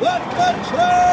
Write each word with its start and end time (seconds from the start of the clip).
Let 0.00 0.22
the 0.30 0.50
truck! 0.68 1.08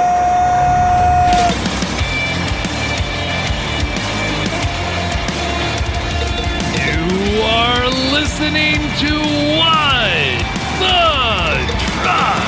You 6.77 7.41
are 7.41 7.89
listening 8.13 8.77
to 9.01 9.11
What 9.57 10.37
the 10.77 11.01
Truck. 11.95 12.45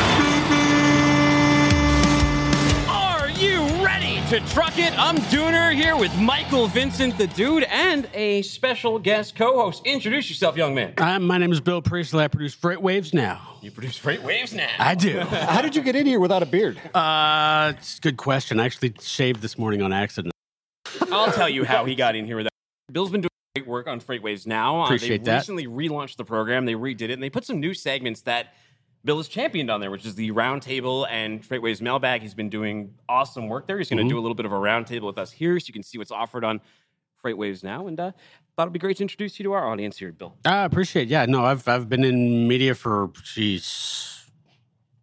Are 2.88 3.30
you 3.30 3.58
ready 3.84 4.22
to 4.30 4.40
truck 4.54 4.78
it? 4.78 4.94
I'm 5.00 5.18
Dooner 5.32 5.74
here 5.74 5.98
with 5.98 6.16
Michael 6.48 6.68
Vincent, 6.68 7.18
the 7.18 7.28
dude, 7.28 7.64
and 7.64 8.08
a 8.14 8.42
special 8.42 9.00
guest 9.00 9.36
co-host. 9.36 9.86
Introduce 9.86 10.30
yourself, 10.30 10.56
young 10.56 10.74
man. 10.74 10.94
Uh, 10.98 11.20
my 11.20 11.38
name 11.38 11.52
is 11.52 11.60
Bill 11.60 11.82
Priestley. 11.82 12.24
I 12.24 12.30
produce 12.30 12.54
Freight 12.54 12.82
Waves 12.82 13.14
now. 13.14 13.58
You 13.62 13.70
produce 13.70 13.98
Freight 13.98 14.24
Waves 14.24 14.54
now. 14.54 14.70
I 14.80 14.96
do. 14.96 15.20
How 15.30 15.62
did 15.62 15.76
you 15.76 15.82
get 15.82 15.98
in 15.98 16.06
here 16.06 16.22
without 16.22 16.42
a 16.42 16.46
beard? 16.46 16.80
uh, 16.96 17.74
it's 17.78 17.98
a 17.98 18.02
good 18.02 18.16
question. 18.16 18.62
I 18.62 18.66
actually 18.66 18.94
shaved 19.02 19.42
this 19.42 19.58
morning 19.58 19.82
on 19.82 19.92
accident. 19.92 20.32
I'll 21.12 21.34
tell 21.34 21.50
you 21.50 21.66
how 21.66 21.84
he 21.84 21.96
got 21.96 22.16
in 22.16 22.26
here 22.26 22.38
with 22.38 22.46
that. 22.46 22.94
Bill's 22.94 23.12
been 23.12 23.20
doing 23.20 23.30
great 23.54 23.68
work 23.68 23.88
on 23.88 24.00
Freight 24.00 24.24
Waves 24.24 24.48
now. 24.48 24.84
Uh, 24.84 24.86
Appreciate 24.86 25.26
they 25.26 25.32
that. 25.32 25.40
recently 25.40 25.68
relaunched 25.68 26.16
the 26.16 26.24
program. 26.24 26.64
They 26.64 26.76
redid 26.76 27.02
it, 27.02 27.12
and 27.12 27.22
they 27.22 27.30
put 27.30 27.44
some 27.44 27.60
new 27.60 27.74
segments 27.74 28.22
that 28.22 28.54
Bill 29.08 29.20
is 29.22 29.30
championed 29.30 29.72
on 29.72 29.80
there, 29.80 29.90
which 29.90 30.06
is 30.06 30.16
the 30.16 30.32
roundtable 30.32 31.08
and 31.10 31.44
Freight 31.44 31.62
Waves 31.62 31.82
mailbag. 31.82 32.22
He's 32.22 32.34
been 32.34 32.50
doing 32.50 32.94
awesome 33.08 33.48
work 33.48 33.66
there. 33.66 33.78
He's 33.78 33.88
Mm-hmm. 33.88 33.96
going 34.00 34.10
to 34.10 34.14
do 34.14 34.20
a 34.20 34.22
little 34.22 34.36
bit 34.36 34.46
of 34.46 34.52
a 34.52 34.56
roundtable 34.56 35.04
with 35.08 35.18
us 35.18 35.32
here, 35.32 35.58
so 35.62 35.68
you 35.68 35.74
can 35.74 35.82
see 35.82 35.98
what's 35.98 36.12
offered 36.12 36.44
on 36.44 36.60
Freight 37.22 37.38
Waves 37.38 37.64
now. 37.64 37.88
And 37.88 37.98
uh, 37.98 38.12
thought 38.58 38.64
it'd 38.64 38.74
be 38.74 38.80
great 38.80 38.98
to 38.98 39.04
introduce 39.04 39.40
you 39.40 39.44
to 39.44 39.54
our 39.54 39.66
audience 39.66 39.98
here, 39.98 40.12
Bill. 40.12 40.36
I 40.44 40.66
appreciate. 40.66 41.04
It. 41.04 41.10
Yeah, 41.10 41.26
no, 41.26 41.46
I've 41.46 41.66
I've 41.70 41.88
been 41.88 42.04
in 42.04 42.50
media 42.50 42.76
for 42.76 43.10
geez, 43.24 44.17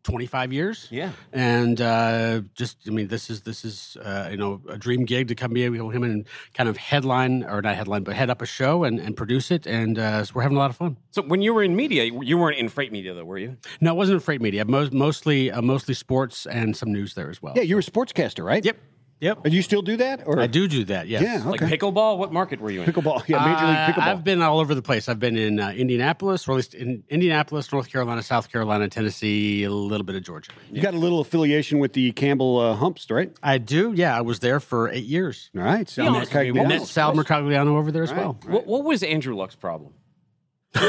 twenty 0.04 0.26
five 0.26 0.52
years. 0.52 0.86
Yeah. 0.90 1.10
and 1.32 1.80
uh, 1.80 2.42
just 2.54 2.76
I 2.86 2.90
mean, 2.90 3.08
this 3.08 3.28
is 3.30 3.40
this 3.42 3.64
is 3.64 3.96
uh, 4.04 4.28
you 4.30 4.36
know 4.36 4.60
a 4.68 4.78
dream 4.78 5.04
gig 5.04 5.28
to 5.28 5.34
come 5.34 5.52
be 5.52 5.64
able 5.64 5.88
to 5.88 5.92
come 5.92 6.04
and 6.04 6.24
kind 6.54 6.68
of 6.68 6.76
headline 6.76 7.42
or 7.42 7.60
not 7.62 7.74
headline, 7.74 8.04
but 8.04 8.14
head 8.14 8.30
up 8.30 8.40
a 8.42 8.46
show 8.46 8.84
and, 8.84 9.00
and 9.00 9.16
produce 9.16 9.50
it, 9.50 9.66
and 9.66 9.98
uh, 9.98 10.24
so 10.24 10.32
we're 10.34 10.42
having 10.42 10.56
a 10.56 10.60
lot 10.60 10.70
of 10.70 10.76
fun. 10.76 10.96
So 11.10 11.22
when 11.22 11.42
you 11.42 11.52
were 11.54 11.62
in 11.64 11.74
media, 11.74 12.04
you 12.04 12.38
weren't 12.38 12.58
in 12.58 12.68
freight 12.68 12.92
media 12.92 13.14
though, 13.14 13.24
were 13.24 13.38
you? 13.38 13.56
No, 13.80 13.92
it 13.92 13.96
wasn't 13.96 14.14
in 14.16 14.20
freight 14.20 14.40
media. 14.40 14.64
Most, 14.64 14.92
mostly 14.92 15.50
uh, 15.50 15.62
mostly 15.62 15.94
sports 15.94 16.46
and 16.46 16.76
some 16.76 16.92
news 16.92 17.14
there 17.14 17.30
as 17.30 17.42
well. 17.42 17.54
Yeah, 17.56 17.62
You 17.62 17.74
were 17.76 17.80
a 17.80 17.82
sportscaster, 17.82 18.44
right? 18.44 18.64
Yep. 18.64 18.76
Yep. 19.24 19.46
And 19.46 19.54
you 19.54 19.62
still 19.62 19.80
do 19.80 19.96
that? 19.96 20.22
Or 20.26 20.38
I 20.38 20.46
do 20.46 20.68
do 20.68 20.84
that. 20.84 21.08
Yes. 21.08 21.22
Yeah, 21.22 21.48
Like 21.48 21.60
pickleball? 21.60 22.18
What 22.18 22.30
market 22.30 22.60
were 22.60 22.70
you 22.70 22.82
in? 22.82 22.92
pickleball. 22.92 23.26
Yeah, 23.26 23.38
Major 23.38 23.64
Uh, 23.64 23.68
League 23.68 23.94
Pickleball. 23.96 24.02
I've 24.06 24.22
been 24.22 24.42
all 24.42 24.60
over 24.60 24.74
the 24.74 24.82
place. 24.82 25.08
I've 25.08 25.18
been 25.18 25.38
in 25.38 25.58
uh, 25.58 25.70
Indianapolis, 25.70 26.46
or 26.46 26.52
at 26.52 26.56
least 26.56 26.74
in 26.74 27.02
Indianapolis, 27.08 27.72
North 27.72 27.90
Carolina, 27.90 28.22
South 28.22 28.52
Carolina, 28.52 28.86
Tennessee, 28.88 29.64
a 29.64 29.70
little 29.70 30.04
bit 30.04 30.14
of 30.14 30.22
Georgia. 30.24 30.52
you 30.70 30.82
got 30.82 30.92
a 30.92 30.98
little 30.98 31.20
affiliation 31.20 31.78
with 31.78 31.94
the 31.94 32.12
Campbell 32.12 32.58
uh, 32.60 32.74
Humps, 32.74 33.10
right? 33.10 33.32
I 33.42 33.56
do. 33.56 33.94
Yeah, 33.96 34.14
I 34.16 34.20
was 34.20 34.40
there 34.40 34.60
for 34.60 34.90
eight 34.90 35.04
years. 35.04 35.50
All 35.56 35.62
right. 35.62 35.88
Sal 35.88 36.14
honest 36.14 36.32
with 36.34 36.42
me, 36.42 36.60
Mercogliano. 36.60 36.68
Met 36.68 36.82
Sal 36.82 37.14
Mercogliano 37.14 37.78
over 37.78 37.90
there 37.90 38.02
as 38.02 38.12
well. 38.12 38.38
What, 38.46 38.66
what 38.66 38.84
was 38.84 39.02
Andrew 39.02 39.34
Luck's 39.34 39.56
problem? 39.56 39.94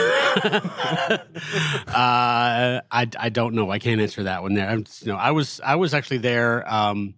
Uh, 1.88 2.82
I, 2.92 3.08
I 3.18 3.30
don't 3.30 3.54
know. 3.54 3.72
I 3.72 3.80
can't 3.80 4.02
answer 4.02 4.24
that 4.24 4.42
one. 4.42 4.54
There, 4.56 4.68
I'm, 4.68 4.86
you 5.02 5.12
know, 5.14 5.18
I 5.18 5.32
was 5.32 5.62
I 5.64 5.76
was 5.76 5.94
actually 5.94 6.18
there 6.18 6.70
um, 6.72 7.14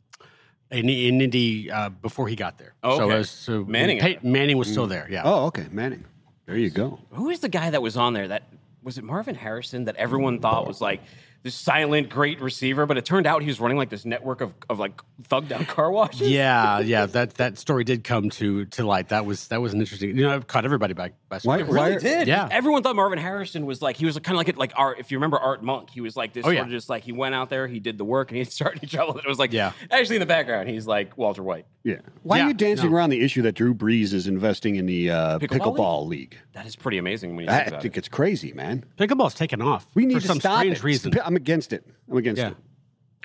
in, 0.71 0.89
in 0.89 1.21
Indy 1.21 1.71
uh, 1.71 1.89
before 1.89 2.27
he 2.27 2.35
got 2.35 2.57
there. 2.57 2.73
Oh, 2.83 2.97
So, 2.97 3.03
okay. 3.05 3.15
I 3.15 3.17
was, 3.19 3.29
so 3.29 3.63
Manning 3.65 3.99
Pey- 3.99 4.19
Manning 4.23 4.57
was 4.57 4.69
still 4.69 4.87
there. 4.87 5.07
Yeah. 5.09 5.21
Oh, 5.25 5.45
okay. 5.47 5.65
Manning. 5.71 6.03
There 6.45 6.57
you 6.57 6.69
go. 6.69 6.99
Who 7.11 7.29
is 7.29 7.39
the 7.41 7.49
guy 7.49 7.69
that 7.69 7.81
was 7.81 7.97
on 7.97 8.13
there? 8.13 8.27
That 8.29 8.43
was 8.83 8.97
it 8.97 9.03
Marvin 9.03 9.35
Harrison 9.35 9.85
that 9.85 9.95
everyone 9.97 10.39
thought 10.39 10.65
was 10.65 10.79
like 10.79 11.01
this 11.43 11.55
silent 11.55 12.09
great 12.09 12.41
receiver, 12.41 12.85
but 12.85 12.97
it 12.97 13.05
turned 13.05 13.25
out 13.25 13.41
he 13.41 13.47
was 13.47 13.59
running 13.59 13.77
like 13.77 13.89
this 13.89 14.05
network 14.05 14.41
of, 14.41 14.53
of 14.69 14.79
like 14.79 14.99
thug 15.23 15.47
down 15.47 15.65
car 15.65 15.91
washes. 15.91 16.29
Yeah, 16.29 16.79
yeah. 16.81 17.05
That 17.05 17.35
that 17.35 17.57
story 17.57 17.83
did 17.83 18.03
come 18.03 18.29
to 18.31 18.65
to 18.65 18.85
light. 18.85 19.09
That 19.09 19.25
was 19.25 19.47
that 19.47 19.61
was 19.61 19.73
an 19.73 19.79
interesting. 19.79 20.09
You 20.17 20.23
know, 20.23 20.33
I've 20.35 20.47
caught 20.47 20.65
everybody 20.65 20.93
by 20.93 21.11
by 21.29 21.37
surprise. 21.37 21.65
why- 21.65 21.87
Really 21.89 21.99
did. 22.01 22.27
Yeah. 22.27 22.47
Everyone 22.51 22.83
thought 22.83 22.95
Marvin 22.95 23.19
Harrison 23.19 23.65
was 23.65 23.81
like 23.81 23.97
he 23.97 24.05
was 24.05 24.17
kind 24.19 24.35
of 24.39 24.45
like 24.45 24.57
like 24.57 24.73
Art. 24.75 24.99
If 24.99 25.11
you 25.11 25.17
remember 25.17 25.37
Art 25.37 25.63
Monk, 25.63 25.89
he 25.89 26.01
was 26.01 26.17
like 26.17 26.33
this 26.33 26.41
Oh, 26.43 26.47
sort 26.47 26.55
yeah. 26.55 26.61
of 26.63 26.69
just 26.69 26.89
like 26.89 27.03
he 27.03 27.11
went 27.11 27.35
out 27.35 27.49
there, 27.49 27.67
he 27.67 27.79
did 27.79 27.97
the 27.97 28.05
work, 28.05 28.29
and 28.31 28.37
he 28.37 28.43
started 28.45 28.83
in 28.83 28.89
trouble. 28.89 29.13
And 29.13 29.23
it 29.25 29.27
was 29.29 29.39
like 29.39 29.53
Yeah. 29.53 29.71
Actually, 29.91 30.17
in 30.17 30.21
the 30.21 30.25
background, 30.25 30.69
he's 30.69 30.87
like 30.87 31.17
Walter 31.17 31.43
White. 31.43 31.65
Yeah. 31.83 31.97
Why 32.23 32.37
Yeah, 32.39 32.43
are 32.43 32.47
you 32.49 32.53
dancing 32.53 32.89
no. 32.91 32.97
around 32.97 33.11
the 33.11 33.21
issue 33.21 33.41
that 33.43 33.53
Drew 33.53 33.73
Brees 33.73 34.11
is 34.11 34.27
investing 34.27 34.75
in 34.75 34.85
the 34.87 35.09
uh, 35.11 35.39
Pickleball 35.39 35.77
pickleball, 35.77 36.07
league? 36.07 36.37
That 36.51 36.65
is 36.65 36.75
pretty 36.75 36.97
amazing 36.97 37.35
when 37.37 37.45
you 37.45 37.51
I 37.51 37.55
think 37.59 37.67
about 37.69 37.81
think 37.83 37.95
it. 37.95 37.99
it's 37.99 38.07
crazy, 38.09 38.51
man. 38.51 38.83
Pickleball's 38.97 39.33
taken 39.35 39.61
off. 39.61 39.87
We 39.93 40.05
need 40.05 40.15
for 40.15 40.19
to 40.21 40.27
some 40.27 40.39
stop 40.41 40.59
strange 40.59 40.77
it. 40.79 40.83
reason. 40.83 41.11
I'm 41.27 41.35
against 41.35 41.73
it. 41.73 41.85
I'm 42.09 42.17
against 42.17 42.39
Yeah. 42.41 42.49
it. 42.49 42.57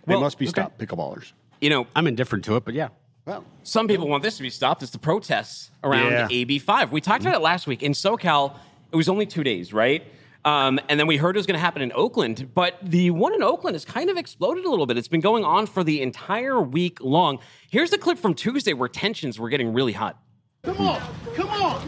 They 0.07 0.15
Well, 0.15 0.21
must 0.21 0.37
be 0.39 0.47
okay. 0.47 0.51
stopped, 0.51 0.79
pickleballers. 0.79 1.33
You 1.61 1.71
know, 1.71 1.87
I'm 1.95 2.07
indifferent 2.09 2.45
to 2.47 2.57
it, 2.57 2.65
but 2.65 2.75
yeah. 2.75 2.89
Well, 3.25 3.45
Some 3.63 3.87
people 3.87 4.09
want 4.09 4.25
this 4.25 4.37
to 4.39 4.43
be 4.43 4.51
stopped. 4.51 4.83
It's 4.83 4.91
the 4.91 4.99
protests 4.99 5.71
around 5.85 6.11
Yeah. 6.11 6.29
AB5. 6.29 6.91
We 6.91 7.01
talked 7.01 7.23
about 7.23 7.37
it 7.37 7.41
last 7.41 7.69
week. 7.69 7.85
In 7.85 7.93
SoCal, 7.93 8.57
it 8.91 8.97
was 8.97 9.09
only 9.09 9.25
two 9.27 9.45
days, 9.45 9.73
right? 9.73 10.03
Um, 10.45 10.81
and 10.89 10.99
then 10.99 11.07
we 11.07 11.17
heard 11.19 11.37
it 11.37 11.39
was 11.39 11.47
going 11.47 11.55
to 11.55 11.61
happen 11.61 11.83
in 11.83 11.93
Oakland. 11.95 12.53
But 12.53 12.79
the 12.83 13.13
one 13.13 13.33
in 13.33 13.45
Oakland 13.45 13.77
has 13.77 13.85
kind 13.85 14.11
of 14.11 14.17
exploded 14.17 14.65
a 14.65 14.69
little 14.69 14.87
bit. 14.87 14.99
It's 14.99 15.07
been 15.07 15.21
going 15.21 15.45
on 15.45 15.67
for 15.67 15.85
the 15.85 16.03
entire 16.03 16.61
week 16.61 16.99
long. 17.01 17.39
Here's 17.71 17.91
the 17.91 17.99
clip 17.99 18.19
from 18.19 18.35
Tuesday 18.35 18.73
where 18.73 18.89
tensions 18.89 19.39
were 19.39 19.49
getting 19.49 19.73
really 19.73 19.93
hot. 19.93 20.19
Come 20.65 20.79
on, 20.81 21.01
come 21.37 21.49
on, 21.49 21.81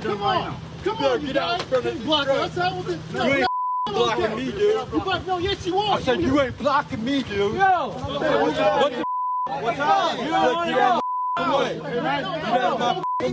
come 0.00 0.22
on, 0.22 0.56
come 0.84 0.98
on, 1.04 1.26
you 1.26 1.32
guys. 1.32 1.62
Keep 1.62 2.04
blocking. 2.04 2.34
Let's 2.34 2.54
have 2.56 2.76
with 2.76 2.90
it. 2.90 3.14
No, 3.14 3.24
you 3.26 3.34
ain't 3.34 3.46
blocking 3.92 4.36
me, 4.36 4.44
dude. 4.52 4.92
You 4.92 5.00
block, 5.00 5.26
no, 5.26 5.38
yes, 5.38 5.66
you 5.66 5.78
are. 5.78 5.98
I 5.98 6.00
said 6.02 6.20
you 6.20 6.40
ain't 6.40 6.58
blocking 6.58 7.04
me, 7.04 7.22
dude. 7.22 7.54
Yo, 7.54 7.88
what 7.88 8.92
the? 8.92 9.04
What's 9.46 9.78
up? 9.78 10.18
You 10.18 10.28
don't 10.28 11.02
on. 11.36 11.78
No, 11.78 12.78
man, 12.78 13.05
I'm 13.18 13.32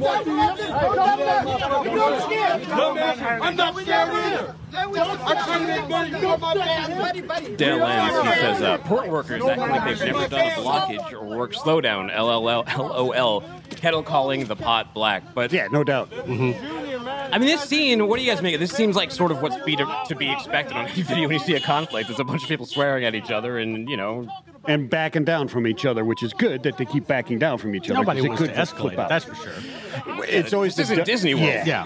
not 3.55 3.75
scared 3.75 4.09
either. 4.09 4.55
I'm 4.73 4.93
trying 4.93 5.61
to 5.61 5.67
make 5.67 5.89
money. 5.89 6.09
You 6.09 6.21
know 6.21 6.37
my 6.37 6.53
man. 6.55 7.55
Dale 7.57 7.77
Lenz, 7.77 8.35
he 8.35 8.41
says, 8.41 8.61
uh, 8.61 8.77
port 8.79 9.09
workers 9.09 9.43
acting 9.43 9.69
like 9.69 9.83
they've 9.85 10.13
never 10.13 10.27
done 10.29 10.47
a 10.47 10.51
blockage 10.51 11.11
or 11.11 11.23
work 11.25 11.53
slowdown, 11.53 12.15
LLL, 12.15 12.65
LOL, 12.77 13.43
kettle 13.71 14.03
calling 14.03 14.45
the 14.45 14.55
pot 14.55 14.93
black. 14.93 15.33
But 15.33 15.51
yeah, 15.51 15.67
no 15.67 15.83
doubt. 15.83 16.13
I 16.13 17.37
mean, 17.37 17.47
this 17.47 17.61
scene, 17.61 18.07
what 18.07 18.17
do 18.17 18.23
you 18.23 18.31
guys 18.31 18.41
make 18.41 18.55
of 18.55 18.61
it? 18.61 18.63
This 18.63 18.71
seems 18.71 18.95
like 18.95 19.11
sort 19.11 19.31
of 19.31 19.41
what's 19.41 19.57
be 19.65 19.75
to, 19.75 20.03
to 20.07 20.15
be 20.15 20.31
expected 20.31 20.77
on 20.77 20.85
any 20.89 21.01
video 21.01 21.27
when 21.27 21.33
you 21.33 21.39
see 21.39 21.55
a 21.55 21.59
conflict. 21.59 22.07
There's 22.07 22.19
a 22.19 22.23
bunch 22.23 22.43
of 22.43 22.49
people 22.49 22.65
swearing 22.65 23.03
at 23.05 23.15
each 23.15 23.31
other 23.31 23.57
and, 23.57 23.89
you 23.89 23.97
know, 23.97 24.27
And 24.65 24.89
backing 24.89 25.25
down 25.25 25.47
from 25.49 25.67
each 25.67 25.85
other, 25.85 26.05
which 26.05 26.23
is 26.23 26.31
good 26.33 26.63
that 26.63 26.77
they 26.77 26.85
keep 26.85 27.05
backing 27.07 27.37
down 27.37 27.57
from 27.57 27.75
each 27.75 27.89
other. 27.89 27.95
Nobody 27.99 28.19
'cause 28.21 28.25
it 28.25 28.29
wants 28.29 28.41
to 28.43 28.47
could 28.47 28.55
just 28.55 28.75
escalate 28.75 28.93
it, 28.93 28.99
out. 28.99 29.09
that's 29.09 29.25
for 29.25 29.35
sure. 29.35 30.23
It's 30.25 30.53
always 30.53 30.75
this 30.75 30.87
the 30.87 30.93
isn't 30.93 31.05
du- 31.05 31.11
Disney 31.11 31.33
World. 31.33 31.47
Yeah. 31.47 31.65
Yeah. 31.65 31.85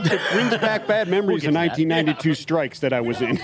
It 0.00 0.20
brings 0.32 0.56
back 0.58 0.86
bad 0.86 1.08
memories 1.16 1.42
get 1.42 1.48
of 1.48 1.54
to 1.54 1.58
that. 1.60 1.78
1992 1.78 2.34
strikes 2.34 2.80
that 2.80 2.92
I 2.92 3.00
was 3.00 3.20
in, 3.22 3.38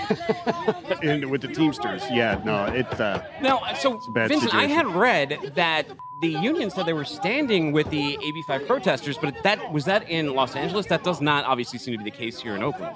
in 1.01 1.29
with 1.29 1.41
the 1.41 1.47
Teamsters. 1.47 2.03
Yeah, 2.11 2.41
no, 2.45 2.65
it. 2.65 2.99
Uh, 2.99 3.21
Now, 3.41 3.61
so 3.79 3.99
a 4.07 4.11
bad 4.11 4.29
Vincent, 4.29 4.53
I 4.53 4.67
situation. 4.67 4.69
had 4.69 4.87
read 4.95 5.51
that 5.55 5.87
the 6.21 6.29
union 6.29 6.69
said 6.69 6.85
they 6.85 6.93
were 6.93 7.03
standing 7.03 7.71
with 7.71 7.89
the 7.89 8.17
AB5 8.21 8.67
protesters, 8.67 9.17
but 9.17 9.35
that 9.43 9.73
was 9.73 9.85
that 9.85 10.09
in 10.09 10.33
Los 10.33 10.55
Angeles. 10.55 10.85
That 10.87 11.03
does 11.03 11.19
not 11.19 11.43
obviously 11.45 11.79
seem 11.79 11.97
to 11.97 12.03
be 12.03 12.09
the 12.09 12.15
case 12.15 12.39
here 12.39 12.55
in 12.55 12.63
Oakland. 12.63 12.95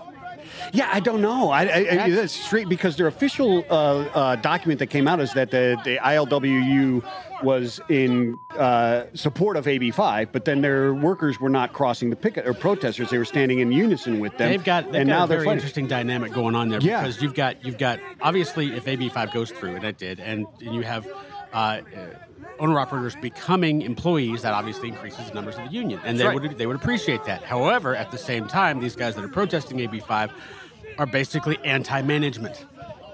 Yeah, 0.74 0.90
I 0.92 1.00
don't 1.00 1.22
know. 1.22 1.50
I, 1.52 1.64
I, 1.64 2.03
I 2.06 2.09
that's 2.09 2.34
straight 2.34 2.70
because 2.70 2.96
their 2.97 3.08
official 3.08 3.66
uh, 3.70 3.74
uh, 3.74 4.36
document 4.38 4.80
that 4.80 4.88
came 4.88 5.08
out 5.08 5.20
is 5.20 5.34
that 5.34 5.52
the, 5.52 5.78
the 5.84 5.97
ILWU 5.97 7.03
was 7.44 7.80
in 7.90 8.38
uh, 8.58 9.03
support 9.14 9.56
of 9.56 9.66
AB5, 9.66 10.30
but 10.31 10.46
then 10.46 10.62
their 10.62 10.94
workers 10.94 11.40
were 11.40 11.50
not 11.50 11.72
crossing 11.74 12.09
the 12.09 12.16
picket 12.16 12.46
or 12.46 12.53
protesters. 12.53 13.09
They 13.09 13.18
were 13.18 13.25
standing 13.25 13.59
in 13.59 13.72
unison 13.72 14.19
with 14.19 14.38
them. 14.38 14.50
They've 14.52 14.64
got, 14.64 14.92
they've 14.92 15.02
and 15.02 15.09
got 15.09 15.18
now 15.19 15.24
a 15.24 15.28
very 15.28 15.40
fighting. 15.46 15.53
interesting 15.53 15.88
dynamic 15.88 16.34
going 16.34 16.56
on 16.56 16.69
there 16.69 16.80
Yeah. 16.81 17.02
because 17.02 17.22
you've 17.22 17.34
got 17.34 17.64
you've 17.66 17.78
got 17.78 18.00
obviously 18.22 18.74
if 18.75 18.86
AB5 18.86 19.34
goes 19.34 19.52
through 19.52 19.75
and 19.75 19.84
it 19.86 19.98
did, 19.98 20.19
and, 20.19 20.48
and 20.62 20.75
you 20.75 20.81
have 20.81 21.07
uh, 21.54 21.56
uh, 21.56 21.81
owner 22.60 22.80
operators 22.80 23.16
becoming 23.16 23.82
employees, 23.82 24.42
that 24.42 24.54
obviously 24.54 24.90
increases 24.90 25.28
the 25.28 25.34
numbers 25.34 25.58
of 25.58 25.66
the 25.66 25.72
union, 25.72 26.00
and 26.04 26.20
they 26.20 26.26
right. 26.26 26.40
would 26.40 26.58
they 26.58 26.66
would 26.66 26.76
appreciate 26.76 27.24
that. 27.26 27.44
However, 27.44 27.96
at 27.96 28.12
the 28.12 28.18
same 28.18 28.48
time, 28.48 28.80
these 28.80 28.96
guys 28.96 29.16
that 29.16 29.24
are 29.24 29.30
protesting 29.30 29.78
AB5 29.78 30.32
are 30.98 31.06
basically 31.06 31.58
anti-management. 31.64 32.66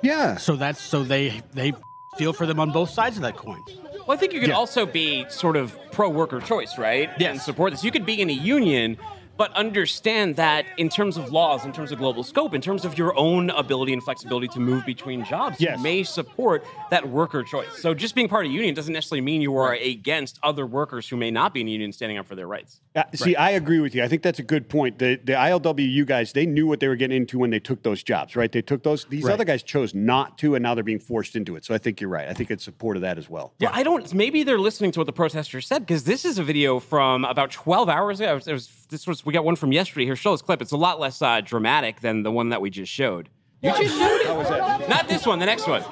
Yeah. 0.02 0.38
So 0.38 0.56
that's 0.56 0.82
so 0.82 1.04
they 1.04 1.42
they 1.54 1.74
feel 2.18 2.34
for 2.34 2.46
them 2.46 2.60
on 2.60 2.72
both 2.72 2.90
sides 2.90 3.16
of 3.18 3.24
that 3.24 3.38
coin. 3.38 3.64
Well, 4.08 4.16
I 4.16 4.18
think 4.18 4.34
you 4.34 4.40
could 4.40 4.52
also 4.52 4.86
be 4.86 5.26
sort 5.30 5.56
of 5.56 5.78
pro 5.92 6.10
worker 6.10 6.40
choice, 6.40 6.78
right? 6.78 7.10
Yes. 7.20 7.32
And 7.32 7.42
support 7.42 7.72
this. 7.72 7.84
You 7.84 7.92
could 7.92 8.06
be 8.06 8.22
in 8.22 8.30
a 8.30 8.34
union, 8.34 8.98
but 9.38 9.52
understand 9.54 10.36
that 10.38 10.66
in 10.78 10.90
terms 10.90 11.18
of 11.18 11.32
laws, 11.32 11.66
in 11.66 11.74
terms 11.74 11.92
of 11.92 11.98
global 12.00 12.24
scope, 12.24 12.54
in 12.54 12.62
terms 12.62 12.86
of 12.86 12.98
your 12.98 13.18
own 13.18 13.50
ability 13.52 13.92
and 13.94 14.02
flexibility 14.04 14.48
to 14.50 14.60
move 14.60 14.86
between 14.86 15.24
jobs, 15.26 15.60
Yes. 15.60 15.78
you 15.78 15.84
may 15.84 16.04
support 16.04 16.66
that 16.90 17.08
worker 17.10 17.44
choice. 17.44 17.78
So 17.82 17.94
just 17.94 18.16
being 18.16 18.28
part 18.30 18.46
of 18.46 18.52
a 18.52 18.54
union 18.54 18.74
doesn't 18.76 18.94
necessarily 18.94 19.22
mean 19.22 19.42
you 19.42 19.56
are 19.58 19.74
against 19.74 20.40
other 20.44 20.66
workers 20.66 21.08
who 21.10 21.18
may 21.18 21.32
not 21.32 21.54
be 21.54 21.62
in 21.62 21.68
a 21.68 21.72
union 21.72 21.92
standing 21.92 22.18
up 22.18 22.28
for 22.28 22.36
their 22.36 22.48
rights. 22.48 22.80
Uh, 22.96 23.04
see, 23.14 23.36
I 23.36 23.52
agree 23.52 23.80
with 23.80 23.94
you. 23.94 24.04
I 24.04 24.08
think 24.08 24.22
that's 24.22 24.40
a 24.40 24.44
good 24.44 24.70
point. 24.70 25.00
The 25.00 25.20
the 25.24 25.34
ILWU 25.34 26.06
guys, 26.06 26.32
they 26.34 26.46
knew 26.46 26.66
what 26.68 26.80
they 26.80 26.88
were 26.88 26.96
getting 26.96 27.18
into 27.18 27.40
when 27.40 27.50
they 27.50 27.60
took 27.60 27.84
those 27.84 28.04
jobs, 28.04 28.36
right? 28.36 28.52
They 28.52 28.62
took 28.62 28.84
those. 28.84 29.06
These 29.06 29.28
other 29.28 29.44
guys 29.44 29.64
chose 29.64 29.94
not 29.94 30.38
to, 30.40 30.56
and 30.56 30.64
now 30.64 30.76
they're 30.76 30.84
being 30.84 31.00
forced 31.00 31.36
into 31.36 31.56
it. 31.56 31.66
So 31.66 31.74
I 31.74 31.78
think 31.78 32.00
you're 32.00 32.10
right. 32.10 32.28
I 32.28 32.34
think 32.34 32.52
it's 32.52 32.64
support 32.64 32.96
of 32.96 33.02
that 33.02 33.18
as 33.18 33.30
well. 33.30 33.54
Well, 33.60 33.72
I 33.74 33.84
don't. 33.84 34.14
Maybe 34.14 34.44
they're 34.44 34.60
listening 34.60 34.92
to 34.94 35.00
what 35.02 35.06
the 35.08 35.14
protesters 35.14 35.68
said 35.68 35.80
because 35.80 36.06
this 36.06 36.24
is 36.26 36.38
a 36.38 36.44
video 36.44 36.80
from 36.80 37.26
about 37.26 37.52
12 37.52 37.90
hours 37.90 38.20
ago. 38.22 38.40
It 38.46 38.54
was, 38.54 38.70
this 38.96 39.08
was 39.08 39.26
we 39.26 39.34
got 39.34 39.44
one 39.44 39.58
from 39.58 39.74
yesterday. 39.74 40.06
Here, 40.06 40.16
show 40.16 40.32
this 40.32 40.42
clip. 40.42 40.62
It's 40.62 40.72
a 40.72 40.78
lot 40.78 41.00
less 41.00 41.22
uh, 41.22 41.42
dramatic 41.42 42.00
than 42.00 42.24
the 42.24 42.32
one 42.32 42.50
that 42.50 42.62
we 42.62 42.70
just 42.70 42.92
showed. 42.92 43.30
You 43.62 43.72
just 43.72 43.98
showed 43.98 44.22
it. 44.22 44.28
How 44.28 44.38
was 44.38 44.48
that? 44.48 44.88
Not 44.88 45.10
this 45.10 45.26
one. 45.26 45.40
The 45.40 45.46
next 45.46 45.68
one. 45.68 45.84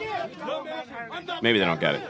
Maybe 1.41 1.59
they 1.59 1.65
don't 1.65 1.81
get 1.81 1.95
it. 1.95 2.01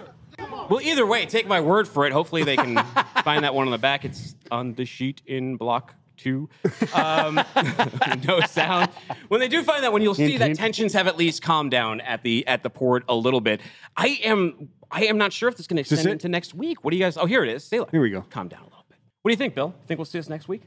Well, 0.69 0.81
either 0.81 1.05
way, 1.05 1.25
take 1.25 1.47
my 1.47 1.61
word 1.61 1.87
for 1.87 2.05
it. 2.05 2.13
Hopefully, 2.13 2.43
they 2.43 2.55
can 2.55 2.75
find 3.23 3.43
that 3.43 3.55
one 3.55 3.65
on 3.67 3.71
the 3.71 3.77
back. 3.77 4.05
It's 4.05 4.35
on 4.51 4.73
the 4.75 4.85
sheet 4.85 5.21
in 5.25 5.57
block 5.57 5.95
two. 6.15 6.47
Um, 6.93 7.35
no 8.27 8.41
sound. 8.41 8.91
When 9.29 9.39
they 9.39 9.47
do 9.47 9.63
find 9.63 9.83
that 9.83 9.91
one, 9.91 10.01
you'll 10.01 10.13
see 10.13 10.37
that 10.37 10.55
tensions 10.55 10.93
have 10.93 11.07
at 11.07 11.17
least 11.17 11.41
calmed 11.41 11.71
down 11.71 12.01
at 12.01 12.21
the 12.21 12.45
at 12.47 12.61
the 12.61 12.69
port 12.69 13.03
a 13.09 13.15
little 13.15 13.41
bit. 13.41 13.61
I 13.97 14.19
am 14.23 14.69
I 14.91 15.05
am 15.05 15.17
not 15.17 15.33
sure 15.33 15.49
if 15.49 15.55
this 15.55 15.61
is 15.61 15.67
going 15.67 15.77
to 15.77 15.81
extend 15.81 16.07
it? 16.07 16.11
into 16.11 16.29
next 16.29 16.53
week. 16.53 16.83
What 16.83 16.91
do 16.91 16.97
you 16.97 17.03
guys? 17.03 17.17
Oh, 17.17 17.25
here 17.25 17.43
it 17.43 17.49
is. 17.49 17.63
Say 17.63 17.79
Here 17.91 18.01
we 18.01 18.11
go. 18.11 18.21
Calm 18.29 18.47
down 18.47 18.61
a 18.61 18.65
little 18.65 18.85
bit. 18.89 18.97
What 19.21 19.29
do 19.29 19.33
you 19.33 19.37
think, 19.37 19.55
Bill? 19.55 19.73
Think 19.87 19.97
we'll 19.97 20.05
see 20.05 20.19
us 20.19 20.29
next 20.29 20.47
week? 20.47 20.61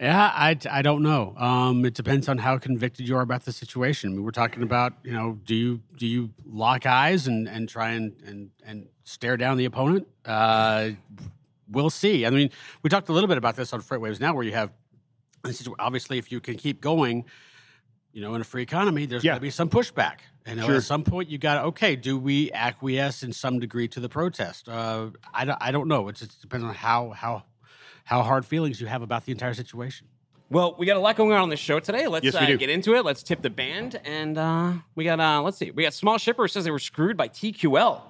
Yeah, 0.00 0.32
I, 0.34 0.56
I 0.70 0.80
don't 0.80 1.02
know. 1.02 1.34
Um, 1.36 1.84
it 1.84 1.92
depends 1.92 2.26
on 2.28 2.38
how 2.38 2.56
convicted 2.56 3.06
you 3.06 3.16
are 3.16 3.20
about 3.20 3.44
the 3.44 3.52
situation. 3.52 4.10
I 4.10 4.12
mean, 4.14 4.24
we're 4.24 4.30
talking 4.30 4.62
about 4.62 4.94
you 5.04 5.12
know, 5.12 5.38
do 5.44 5.54
you 5.54 5.80
do 5.96 6.06
you 6.06 6.30
lock 6.46 6.86
eyes 6.86 7.26
and, 7.26 7.46
and 7.46 7.68
try 7.68 7.90
and, 7.90 8.14
and 8.26 8.50
and 8.64 8.86
stare 9.04 9.36
down 9.36 9.58
the 9.58 9.66
opponent? 9.66 10.08
Uh, 10.24 10.90
we'll 11.70 11.90
see. 11.90 12.24
I 12.24 12.30
mean, 12.30 12.48
we 12.82 12.88
talked 12.88 13.10
a 13.10 13.12
little 13.12 13.28
bit 13.28 13.36
about 13.36 13.56
this 13.56 13.74
on 13.74 13.82
Freight 13.82 14.00
Waves 14.00 14.20
now, 14.20 14.32
where 14.32 14.42
you 14.44 14.52
have 14.52 14.70
obviously 15.78 16.16
if 16.16 16.32
you 16.32 16.40
can 16.40 16.54
keep 16.54 16.80
going, 16.80 17.24
you 18.12 18.22
know, 18.22 18.34
in 18.34 18.40
a 18.40 18.44
free 18.44 18.62
economy, 18.62 19.04
there's 19.06 19.22
Yeah. 19.22 19.32
going 19.32 19.40
to 19.40 19.42
be 19.42 19.50
some 19.50 19.68
pushback. 19.68 20.20
And 20.46 20.60
Sure. 20.60 20.76
at 20.76 20.82
some 20.82 21.04
point, 21.04 21.28
you 21.28 21.36
got 21.36 21.56
to 21.56 21.62
okay, 21.68 21.94
do 21.94 22.18
we 22.18 22.50
acquiesce 22.52 23.22
in 23.22 23.34
some 23.34 23.58
degree 23.58 23.86
to 23.88 24.00
the 24.00 24.08
protest? 24.08 24.66
Uh, 24.66 25.10
I 25.34 25.44
don't, 25.44 25.58
I 25.60 25.70
don't 25.72 25.88
know. 25.88 26.08
It 26.08 26.16
just 26.16 26.40
depends 26.40 26.64
on 26.64 26.74
how 26.74 27.10
how 27.10 27.44
how 28.04 28.22
hard 28.22 28.44
feelings 28.44 28.80
you 28.80 28.86
have 28.86 29.02
about 29.02 29.24
the 29.24 29.32
entire 29.32 29.54
situation. 29.54 30.06
Well, 30.50 30.74
we 30.78 30.84
got 30.86 30.96
a 30.96 31.00
lot 31.00 31.14
going 31.16 31.32
on 31.32 31.42
on 31.42 31.48
the 31.48 31.56
show 31.56 31.78
today. 31.78 32.08
Let's 32.08 32.24
Yes, 32.24 32.34
uh, 32.34 32.44
get 32.56 32.70
into 32.70 32.96
it. 32.96 33.04
Let's 33.04 33.22
tip 33.22 33.40
the 33.40 33.50
band, 33.50 34.00
and 34.04 34.36
uh, 34.36 34.72
we 34.96 35.04
got 35.04 35.20
uh, 35.20 35.42
let's 35.42 35.58
see. 35.58 35.70
We 35.70 35.84
got 35.84 35.94
small 35.94 36.18
shipper 36.18 36.48
says 36.48 36.64
they 36.64 36.72
were 36.72 36.80
screwed 36.80 37.16
by 37.16 37.28
TQL. 37.28 38.00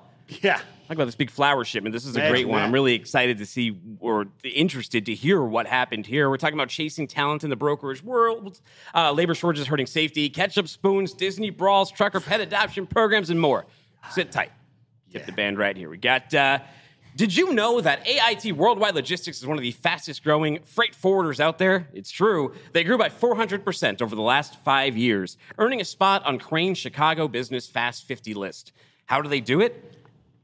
Yeah. 0.40 0.54
Talk 0.56 0.96
about 0.96 1.04
this 1.04 1.16
big 1.16 1.30
flower 1.30 1.64
shipment. 1.64 1.92
This 1.92 2.06
is 2.06 2.16
a 2.16 2.18
Imagine 2.20 2.32
great 2.32 2.48
one. 2.48 2.58
that. 2.60 2.64
I'm 2.66 2.72
really 2.72 2.94
excited 2.94 3.38
to 3.38 3.46
see 3.46 3.78
or 4.00 4.26
interested 4.42 5.06
to 5.06 5.14
hear 5.14 5.42
what 5.42 5.66
happened 5.66 6.06
here. 6.06 6.30
We're 6.30 6.36
talking 6.36 6.54
about 6.54 6.68
chasing 6.68 7.06
talent 7.06 7.44
in 7.44 7.50
the 7.50 7.56
brokerage 7.56 8.02
world, 8.02 8.60
uh, 8.94 9.12
labor 9.12 9.34
shortages 9.34 9.66
hurting 9.66 9.86
safety, 9.86 10.28
ketchup 10.30 10.66
spoons, 10.66 11.12
Disney 11.12 11.50
brawls, 11.50 11.90
trucker 11.90 12.20
pet 12.20 12.40
adoption 12.40 12.86
programs, 12.86 13.30
and 13.30 13.40
more. 13.40 13.66
Sit 14.10 14.32
tight. 14.32 14.50
Tip 15.12 15.26
the 15.26 15.32
band 15.32 15.58
right 15.58 15.76
here. 15.76 15.90
We 15.90 15.98
got. 15.98 16.32
Did 17.16 17.36
you 17.36 17.52
know 17.52 17.80
that 17.80 18.06
AIT 18.06 18.56
Worldwide 18.56 18.94
Logistics 18.94 19.38
is 19.38 19.46
one 19.46 19.58
of 19.58 19.62
the 19.62 19.72
fastest 19.72 20.22
growing 20.22 20.60
freight 20.62 20.94
forwarders 20.94 21.40
out 21.40 21.58
there? 21.58 21.88
It's 21.92 22.10
true. 22.10 22.54
They 22.72 22.84
grew 22.84 22.96
by 22.96 23.08
400% 23.08 24.00
over 24.00 24.14
the 24.14 24.22
last 24.22 24.56
five 24.64 24.96
years, 24.96 25.36
earning 25.58 25.80
a 25.80 25.84
spot 25.84 26.24
on 26.24 26.38
Crain's 26.38 26.78
Chicago 26.78 27.26
Business 27.26 27.66
Fast 27.66 28.04
50 28.04 28.34
list. 28.34 28.72
How 29.06 29.20
do 29.20 29.28
they 29.28 29.40
do 29.40 29.60
it? 29.60 30.00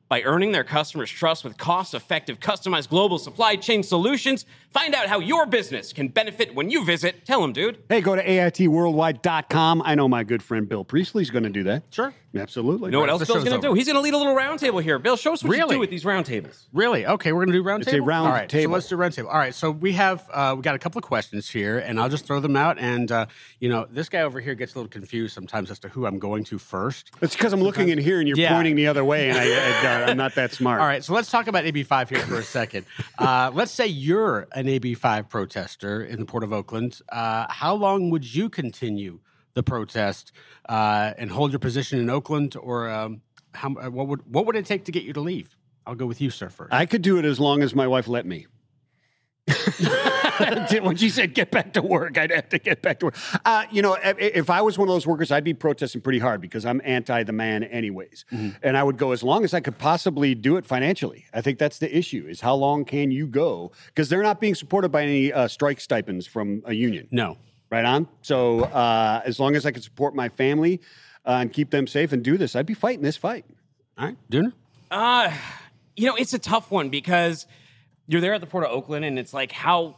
by 0.08 0.22
earning 0.22 0.52
their 0.52 0.64
customers' 0.64 1.10
trust 1.10 1.44
with 1.44 1.56
cost 1.56 1.94
effective, 1.94 2.38
customized 2.38 2.88
global 2.88 3.18
supply 3.18 3.56
chain 3.56 3.82
solutions. 3.82 4.46
Find 4.76 4.94
out 4.94 5.06
how 5.06 5.20
your 5.20 5.46
business 5.46 5.94
can 5.94 6.08
benefit 6.08 6.54
when 6.54 6.68
you 6.68 6.84
visit. 6.84 7.24
Tell 7.24 7.40
them, 7.40 7.54
dude. 7.54 7.78
Hey, 7.88 8.02
go 8.02 8.14
to 8.14 8.22
AITworldwide.com. 8.22 9.80
I 9.82 9.94
know 9.94 10.06
my 10.06 10.22
good 10.22 10.42
friend 10.42 10.68
Bill 10.68 10.84
Priestley's 10.84 11.30
going 11.30 11.44
to 11.44 11.48
do 11.50 11.62
that. 11.62 11.84
Sure. 11.90 12.12
Absolutely. 12.36 12.88
You 12.88 12.92
know 12.92 13.00
what 13.00 13.08
else 13.08 13.20
the 13.20 13.26
Bill's 13.32 13.44
going 13.44 13.58
to 13.58 13.66
do? 13.68 13.72
He's 13.72 13.86
going 13.86 13.94
to 13.96 14.02
lead 14.02 14.12
a 14.12 14.18
little 14.18 14.34
roundtable 14.36 14.82
here. 14.82 14.98
Bill, 14.98 15.16
show 15.16 15.32
us 15.32 15.42
what 15.42 15.56
you 15.56 15.62
Really? 15.62 15.76
do 15.76 15.80
with 15.80 15.88
these 15.88 16.04
roundtables. 16.04 16.64
Really? 16.74 17.06
Okay, 17.06 17.32
we're 17.32 17.46
going 17.46 17.52
to 17.52 17.58
do 17.58 17.62
round 17.62 17.80
It's 17.82 17.88
a 17.88 17.92
table. 17.92 18.06
round 18.06 18.26
All 18.26 18.32
right, 18.34 18.46
table. 18.46 18.72
So 18.72 18.74
let's 18.74 18.88
do 18.88 18.96
round 18.96 19.14
table. 19.14 19.30
All 19.30 19.38
right. 19.38 19.54
So 19.54 19.70
we 19.70 19.92
have 19.92 20.28
uh, 20.30 20.52
we 20.54 20.60
got 20.60 20.74
a 20.74 20.78
couple 20.78 20.98
of 20.98 21.04
questions 21.04 21.48
here, 21.48 21.78
and 21.78 21.98
I'll 21.98 22.10
just 22.10 22.26
throw 22.26 22.40
them 22.40 22.54
out. 22.54 22.76
And 22.78 23.10
uh, 23.10 23.24
you 23.58 23.70
know, 23.70 23.86
this 23.90 24.10
guy 24.10 24.20
over 24.20 24.38
here 24.40 24.54
gets 24.54 24.74
a 24.74 24.78
little 24.78 24.90
confused 24.90 25.34
sometimes 25.34 25.70
as 25.70 25.78
to 25.78 25.88
who 25.88 26.04
I'm 26.04 26.18
going 26.18 26.44
to 26.44 26.58
first. 26.58 27.10
It's 27.22 27.34
because 27.34 27.54
I'm 27.54 27.62
looking 27.62 27.88
in 27.88 27.96
here 27.96 28.18
and 28.18 28.28
you're 28.28 28.36
Yeah. 28.36 28.52
pointing 28.54 28.76
the 28.76 28.88
other 28.88 29.04
way, 29.04 29.30
and 29.30 29.38
I, 29.38 29.44
I, 29.44 30.02
uh, 30.02 30.10
I'm 30.10 30.18
not 30.18 30.34
that 30.34 30.52
smart. 30.58 30.82
All 30.82 30.86
right. 30.86 31.02
So 31.02 31.14
let's 31.14 31.30
talk 31.30 31.46
about 31.46 31.64
AB5 31.64 32.10
here 32.10 32.18
for 32.18 32.36
a 32.38 32.42
second. 32.42 32.84
Uh, 33.18 33.50
let's 33.54 33.72
say 33.72 33.86
you're 33.86 34.46
an 34.52 34.65
AB5 34.66 35.28
protester 35.28 36.02
in 36.02 36.18
the 36.18 36.26
Port 36.26 36.44
of 36.44 36.52
Oakland. 36.52 37.00
Uh, 37.10 37.46
how 37.48 37.74
long 37.74 38.10
would 38.10 38.34
you 38.34 38.48
continue 38.48 39.20
the 39.54 39.62
protest 39.62 40.32
uh, 40.68 41.12
and 41.18 41.30
hold 41.30 41.50
your 41.50 41.58
position 41.58 41.98
in 41.98 42.10
Oakland, 42.10 42.56
or 42.56 42.88
um, 42.90 43.22
how, 43.54 43.74
uh, 43.74 43.90
what 43.90 44.06
would 44.06 44.20
what 44.32 44.46
would 44.46 44.54
it 44.54 44.66
take 44.66 44.84
to 44.84 44.92
get 44.92 45.02
you 45.02 45.12
to 45.14 45.20
leave? 45.20 45.56
I'll 45.86 45.94
go 45.94 46.06
with 46.06 46.20
you, 46.20 46.30
sir, 46.30 46.48
first. 46.48 46.72
I 46.72 46.86
could 46.86 47.02
do 47.02 47.18
it 47.18 47.24
as 47.24 47.40
long 47.40 47.62
as 47.62 47.74
my 47.74 47.86
wife 47.86 48.08
let 48.08 48.26
me. 48.26 48.46
when 50.82 50.96
she 50.96 51.08
said 51.08 51.34
get 51.34 51.50
back 51.50 51.72
to 51.74 51.82
work, 51.82 52.18
I'd 52.18 52.30
have 52.30 52.48
to 52.50 52.58
get 52.58 52.82
back 52.82 53.00
to 53.00 53.06
work. 53.06 53.16
Uh, 53.44 53.64
you 53.70 53.82
know, 53.82 53.94
if, 53.94 54.16
if 54.18 54.50
I 54.50 54.60
was 54.62 54.78
one 54.78 54.88
of 54.88 54.94
those 54.94 55.06
workers, 55.06 55.30
I'd 55.30 55.44
be 55.44 55.54
protesting 55.54 56.00
pretty 56.00 56.18
hard 56.18 56.40
because 56.40 56.64
I'm 56.64 56.80
anti 56.84 57.22
the 57.22 57.32
man, 57.32 57.64
anyways. 57.64 58.24
And 58.62 58.76
I 58.76 58.82
would 58.82 58.98
go 58.98 59.12
as 59.12 59.22
long 59.22 59.44
as 59.44 59.54
I 59.54 59.60
could 59.60 59.78
possibly 59.78 60.34
do 60.34 60.56
it 60.56 60.66
financially. 60.66 61.26
I 61.32 61.40
think 61.40 61.58
that's 61.58 61.78
the 61.78 61.96
issue: 61.96 62.26
is 62.28 62.40
how 62.40 62.54
long 62.54 62.84
can 62.84 63.10
you 63.10 63.26
go? 63.26 63.72
Because 63.86 64.08
they're 64.08 64.22
not 64.22 64.40
being 64.40 64.54
supported 64.54 64.90
by 64.90 65.02
any 65.02 65.32
uh, 65.32 65.48
strike 65.48 65.80
stipends 65.80 66.26
from 66.26 66.62
a 66.66 66.74
union. 66.74 67.08
no. 67.10 67.38
Right 67.68 67.84
on. 67.84 68.06
So 68.22 68.60
uh, 68.60 69.22
as 69.24 69.40
long 69.40 69.56
as 69.56 69.66
I 69.66 69.72
can 69.72 69.82
support 69.82 70.14
my 70.14 70.28
family 70.28 70.80
uh, 71.24 71.38
and 71.40 71.52
keep 71.52 71.70
them 71.70 71.88
safe 71.88 72.12
and 72.12 72.22
do 72.22 72.38
this, 72.38 72.54
I'd 72.54 72.64
be 72.64 72.74
fighting 72.74 73.02
this 73.02 73.16
fight. 73.16 73.44
All 73.98 74.06
right, 74.06 74.16
Dooner. 74.30 74.52
Uh, 74.88 75.32
you 75.96 76.06
know, 76.06 76.14
it's 76.14 76.32
a 76.32 76.38
tough 76.38 76.70
one 76.70 76.90
because 76.90 77.46
you're 78.06 78.20
there 78.20 78.34
at 78.34 78.40
the 78.40 78.46
Port 78.46 78.64
of 78.64 78.70
Oakland, 78.70 79.04
and 79.04 79.18
it's 79.18 79.34
like 79.34 79.50
how. 79.50 79.96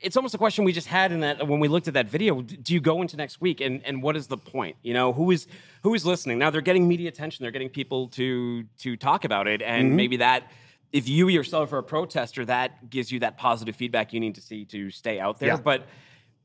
It's 0.00 0.16
almost 0.16 0.34
a 0.34 0.38
question 0.38 0.64
we 0.64 0.72
just 0.72 0.86
had 0.86 1.12
in 1.12 1.20
that 1.20 1.46
when 1.46 1.60
we 1.60 1.68
looked 1.68 1.88
at 1.88 1.94
that 1.94 2.08
video. 2.08 2.42
Do 2.42 2.74
you 2.74 2.80
go 2.80 3.02
into 3.02 3.16
next 3.16 3.40
week, 3.40 3.60
and 3.60 3.84
and 3.84 4.02
what 4.02 4.16
is 4.16 4.26
the 4.26 4.36
point? 4.36 4.76
You 4.82 4.94
know, 4.94 5.12
who 5.12 5.30
is 5.30 5.46
who 5.82 5.94
is 5.94 6.04
listening 6.04 6.38
now? 6.38 6.50
They're 6.50 6.60
getting 6.60 6.86
media 6.88 7.08
attention. 7.08 7.42
They're 7.42 7.52
getting 7.52 7.68
people 7.68 8.08
to 8.08 8.64
to 8.78 8.96
talk 8.96 9.24
about 9.24 9.46
it, 9.46 9.62
and 9.62 9.88
mm-hmm. 9.88 9.96
maybe 9.96 10.16
that. 10.18 10.50
If 10.92 11.08
you 11.08 11.28
yourself 11.28 11.72
are 11.72 11.78
a 11.78 11.82
protester, 11.82 12.44
that 12.44 12.88
gives 12.88 13.10
you 13.10 13.18
that 13.18 13.36
positive 13.36 13.74
feedback 13.74 14.12
you 14.12 14.20
need 14.20 14.36
to 14.36 14.40
see 14.40 14.64
to 14.66 14.90
stay 14.90 15.18
out 15.18 15.40
there. 15.40 15.50
Yeah. 15.50 15.56
But 15.56 15.84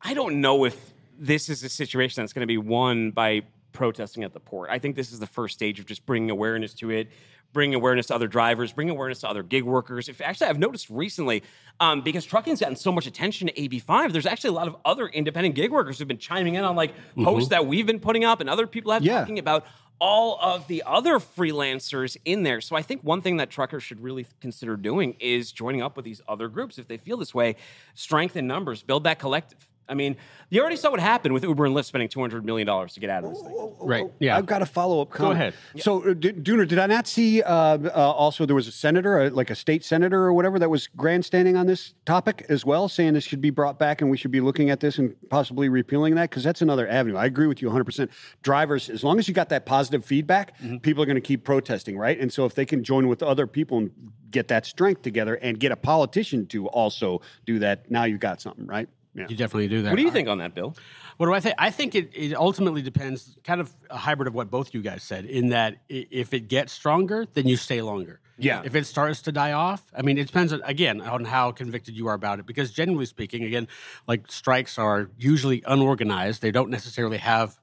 I 0.02 0.14
don't 0.16 0.42
know 0.42 0.66
if 0.66 0.94
this 1.18 1.48
is 1.48 1.64
a 1.64 1.70
situation 1.70 2.24
that's 2.24 2.34
going 2.34 2.42
to 2.42 2.48
be 2.48 2.58
won 2.58 3.12
by 3.12 3.44
protesting 3.72 4.24
at 4.24 4.34
the 4.34 4.40
port. 4.40 4.70
I 4.72 4.80
think 4.80 4.96
this 4.96 5.12
is 5.12 5.20
the 5.20 5.28
first 5.28 5.54
stage 5.54 5.80
of 5.80 5.86
just 5.86 6.06
bringing 6.06 6.30
awareness 6.30 6.74
to 6.76 6.90
it, 6.90 7.10
bringing 7.54 7.76
awareness 7.76 8.08
to 8.08 8.16
other 8.16 8.28
drivers, 8.28 8.72
bringing 8.74 8.94
awareness 8.96 9.20
to 9.22 9.30
other 9.30 9.44
gig 9.44 9.64
workers. 9.64 10.08
If 10.10 10.22
actually, 10.22 10.48
I've 10.48 10.60
noticed 10.60 10.90
recently 10.90 11.44
um, 11.80 12.02
because 12.02 12.26
trucking's 12.26 12.60
gotten 12.62 12.76
so 12.76 12.92
much 12.92 13.08
attention 13.08 13.48
to 13.48 13.54
AB5. 13.54 14.12
There's 14.14 14.26
actually 14.26 14.50
a 14.50 14.54
lot 14.54 14.68
of 14.68 14.76
other 14.86 15.08
independent 15.08 15.56
gig 15.56 15.72
workers 15.72 16.00
who've 16.00 16.08
been 16.08 16.18
chiming 16.18 16.56
in 16.56 16.64
on 16.64 16.76
like 16.76 16.94
posts 17.24 17.50
that 17.50 17.66
we've 17.66 17.86
been 17.86 18.00
putting 18.00 18.24
up, 18.24 18.40
and 18.42 18.50
other 18.50 18.68
people 18.68 18.92
have 18.92 19.04
Yeah. 19.04 19.20
talking 19.20 19.40
about 19.40 19.66
all 20.04 20.40
of 20.42 20.68
the 20.68 20.82
other 20.88 21.20
freelancers 21.20 22.18
in 22.26 22.42
there. 22.42 22.60
So 22.60 22.76
I 22.76 22.82
think 22.82 23.02
one 23.04 23.22
thing 23.22 23.38
that 23.38 23.52
truckers 23.52 23.84
should 23.84 24.02
really 24.02 24.26
consider 24.40 24.76
doing 24.76 25.16
is 25.20 25.52
joining 25.52 25.84
up 25.84 25.96
with 25.96 26.06
these 26.06 26.22
other 26.28 26.48
groups 26.48 26.80
if 26.80 26.88
they 26.88 26.98
feel 26.98 27.18
this 27.18 27.36
way. 27.36 27.56
Strength 27.94 28.36
in 28.36 28.48
numbers, 28.48 28.82
build 28.82 29.04
that 29.04 29.20
collective. 29.20 29.68
I 29.90 29.94
mean, 29.94 30.16
you 30.50 30.62
already 30.62 30.78
saw 30.78 30.90
what 30.92 31.00
happened 31.02 31.34
with 31.34 31.44
Uber 31.44 31.66
and 31.66 31.76
Lyft 31.76 31.86
spending 31.86 32.08
$200 32.08 32.44
million 32.44 32.66
to 32.66 33.00
get 33.00 33.10
out 33.10 33.26
of 33.26 33.32
this 33.32 33.42
thing. 33.42 33.76
Right. 33.82 34.06
Yeah. 34.20 34.38
I've 34.38 34.46
got 34.46 34.62
a 34.62 34.66
follow 34.66 35.02
up 35.02 35.10
comment. 35.10 35.34
ahead. 35.34 35.54
So, 35.80 36.10
uh, 36.10 36.14
D- 36.14 36.32
Dooner, 36.32 36.66
did 36.68 36.80
I 36.80 36.86
not 36.86 37.08
see 37.08 37.42
uh, 37.42 37.52
uh, 37.78 37.90
also 37.94 38.46
there 38.46 38.56
was 38.56 38.68
a 38.68 38.72
senator, 38.72 39.20
uh, 39.20 39.30
like 39.32 39.50
a 39.50 39.56
state 39.56 39.84
senator 39.84 40.24
or 40.24 40.34
whatever, 40.34 40.60
that 40.60 40.70
was 40.70 40.88
grandstanding 40.88 41.58
on 41.58 41.68
this 41.68 41.94
topic 42.06 42.46
as 42.48 42.66
well, 42.66 42.88
saying 42.88 43.14
this 43.14 43.26
should 43.26 43.42
be 43.42 43.50
brought 43.50 43.80
back 43.80 44.02
and 44.02 44.10
we 44.10 44.16
should 44.18 44.32
be 44.32 44.40
looking 44.40 44.70
at 44.70 44.80
this 44.80 44.98
and 44.98 45.14
possibly 45.30 45.68
repealing 45.68 46.16
that? 46.16 46.30
Because 46.30 46.44
that's 46.44 46.62
another 46.62 46.88
avenue. 46.88 47.18
I 47.18 47.26
agree 47.26 47.48
with 47.48 47.62
you 47.62 47.70
100%. 47.70 48.10
Drivers, 48.44 48.90
as 48.90 49.04
long 49.04 49.20
as 49.20 49.28
you 49.28 49.34
got 49.34 49.50
that 49.50 49.66
positive 49.66 50.06
feedback, 50.06 50.58
people 50.84 51.04
are 51.04 51.06
going 51.08 51.16
to 51.16 51.22
keep 51.22 51.44
protesting, 51.44 51.98
right? 51.98 52.18
And 52.20 52.32
so 52.32 52.46
if 52.46 52.56
they 52.56 52.66
can 52.66 52.84
join 52.84 53.08
with 53.08 53.22
other 53.22 53.46
people 53.48 53.80
and 53.80 53.92
get 54.32 54.48
that 54.48 54.66
strength 54.66 55.02
together 55.02 55.36
and 55.36 55.60
get 55.60 55.72
a 55.74 55.76
politician 55.76 56.46
to 56.48 56.68
also 56.68 57.22
do 57.46 57.60
that, 57.60 57.92
now 57.92 58.06
you've 58.06 58.20
got 58.22 58.40
something, 58.40 58.66
right? 58.66 58.88
Yeah. 59.14 59.28
You 59.28 59.36
definitely 59.36 59.68
do 59.68 59.82
that. 59.82 59.90
What 59.90 59.98
do 59.98 60.04
you 60.04 60.12
think 60.12 60.30
on 60.30 60.38
that, 60.38 60.56
Bill? 60.56 60.76
What 61.18 61.26
do 61.26 61.34
I 61.34 61.40
think? 61.40 61.56
I 61.58 61.70
think 61.70 61.96
it, 61.96 62.10
it 62.14 62.34
ultimately 62.34 62.82
depends, 62.82 63.38
kind 63.44 63.62
of 63.62 63.72
a 63.90 63.98
hybrid 63.98 64.28
of 64.28 64.34
what 64.34 64.50
both 64.50 64.74
you 64.74 64.82
guys 64.82 65.04
said, 65.04 65.26
in 65.26 65.50
that 65.50 65.78
if 65.90 66.34
it 66.34 66.48
gets 66.48 66.72
stronger, 66.72 67.26
then 67.34 67.48
you 67.48 67.58
stay 67.58 67.82
longer. 67.82 68.22
Yeah. 68.38 68.64
If 68.66 68.74
it 68.74 68.88
starts 68.88 69.22
to 69.24 69.32
die 69.32 69.52
off, 69.52 69.84
I 69.96 70.02
mean, 70.02 70.18
it 70.18 70.26
depends 70.26 70.52
on, 70.52 70.62
again 70.64 71.00
on 71.02 71.26
how 71.26 71.52
convicted 71.52 71.96
you 71.96 72.08
are 72.08 72.16
about 72.16 72.40
it. 72.40 72.48
Because 72.48 72.72
generally 72.72 73.06
speaking, 73.06 73.44
again, 73.44 73.68
like 74.08 74.32
strikes 74.32 74.80
are 74.80 75.12
usually 75.20 75.62
unorganized. 75.68 76.42
They 76.42 76.52
don't 76.52 76.72
necessarily 76.72 77.18
have 77.18 77.60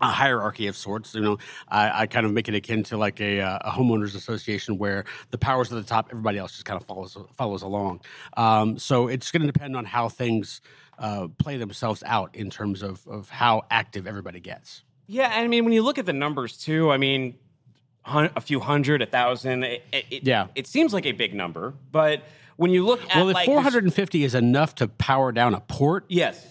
a 0.00 0.06
hierarchy 0.06 0.66
of 0.66 0.76
sorts. 0.76 1.14
You 1.14 1.20
know, 1.20 1.38
I, 1.68 2.02
I 2.02 2.06
kind 2.06 2.24
of 2.26 2.32
make 2.32 2.48
it 2.48 2.54
akin 2.54 2.82
to 2.84 2.96
like 2.96 3.20
a, 3.20 3.40
uh, 3.40 3.58
a 3.62 3.70
homeowners 3.70 4.14
association 4.14 4.78
where 4.78 5.04
the 5.30 5.38
powers 5.38 5.70
at 5.72 5.76
the 5.76 5.84
top, 5.88 6.08
everybody 6.10 6.38
else 6.38 6.52
just 6.52 6.64
kind 6.64 6.80
of 6.80 6.86
follows 6.86 7.16
follows 7.36 7.62
along. 7.62 8.00
Um, 8.36 8.78
so 8.78 9.08
it's 9.08 9.30
going 9.30 9.42
to 9.46 9.50
depend 9.52 9.76
on 9.76 9.84
how 9.84 10.08
things 10.08 10.60
uh, 10.98 11.28
play 11.38 11.56
themselves 11.56 12.02
out 12.06 12.34
in 12.34 12.50
terms 12.50 12.82
of 12.82 13.06
of 13.06 13.28
how 13.30 13.62
active 13.70 14.06
everybody 14.06 14.40
gets. 14.40 14.82
Yeah, 15.06 15.30
I 15.32 15.48
mean, 15.48 15.64
when 15.64 15.72
you 15.72 15.82
look 15.82 15.98
at 15.98 16.06
the 16.06 16.12
numbers 16.12 16.56
too, 16.56 16.90
I 16.92 16.96
mean, 16.96 17.36
hun- 18.02 18.30
a 18.36 18.40
few 18.40 18.60
hundred, 18.60 19.02
a 19.02 19.06
thousand. 19.06 19.64
It, 19.64 19.82
it, 19.92 20.22
Yeah. 20.22 20.46
it 20.54 20.66
seems 20.66 20.92
like 20.92 21.04
a 21.06 21.12
big 21.12 21.34
number, 21.34 21.74
but 21.90 22.22
when 22.56 22.70
you 22.70 22.84
look 22.86 23.02
at 23.10 23.16
Well, 23.16 23.28
if 23.30 23.34
like 23.34 23.46
450 23.46 24.22
is 24.24 24.34
enough 24.34 24.74
to 24.76 24.86
power 24.88 25.32
down 25.32 25.54
a 25.54 25.60
port, 25.60 26.04
yes. 26.08 26.46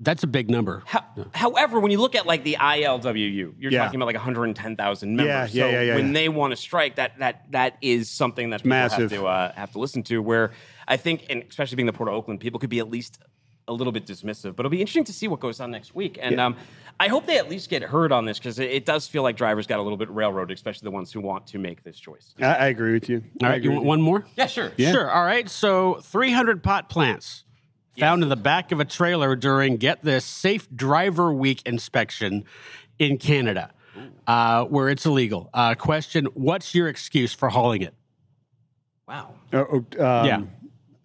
That's 0.00 0.22
a 0.22 0.26
big 0.26 0.50
number. 0.50 0.82
Ho- 0.86 1.26
However, 1.34 1.80
when 1.80 1.90
you 1.90 1.98
look 2.00 2.14
at 2.14 2.26
like 2.26 2.44
the 2.44 2.56
ILWU, 2.60 3.54
you're 3.58 3.72
Yeah. 3.72 3.84
talking 3.84 3.96
about 3.96 4.06
like 4.06 4.14
110,000 4.16 5.16
members. 5.16 5.54
Yeah, 5.54 5.64
yeah, 5.64 5.70
so 5.70 5.72
yeah, 5.72 5.82
yeah, 5.82 5.94
when 5.96 6.06
yeah. 6.08 6.12
they 6.12 6.28
want 6.28 6.52
to 6.52 6.56
strike, 6.56 6.96
that 6.96 7.18
that 7.18 7.50
that 7.52 7.76
is 7.82 8.08
something 8.10 8.50
that 8.50 8.58
people 8.60 8.70
massive. 8.70 9.10
have 9.10 9.20
to 9.20 9.26
uh, 9.26 9.52
have 9.54 9.72
to 9.72 9.78
listen 9.78 10.02
to. 10.04 10.22
Where 10.22 10.52
I 10.86 10.96
think, 10.96 11.26
and 11.30 11.42
especially 11.48 11.76
being 11.76 11.86
the 11.86 11.92
Port 11.92 12.08
of 12.08 12.14
Oakland, 12.14 12.40
people 12.40 12.60
could 12.60 12.70
be 12.70 12.78
at 12.78 12.88
least 12.90 13.18
a 13.66 13.72
little 13.72 13.92
bit 13.92 14.06
dismissive. 14.06 14.56
But 14.56 14.60
it'll 14.60 14.70
be 14.70 14.80
interesting 14.80 15.04
to 15.04 15.12
see 15.12 15.28
what 15.28 15.40
goes 15.40 15.60
on 15.60 15.70
next 15.70 15.94
week. 15.94 16.18
And 16.22 16.40
um, 16.40 16.56
I 16.98 17.08
hope 17.08 17.26
they 17.26 17.36
at 17.36 17.50
least 17.50 17.68
get 17.68 17.82
heard 17.82 18.12
on 18.12 18.24
this 18.24 18.38
because 18.38 18.58
it, 18.58 18.70
it 18.70 18.86
does 18.86 19.06
feel 19.06 19.22
like 19.22 19.36
drivers 19.36 19.66
got 19.66 19.78
a 19.78 19.82
little 19.82 19.98
bit 19.98 20.08
railroaded, 20.08 20.56
especially 20.56 20.86
the 20.86 20.90
ones 20.90 21.12
who 21.12 21.20
want 21.20 21.46
to 21.48 21.58
make 21.58 21.82
this 21.84 21.98
choice. 21.98 22.34
I, 22.40 22.44
I 22.46 22.66
agree 22.68 22.94
with 22.94 23.10
you. 23.10 23.22
All 23.42 23.48
I 23.48 23.50
right, 23.52 23.62
you 23.62 23.72
want 23.72 23.84
one 23.84 24.00
more? 24.00 24.24
Yeah, 24.36 24.46
sure. 24.46 24.72
Sure. 24.78 25.10
All 25.10 25.24
right. 25.24 25.50
So 25.50 26.00
300 26.02 26.62
pot 26.62 26.88
plants 26.88 27.44
found 27.98 28.22
in 28.22 28.28
the 28.28 28.36
back 28.36 28.72
of 28.72 28.80
a 28.80 28.84
trailer 28.84 29.36
during, 29.36 29.76
get 29.76 30.02
this, 30.02 30.24
Safe 30.24 30.68
Driver 30.74 31.32
Week 31.32 31.62
inspection 31.66 32.44
in 32.98 33.18
Canada, 33.18 33.72
uh, 34.26 34.64
where 34.64 34.88
it's 34.88 35.06
illegal. 35.06 35.50
Uh, 35.54 35.74
question 35.74 36.26
What's 36.34 36.74
your 36.74 36.88
excuse 36.88 37.32
for 37.32 37.48
hauling 37.48 37.82
it? 37.82 37.94
Wow. 39.06 39.34
Uh, 39.52 39.64
oh, 39.70 39.76
um, 39.76 40.26
Yeah. 40.26 40.42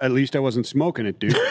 At 0.01 0.12
least 0.12 0.35
I 0.35 0.39
wasn't 0.39 0.65
smoking 0.67 1.05
it, 1.05 1.17
dude. 1.19 1.33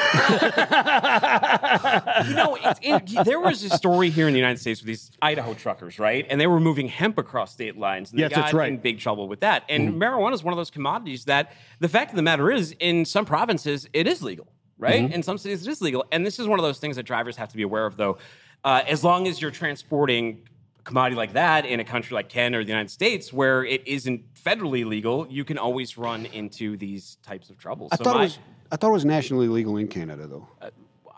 You 2.26 2.34
know, 2.34 2.56
it's 2.62 2.80
in, 2.82 3.24
there 3.24 3.40
was 3.40 3.62
a 3.64 3.70
story 3.70 4.10
here 4.10 4.26
in 4.28 4.34
the 4.34 4.38
United 4.38 4.60
States 4.60 4.80
with 4.80 4.86
these 4.86 5.10
Idaho 5.22 5.54
truckers, 5.54 5.98
right? 5.98 6.26
And 6.28 6.40
they 6.40 6.46
were 6.46 6.60
moving 6.60 6.86
hemp 6.88 7.18
across 7.18 7.52
state 7.52 7.76
lines. 7.78 8.10
And 8.10 8.18
they 8.18 8.22
Yes, 8.24 8.32
got 8.32 8.42
that's 8.42 8.54
right. 8.54 8.68
in 8.68 8.78
big 8.78 8.98
trouble 9.00 9.26
with 9.28 9.40
that. 9.40 9.64
And 9.68 9.94
marijuana 9.94 10.34
is 10.34 10.44
one 10.44 10.52
of 10.52 10.58
those 10.58 10.70
commodities 10.70 11.24
that 11.24 11.52
the 11.80 11.88
fact 11.88 12.10
of 12.10 12.16
the 12.16 12.22
matter 12.22 12.50
is, 12.50 12.74
in 12.78 13.04
some 13.04 13.24
provinces, 13.24 13.88
it 13.92 14.06
is 14.06 14.22
legal, 14.22 14.48
right? 14.82 15.10
In 15.12 15.22
some 15.22 15.38
cities, 15.38 15.66
it 15.66 15.70
is 15.70 15.80
legal. 15.80 16.04
And 16.12 16.26
this 16.26 16.38
is 16.38 16.46
one 16.46 16.58
of 16.58 16.64
those 16.64 16.78
things 16.78 16.96
that 16.96 17.04
drivers 17.04 17.36
have 17.36 17.48
to 17.50 17.56
be 17.56 17.62
aware 17.62 17.86
of, 17.86 17.96
though. 17.96 18.18
Uh, 18.64 18.82
as 18.86 19.02
long 19.04 19.26
as 19.28 19.40
you're 19.40 19.50
transporting 19.50 20.46
a 20.78 20.82
commodity 20.82 21.16
like 21.16 21.32
that 21.34 21.64
in 21.64 21.80
a 21.80 21.84
country 21.84 22.14
like 22.14 22.28
Canada 22.28 22.58
or 22.60 22.64
the 22.64 22.70
United 22.70 22.90
States, 22.90 23.32
where 23.32 23.64
it 23.64 23.86
isn't 23.86 24.22
federally 24.34 24.84
legal, 24.84 25.26
you 25.30 25.44
can 25.44 25.56
always 25.58 25.96
run 25.96 26.26
into 26.26 26.76
these 26.76 27.16
types 27.22 27.48
of 27.50 27.58
troubles. 27.58 27.90
I 27.92 27.96
So 27.96 28.04
thought 28.04 28.14
my- 28.16 28.20
it 28.22 28.24
was. 28.24 28.38
I 28.70 28.76
thought 28.76 28.88
it 28.88 28.92
was 28.92 29.04
nationally 29.04 29.48
legal 29.48 29.76
in 29.76 29.86
Canada, 29.86 30.26
though. 30.26 30.48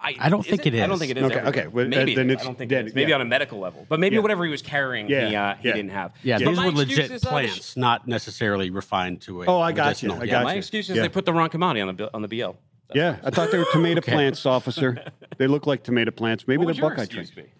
I 0.05 0.29
don't 0.29 0.45
think 0.45 0.67
it 0.67 0.75
I 0.75 0.87
don't 0.87 0.99
think 0.99 1.11
it 1.13 1.17
is. 1.17 1.23
Okay, 1.25 1.37
everywhere. 1.37 1.63
okay, 1.65 1.67
well, 1.69 1.87
uh, 1.87 1.89
maybe 1.89 2.15
then 2.15 2.29
it 2.29 2.35
is. 2.35 2.41
I 2.43 2.45
don't 2.45 2.59
think 2.59 2.69
dead, 2.69 2.85
it 2.85 2.89
is. 2.89 2.95
Maybe 2.95 3.11
yeah. 3.11 3.15
on 3.15 3.23
a 3.23 3.25
medical 3.25 3.59
level, 3.59 3.87
but 3.89 3.99
maybe 3.99 4.17
Yeah. 4.17 4.23
whatever 4.23 4.45
he 4.45 4.51
was 4.51 4.61
carrying, 4.61 5.09
Yeah, 5.09 5.29
he, 5.29 5.37
uh, 5.37 5.55
he 5.57 5.69
yeah. 5.69 5.75
didn't 5.75 5.91
have. 5.93 6.13
Yeah, 6.23 6.39
So 6.39 6.45
these 6.51 6.59
were 6.59 6.65
excuse 6.83 6.99
legit 6.99 7.25
uh, 7.27 7.31
plants, 7.31 7.77
not 7.77 8.07
necessarily 8.07 8.69
refined 8.71 9.23
to 9.23 9.43
a. 9.43 9.47
Oh, 9.47 9.61
I 9.61 9.73
got 9.73 10.03
you. 10.03 10.09
medicinal. 10.11 10.17
I 10.19 10.25
Yeah, 10.25 10.31
got 10.33 10.45
my 10.45 10.53
you. 10.53 10.59
excuse 10.59 10.91
is 10.91 10.97
Yeah. 10.97 11.03
they 11.03 11.09
put 11.09 11.25
the 11.25 11.33
wrong 11.33 11.49
commodity 11.49 11.81
on 11.81 11.97
the 11.97 12.11
on 12.13 12.21
the 12.23 12.29
BL. 12.29 12.51
Yeah, 12.93 13.17
I 13.25 13.31
thought 13.31 13.51
they 13.51 13.59
were 13.59 13.67
tomato 13.73 14.01
plants, 14.03 14.45
officer. 14.47 15.03
They 15.39 15.47
look 15.47 15.67
like 15.67 15.83
tomato 15.85 16.11
plants. 16.11 16.47
Maybe 16.47 16.65
What 16.65 16.75
they're 16.75 16.83
your 16.83 16.91
Buckeye 16.91 17.03
excuse 17.05 17.31
trees. 17.31 17.47
be? 17.47 17.53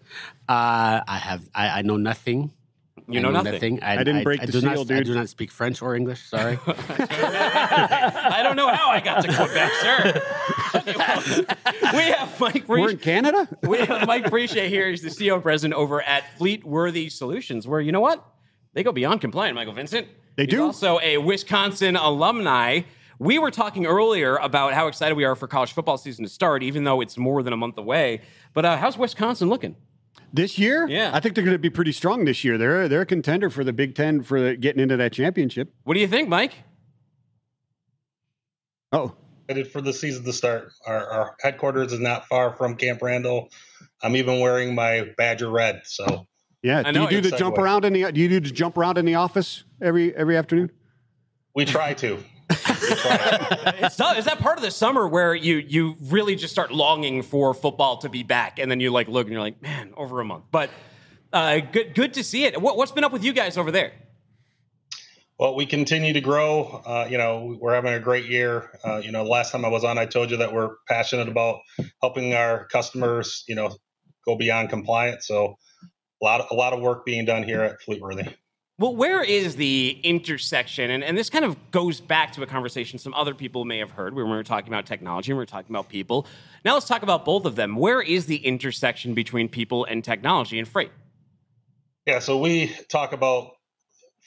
Uh, 0.47 1.01
I 1.07 1.17
have. 1.21 1.49
I, 1.53 1.79
I 1.79 1.81
know 1.81 1.97
nothing. 1.97 2.51
You 3.07 3.19
I 3.19 3.21
know 3.23 3.31
nothing. 3.31 3.83
I, 3.83 3.97
I 3.99 4.03
didn't 4.03 4.23
break 4.23 4.41
I 4.41 4.45
the 4.47 4.51
do 4.53 4.61
seal, 4.61 4.85
not, 4.85 4.91
I 4.91 5.03
do 5.03 5.13
not 5.13 5.29
speak 5.29 5.51
French 5.51 5.81
or 5.81 5.95
English. 5.95 6.23
Sorry. 6.23 6.57
I 6.67 8.41
don't 8.43 8.55
know 8.55 8.67
how 8.69 8.89
I 8.89 8.99
got 8.99 9.21
to 9.21 9.27
Quebec, 9.33 9.71
sir. 9.81 10.21
Okay, 10.75 10.93
well, 10.95 11.95
we 11.95 12.03
have 12.11 12.39
Mike 12.39 12.63
We're 12.67 12.89
in 12.91 12.97
Canada. 12.97 13.47
we 13.63 13.77
have 13.79 14.07
Mike 14.07 14.25
Precia 14.25 14.67
here. 14.67 14.89
He's 14.89 15.01
the 15.01 15.09
CEO 15.09 15.35
and 15.35 15.43
president 15.43 15.77
over 15.77 16.01
at 16.01 16.23
Fleetworthy 16.39 17.11
Solutions, 17.11 17.67
where 17.67 17.81
you 17.81 17.91
know 17.91 18.01
what? 18.01 18.25
They 18.73 18.83
go 18.83 18.91
beyond 18.91 19.21
compliant, 19.21 19.55
Michael 19.55 19.73
Vincent. 19.73 20.07
They 20.35 20.43
He's 20.43 20.51
do. 20.51 20.63
also 20.63 20.99
a 21.01 21.17
Wisconsin 21.17 21.95
alumni. 21.95 22.81
We 23.19 23.39
were 23.39 23.51
talking 23.51 23.85
earlier 23.85 24.35
about 24.37 24.73
how 24.73 24.87
excited 24.87 25.15
we 25.15 25.23
are 25.23 25.35
for 25.35 25.47
college 25.47 25.73
football 25.73 25.97
season 25.97 26.25
to 26.25 26.29
start, 26.29 26.63
even 26.63 26.83
though 26.83 27.01
it's 27.01 27.17
more 27.17 27.43
than 27.43 27.53
a 27.53 27.57
month 27.57 27.77
away. 27.77 28.21
But 28.53 28.65
uh, 28.65 28.77
how's 28.77 28.97
Wisconsin 28.97 29.49
looking? 29.49 29.75
This 30.33 30.57
year, 30.59 30.85
Yeah. 30.89 31.11
I 31.13 31.21
think 31.21 31.35
they're 31.35 31.45
going 31.45 31.55
to 31.55 31.59
be 31.59 31.69
pretty 31.69 31.93
strong 31.93 32.25
this 32.25 32.43
year. 32.43 32.57
They're 32.57 32.89
they're 32.89 33.01
a 33.01 33.05
contender 33.05 33.49
for 33.49 33.63
the 33.63 33.71
Big 33.71 33.95
Ten 33.95 34.21
for 34.21 34.41
the, 34.41 34.55
getting 34.57 34.81
into 34.81 34.97
that 34.97 35.13
championship. 35.13 35.73
What 35.83 35.93
do 35.93 36.01
you 36.01 36.07
think, 36.07 36.27
Mike? 36.27 36.53
Oh, 38.91 39.13
excited 39.47 39.71
for 39.71 39.81
the 39.81 39.93
season 39.93 40.23
to 40.25 40.33
start. 40.33 40.71
Our, 40.85 41.05
our 41.09 41.35
headquarters 41.41 41.93
is 41.93 41.99
not 41.99 42.27
far 42.27 42.53
from 42.55 42.75
Camp 42.75 43.01
Randall. 43.01 43.49
I'm 44.03 44.15
even 44.15 44.39
wearing 44.39 44.75
my 44.75 45.09
Badger 45.17 45.49
red. 45.49 45.81
So 45.85 46.27
yeah. 46.61 46.79
I 46.85 46.91
Do 46.91 46.99
know, 46.99 47.03
you 47.03 47.07
do 47.09 47.15
you're 47.15 47.31
the 47.31 47.37
jump 47.37 47.57
around 47.57 47.85
in 47.85 47.93
the 47.93 48.11
Do 48.11 48.19
you 48.19 48.27
do 48.27 48.39
the 48.41 48.51
jump 48.51 48.77
around 48.77 48.97
in 48.97 49.05
the 49.05 49.15
office 49.15 49.63
every 49.81 50.13
every 50.15 50.35
afternoon? 50.37 50.71
we 51.53 51.63
try 51.63 51.93
to. 51.93 52.21
It's 53.77 53.97
tough. 53.97 54.17
Is 54.17 54.25
that 54.25 54.39
part 54.39 54.57
of 54.57 54.63
the 54.63 54.71
summer 54.71 55.07
where 55.07 55.35
you 55.35 55.57
you 55.57 55.95
really 56.01 56.35
just 56.35 56.53
start 56.53 56.71
longing 56.71 57.21
for 57.23 57.53
football 57.53 57.97
to 57.97 58.09
be 58.09 58.23
back, 58.23 58.57
and 58.57 58.71
then 58.71 58.79
you 58.79 58.89
like 58.91 59.07
look 59.07 59.27
and 59.27 59.33
you're 59.33 59.41
like, 59.41 59.61
man, 59.61 59.93
over 59.97 60.21
a 60.21 60.25
month. 60.25 60.45
But 60.51 60.69
uh, 61.33 61.59
good 61.59 61.93
good 61.93 62.13
to 62.15 62.23
see 62.23 62.45
it. 62.45 62.59
What, 62.59 62.77
what's 62.77 62.91
been 62.91 63.03
up 63.03 63.11
with 63.11 63.23
you 63.23 63.33
guys 63.33 63.57
over 63.57 63.71
there? 63.71 63.91
well, 65.37 65.55
we 65.55 65.65
continue 65.65 66.13
to 66.13 66.21
grow. 66.21 66.81
Uh, 66.85 67.07
you 67.09 67.17
know, 67.17 67.57
we're 67.59 67.73
having 67.73 67.93
a 67.93 67.99
great 67.99 68.25
year. 68.25 68.69
Uh, 68.83 69.01
you 69.03 69.11
know, 69.11 69.23
last 69.23 69.51
time 69.51 69.65
I 69.65 69.67
was 69.67 69.83
on, 69.83 69.97
I 69.97 70.05
told 70.05 70.31
you 70.31 70.37
that 70.37 70.53
we're 70.53 70.75
passionate 70.87 71.27
about 71.27 71.59
helping 72.01 72.33
our 72.33 72.67
customers. 72.67 73.43
You 73.47 73.55
know, 73.55 73.75
go 74.25 74.37
beyond 74.37 74.69
compliance. 74.69 75.27
So 75.27 75.55
a 76.21 76.25
lot 76.25 76.47
a 76.51 76.55
lot 76.55 76.73
of 76.73 76.81
work 76.81 77.05
being 77.05 77.25
done 77.25 77.43
here 77.43 77.61
at 77.61 77.81
Fleetworthy. 77.81 78.33
Well, 78.77 78.93
where 78.93 79.23
is 79.23 79.55
the 79.55 79.97
intersection? 80.03 80.91
And, 80.91 81.01
and 81.01 81.17
this 81.17 81.29
kind 81.29 81.45
of 81.45 81.71
goes 81.71 82.01
back 82.01 82.33
to 82.33 82.43
a 82.43 82.45
conversation 82.45 82.99
some 82.99 83.13
other 83.13 83.33
people 83.33 83.63
may 83.63 83.77
have 83.77 83.91
heard 83.91 84.13
when 84.13 84.25
we 84.25 84.31
were 84.35 84.43
talking 84.43 84.67
about 84.67 84.85
technology 84.85 85.31
and 85.31 85.37
we 85.37 85.41
were 85.41 85.45
talking 85.45 85.73
about 85.73 85.87
people. 85.87 86.27
Now 86.65 86.73
let's 86.73 86.85
talk 86.85 87.01
about 87.01 87.23
both 87.23 87.45
of 87.45 87.55
them. 87.55 87.77
Where 87.77 88.01
is 88.01 88.25
the 88.25 88.35
intersection 88.45 89.13
between 89.13 89.47
people 89.47 89.85
and 89.85 90.03
technology 90.03 90.59
and 90.59 90.67
freight? 90.67 90.91
Yeah, 92.05 92.19
so 92.19 92.37
we 92.37 92.75
talk 92.89 93.13
about 93.13 93.51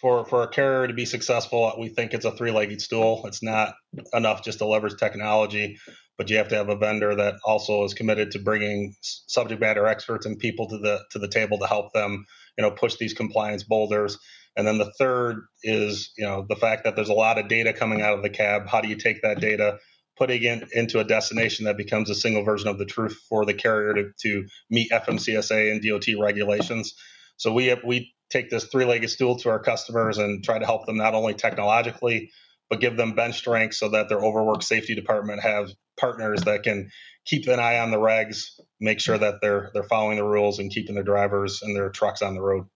for 0.01 0.25
for 0.25 0.45
a 0.45 0.49
carrier 0.49 0.87
to 0.87 0.95
be 0.95 1.05
successful, 1.05 1.73
we 1.79 1.89
think 1.89 2.15
it's 2.15 2.25
a 2.25 2.31
three-legged 2.33 2.81
stool. 2.81 3.27
It's 3.27 3.43
not 3.43 3.75
enough 4.15 4.45
just 4.45 4.59
to 4.59 4.65
leverage 4.65 4.97
technology, 4.97 5.77
but 6.17 6.31
you 6.31 6.37
have 6.37 6.49
to 6.49 6.55
have 6.55 6.69
a 6.69 6.77
vendor 6.77 7.15
that 7.17 7.35
also 7.45 7.85
is 7.85 7.95
committed 7.95 8.31
to 8.31 8.39
bringing 8.39 8.95
subject 9.03 9.61
matter 9.61 9.87
experts 9.87 10.25
and 10.25 10.39
people 10.39 10.69
to 10.69 10.79
the 10.79 11.01
to 11.11 11.19
the 11.19 11.29
table 11.29 11.59
to 11.59 11.67
help 11.67 11.93
them, 11.93 12.25
you 12.57 12.63
know, 12.63 12.71
push 12.71 12.97
these 12.97 13.13
compliance 13.13 13.65
boulders. 13.65 14.19
And 14.59 14.67
then 14.67 14.79
the 14.79 14.93
third 14.99 15.47
is, 15.63 16.11
you 16.19 16.25
know, 16.25 16.45
the 16.49 16.57
fact 16.57 16.83
that 16.83 16.97
there's 16.97 17.09
a 17.09 17.15
lot 17.15 17.39
of 17.39 17.47
data 17.47 17.73
coming 17.73 18.03
out 18.03 18.15
of 18.15 18.25
the 18.25 18.29
cab. 18.29 18.67
How 18.67 18.81
do 18.81 18.89
you 18.89 18.97
take 18.97 19.23
that 19.23 19.41
data, 19.41 19.79
putting 20.19 20.43
it 20.43 20.69
into 20.73 20.99
a 20.99 21.05
destination 21.05 21.67
that 21.67 21.77
becomes 21.77 22.11
a 22.11 22.15
single 22.17 22.43
version 22.43 22.69
of 22.69 22.77
the 22.77 22.85
truth 22.85 23.17
for 23.29 23.47
the 23.47 23.55
carrier 23.55 23.95
to, 23.95 24.11
to 24.23 24.47
meet 24.69 24.91
FMCSA 24.91 25.71
and 25.71 25.81
DOT 25.81 26.21
regulations? 26.21 26.95
So 27.37 27.53
we 27.53 27.67
have, 27.67 27.85
we 27.85 28.13
take 28.31 28.51
this 28.51 28.65
three-legged 28.65 29.09
stool 29.09 29.37
to 29.39 29.49
our 29.49 29.61
customers 29.61 30.19
and 30.19 30.43
try 30.43 30.59
to 30.59 30.67
help 30.67 30.87
them 30.87 30.97
not 30.97 31.15
only 31.15 31.35
technologically, 31.35 32.33
but 32.69 32.81
give 32.81 32.97
them 32.97 33.15
bench 33.15 33.37
strength 33.37 33.77
so 33.77 33.91
that 33.91 34.09
their 34.09 34.19
overwork 34.19 34.65
safety 34.65 34.97
department 34.97 35.41
have 35.41 35.71
partners 36.01 36.43
that 36.43 36.65
can 36.65 36.91
keep 37.25 37.47
an 37.47 37.61
eye 37.61 37.79
on 37.79 37.93
the 37.93 37.97
regs, 37.97 38.59
make 38.81 38.99
sure 38.99 39.19
that 39.19 39.37
they're 39.41 39.71
they're 39.73 39.85
following 39.85 40.17
the 40.17 40.25
rules 40.25 40.59
and 40.59 40.73
keeping 40.73 40.97
their 40.97 41.05
drivers 41.05 41.63
and 41.63 41.77
their 41.77 41.91
trucks 41.91 42.23
on 42.23 42.35
the 42.35 42.43
road. 42.43 42.67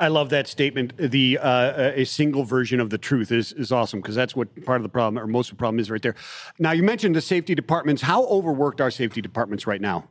I 0.00 0.08
love 0.08 0.30
that 0.30 0.46
statement. 0.46 0.96
The 0.96 1.38
uh, 1.38 1.92
a 1.94 2.04
single 2.04 2.44
version 2.44 2.78
of 2.78 2.90
the 2.90 2.98
truth 2.98 3.32
is 3.32 3.52
is 3.52 3.72
awesome 3.72 4.00
because 4.00 4.14
that's 4.14 4.36
what 4.36 4.64
part 4.64 4.76
of 4.76 4.84
the 4.84 4.88
problem 4.88 5.22
or 5.22 5.26
most 5.26 5.50
of 5.50 5.56
the 5.56 5.58
problem 5.58 5.80
is 5.80 5.90
right 5.90 6.02
there. 6.02 6.14
Now 6.58 6.72
you 6.72 6.84
mentioned 6.84 7.16
the 7.16 7.20
safety 7.20 7.54
departments. 7.54 8.02
How 8.02 8.24
overworked 8.26 8.80
are 8.80 8.90
safety 8.90 9.20
departments 9.20 9.66
right 9.66 9.80
now? 9.80 10.08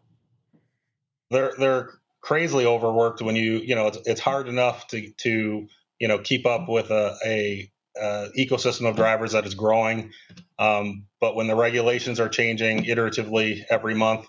They're 1.32 1.54
they're 1.58 1.90
crazily 2.22 2.66
overworked 2.66 3.22
when 3.22 3.38
you 3.38 3.60
you 3.60 3.76
know 3.76 3.88
it's 3.88 4.00
it's 4.06 4.22
hard 4.22 4.50
enough 4.50 4.88
to 4.88 5.10
to 5.10 5.68
you 6.00 6.08
know 6.08 6.20
keep 6.20 6.46
up 6.46 6.68
with 6.68 6.92
a, 6.92 7.16
a 7.26 7.72
uh, 8.00 8.28
ecosystem 8.38 8.90
of 8.90 8.96
drivers 8.96 9.32
that 9.32 9.46
is 9.46 9.56
growing. 9.56 10.12
Um, 10.60 11.06
but 11.22 11.36
when 11.36 11.48
the 11.48 11.56
regulations 11.56 12.20
are 12.20 12.30
changing 12.30 12.84
iteratively 12.84 13.64
every 13.70 13.96
month, 13.96 14.28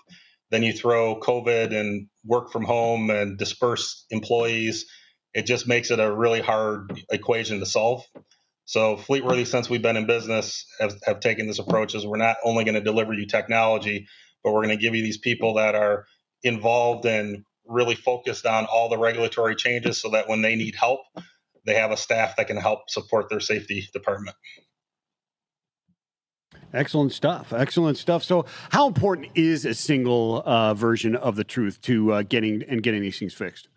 then 0.51 0.63
you 0.63 0.73
throw 0.73 1.19
COVID 1.19 1.75
and 1.77 2.07
work 2.25 2.51
from 2.51 2.63
home 2.63 3.09
and 3.09 3.37
disperse 3.37 4.05
employees. 4.09 4.85
It 5.33 5.45
just 5.45 5.67
makes 5.67 5.91
it 5.91 5.99
a 5.99 6.11
really 6.11 6.41
hard 6.41 7.03
equation 7.11 7.59
to 7.59 7.65
solve. 7.65 8.03
So 8.65 8.97
Fleetworthy, 8.97 9.47
since 9.47 9.69
we've 9.69 9.81
been 9.81 9.97
in 9.97 10.05
business, 10.05 10.65
have, 10.79 10.93
have 11.05 11.19
taken 11.19 11.47
this 11.47 11.59
approach 11.59 11.95
as 11.95 12.05
we're 12.05 12.17
not 12.17 12.37
only 12.43 12.63
going 12.63 12.75
to 12.75 12.81
deliver 12.81 13.13
you 13.13 13.25
technology, 13.25 14.07
but 14.43 14.53
we're 14.53 14.63
going 14.63 14.77
to 14.77 14.81
give 14.81 14.95
you 14.95 15.01
these 15.01 15.17
people 15.17 15.55
that 15.55 15.75
are 15.75 16.05
involved 16.43 17.05
and 17.05 17.43
really 17.65 17.95
focused 17.95 18.45
on 18.45 18.65
all 18.65 18.89
the 18.89 18.97
regulatory 18.97 19.55
changes 19.55 20.01
so 20.01 20.09
that 20.09 20.27
when 20.27 20.41
they 20.41 20.55
need 20.55 20.75
help, 20.75 21.01
they 21.65 21.75
have 21.75 21.91
a 21.91 21.97
staff 21.97 22.35
that 22.35 22.47
can 22.47 22.57
help 22.57 22.89
support 22.89 23.29
their 23.29 23.39
safety 23.39 23.87
department. 23.93 24.35
Excellent 26.73 27.11
stuff. 27.11 27.51
Excellent 27.51 27.97
stuff. 27.97 28.23
So, 28.23 28.45
how 28.69 28.87
important 28.87 29.29
is 29.33 29.65
a 29.65 29.73
single 29.73 30.43
uh, 30.45 30.73
version 30.75 31.15
of 31.15 31.35
the 31.35 31.43
truth 31.43 31.81
to 31.81 32.13
uh, 32.13 32.21
getting 32.23 32.63
and 32.63 32.83
getting 32.83 33.01
these 33.01 33.17
things 33.17 33.33
fixed? 33.33 33.67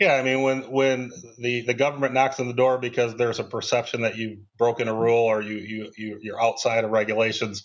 Yeah, 0.00 0.14
I 0.14 0.22
mean, 0.22 0.42
when 0.42 0.62
when 0.70 1.12
the, 1.38 1.62
the 1.62 1.74
government 1.74 2.14
knocks 2.14 2.40
on 2.40 2.48
the 2.48 2.54
door 2.54 2.78
because 2.78 3.16
there's 3.16 3.38
a 3.38 3.44
perception 3.44 4.02
that 4.02 4.16
you've 4.16 4.38
broken 4.58 4.88
a 4.88 4.94
rule 4.94 5.18
or 5.26 5.42
you 5.42 5.56
you, 5.56 5.92
you 5.96 6.18
you're 6.22 6.42
outside 6.42 6.84
of 6.84 6.90
regulations, 6.90 7.64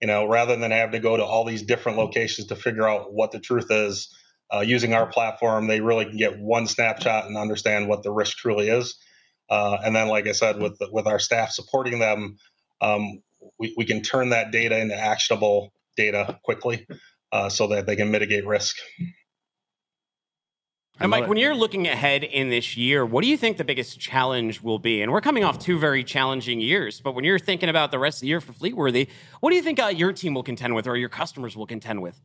you 0.00 0.08
know, 0.08 0.26
rather 0.26 0.56
than 0.56 0.70
having 0.70 0.92
to 0.92 1.00
go 1.00 1.16
to 1.18 1.24
all 1.24 1.44
these 1.44 1.62
different 1.62 1.98
locations 1.98 2.48
to 2.48 2.56
figure 2.56 2.88
out 2.88 3.12
what 3.12 3.32
the 3.32 3.40
truth 3.40 3.68
is, 3.70 4.08
uh, 4.54 4.60
using 4.60 4.94
our 4.94 5.06
platform, 5.06 5.66
they 5.66 5.80
really 5.80 6.06
can 6.06 6.16
get 6.16 6.38
one 6.38 6.66
snapshot 6.66 7.26
and 7.26 7.36
understand 7.36 7.86
what 7.86 8.02
the 8.02 8.12
risk 8.12 8.38
truly 8.38 8.68
is. 8.68 8.96
Uh, 9.50 9.76
and 9.84 9.94
then, 9.94 10.08
like 10.08 10.26
I 10.26 10.32
said, 10.32 10.58
with 10.58 10.78
with 10.90 11.06
our 11.06 11.18
staff 11.18 11.50
supporting 11.50 11.98
them, 11.98 12.38
um, 12.80 13.22
we, 13.58 13.74
we 13.76 13.84
can 13.84 14.00
turn 14.02 14.30
that 14.30 14.52
data 14.52 14.78
into 14.78 14.96
actionable 14.96 15.70
data 15.98 16.40
quickly 16.44 16.86
uh, 17.30 17.50
so 17.50 17.68
that 17.68 17.86
they 17.86 17.96
can 17.96 18.10
mitigate 18.10 18.46
risk. 18.46 18.76
And 21.00 21.10
Mike, 21.10 21.26
when 21.26 21.38
you're 21.38 21.56
looking 21.56 21.88
ahead 21.88 22.22
in 22.22 22.50
this 22.50 22.76
year, 22.76 23.04
what 23.04 23.22
do 23.22 23.28
you 23.28 23.36
think 23.36 23.56
the 23.56 23.64
biggest 23.64 23.98
challenge 23.98 24.62
will 24.62 24.78
be? 24.78 25.02
And 25.02 25.10
we're 25.10 25.20
coming 25.20 25.42
off 25.42 25.58
two 25.58 25.78
very 25.78 26.04
challenging 26.04 26.60
years, 26.60 27.00
but 27.00 27.16
when 27.16 27.24
you're 27.24 27.38
thinking 27.38 27.68
about 27.68 27.90
the 27.90 27.98
rest 27.98 28.18
of 28.18 28.20
the 28.22 28.28
year 28.28 28.40
for 28.40 28.52
Fleetworthy, 28.52 29.08
what 29.40 29.50
do 29.50 29.56
you 29.56 29.62
think 29.62 29.82
uh, 29.82 29.86
your 29.86 30.12
team 30.12 30.34
will 30.34 30.44
contend 30.44 30.74
with 30.74 30.86
or 30.86 30.96
your 30.96 31.08
customers 31.08 31.56
will 31.56 31.66
contend 31.66 32.00
with? 32.00 32.20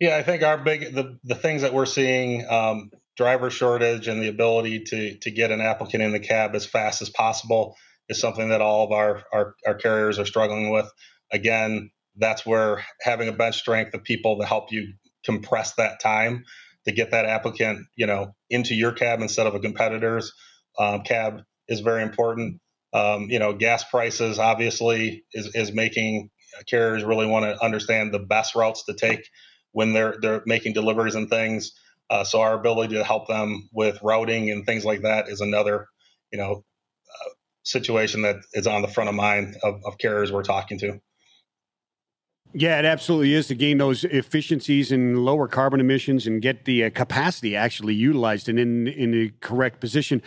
Yeah, 0.00 0.16
I 0.16 0.24
think 0.24 0.42
our 0.42 0.58
big 0.58 0.94
the 0.94 1.16
the 1.22 1.36
things 1.36 1.62
that 1.62 1.72
we're 1.72 1.86
seeing, 1.86 2.44
um, 2.50 2.90
driver 3.16 3.50
shortage 3.50 4.08
and 4.08 4.20
the 4.20 4.28
ability 4.28 4.80
to 4.80 5.16
to 5.18 5.30
get 5.30 5.52
an 5.52 5.60
applicant 5.60 6.02
in 6.02 6.10
the 6.10 6.18
cab 6.18 6.56
as 6.56 6.66
fast 6.66 7.02
as 7.02 7.08
possible 7.08 7.76
is 8.08 8.18
something 8.18 8.48
that 8.48 8.60
all 8.60 8.84
of 8.84 8.90
our 8.90 9.22
our, 9.32 9.54
our 9.64 9.74
carriers 9.74 10.18
are 10.18 10.26
struggling 10.26 10.70
with. 10.70 10.90
Again, 11.30 11.92
that's 12.16 12.44
where 12.44 12.84
having 13.00 13.28
a 13.28 13.32
bench 13.32 13.58
strength 13.58 13.94
of 13.94 14.02
people 14.02 14.40
to 14.40 14.44
help 14.44 14.72
you 14.72 14.92
compress 15.24 15.74
that 15.74 16.00
time 16.00 16.44
to 16.86 16.92
get 16.92 17.10
that 17.12 17.24
applicant, 17.24 17.86
you 17.96 18.06
know, 18.06 18.34
into 18.50 18.74
your 18.74 18.92
cab 18.92 19.20
instead 19.20 19.46
of 19.46 19.54
a 19.54 19.60
competitor's 19.60 20.32
um, 20.78 21.02
cab 21.02 21.42
is 21.68 21.80
very 21.80 22.02
important. 22.02 22.60
Um, 22.92 23.28
you 23.30 23.38
know, 23.38 23.54
gas 23.54 23.84
prices 23.84 24.38
obviously 24.38 25.24
is, 25.32 25.54
is 25.54 25.72
making 25.72 26.30
carriers 26.68 27.04
really 27.04 27.26
want 27.26 27.44
to 27.44 27.64
understand 27.64 28.12
the 28.12 28.18
best 28.18 28.54
routes 28.54 28.84
to 28.84 28.94
take 28.94 29.26
when 29.72 29.92
they're 29.92 30.16
they're 30.20 30.42
making 30.46 30.74
deliveries 30.74 31.14
and 31.14 31.30
things. 31.30 31.72
Uh, 32.10 32.24
so 32.24 32.40
our 32.40 32.54
ability 32.54 32.94
to 32.94 33.04
help 33.04 33.26
them 33.26 33.68
with 33.72 33.98
routing 34.02 34.50
and 34.50 34.66
things 34.66 34.84
like 34.84 35.02
that 35.02 35.28
is 35.28 35.40
another, 35.40 35.86
you 36.30 36.38
know, 36.38 36.62
uh, 37.08 37.30
situation 37.62 38.22
that 38.22 38.36
is 38.52 38.66
on 38.66 38.82
the 38.82 38.88
front 38.88 39.08
of 39.08 39.14
mind 39.14 39.56
of, 39.62 39.80
of 39.86 39.96
carriers 39.98 40.30
we're 40.30 40.42
talking 40.42 40.78
to. 40.78 41.00
Yeah, 42.54 42.78
it 42.78 42.84
absolutely 42.84 43.32
is 43.32 43.46
to 43.46 43.54
gain 43.54 43.78
those 43.78 44.04
efficiencies 44.04 44.92
and 44.92 45.24
lower 45.24 45.48
carbon 45.48 45.80
emissions 45.80 46.26
and 46.26 46.42
get 46.42 46.66
the 46.66 46.84
uh, 46.84 46.90
capacity 46.90 47.56
actually 47.56 47.94
utilized 47.94 48.46
and 48.46 48.58
in 48.58 48.88
in 48.88 49.10
the 49.12 49.32
correct 49.40 49.80
position. 49.80 50.20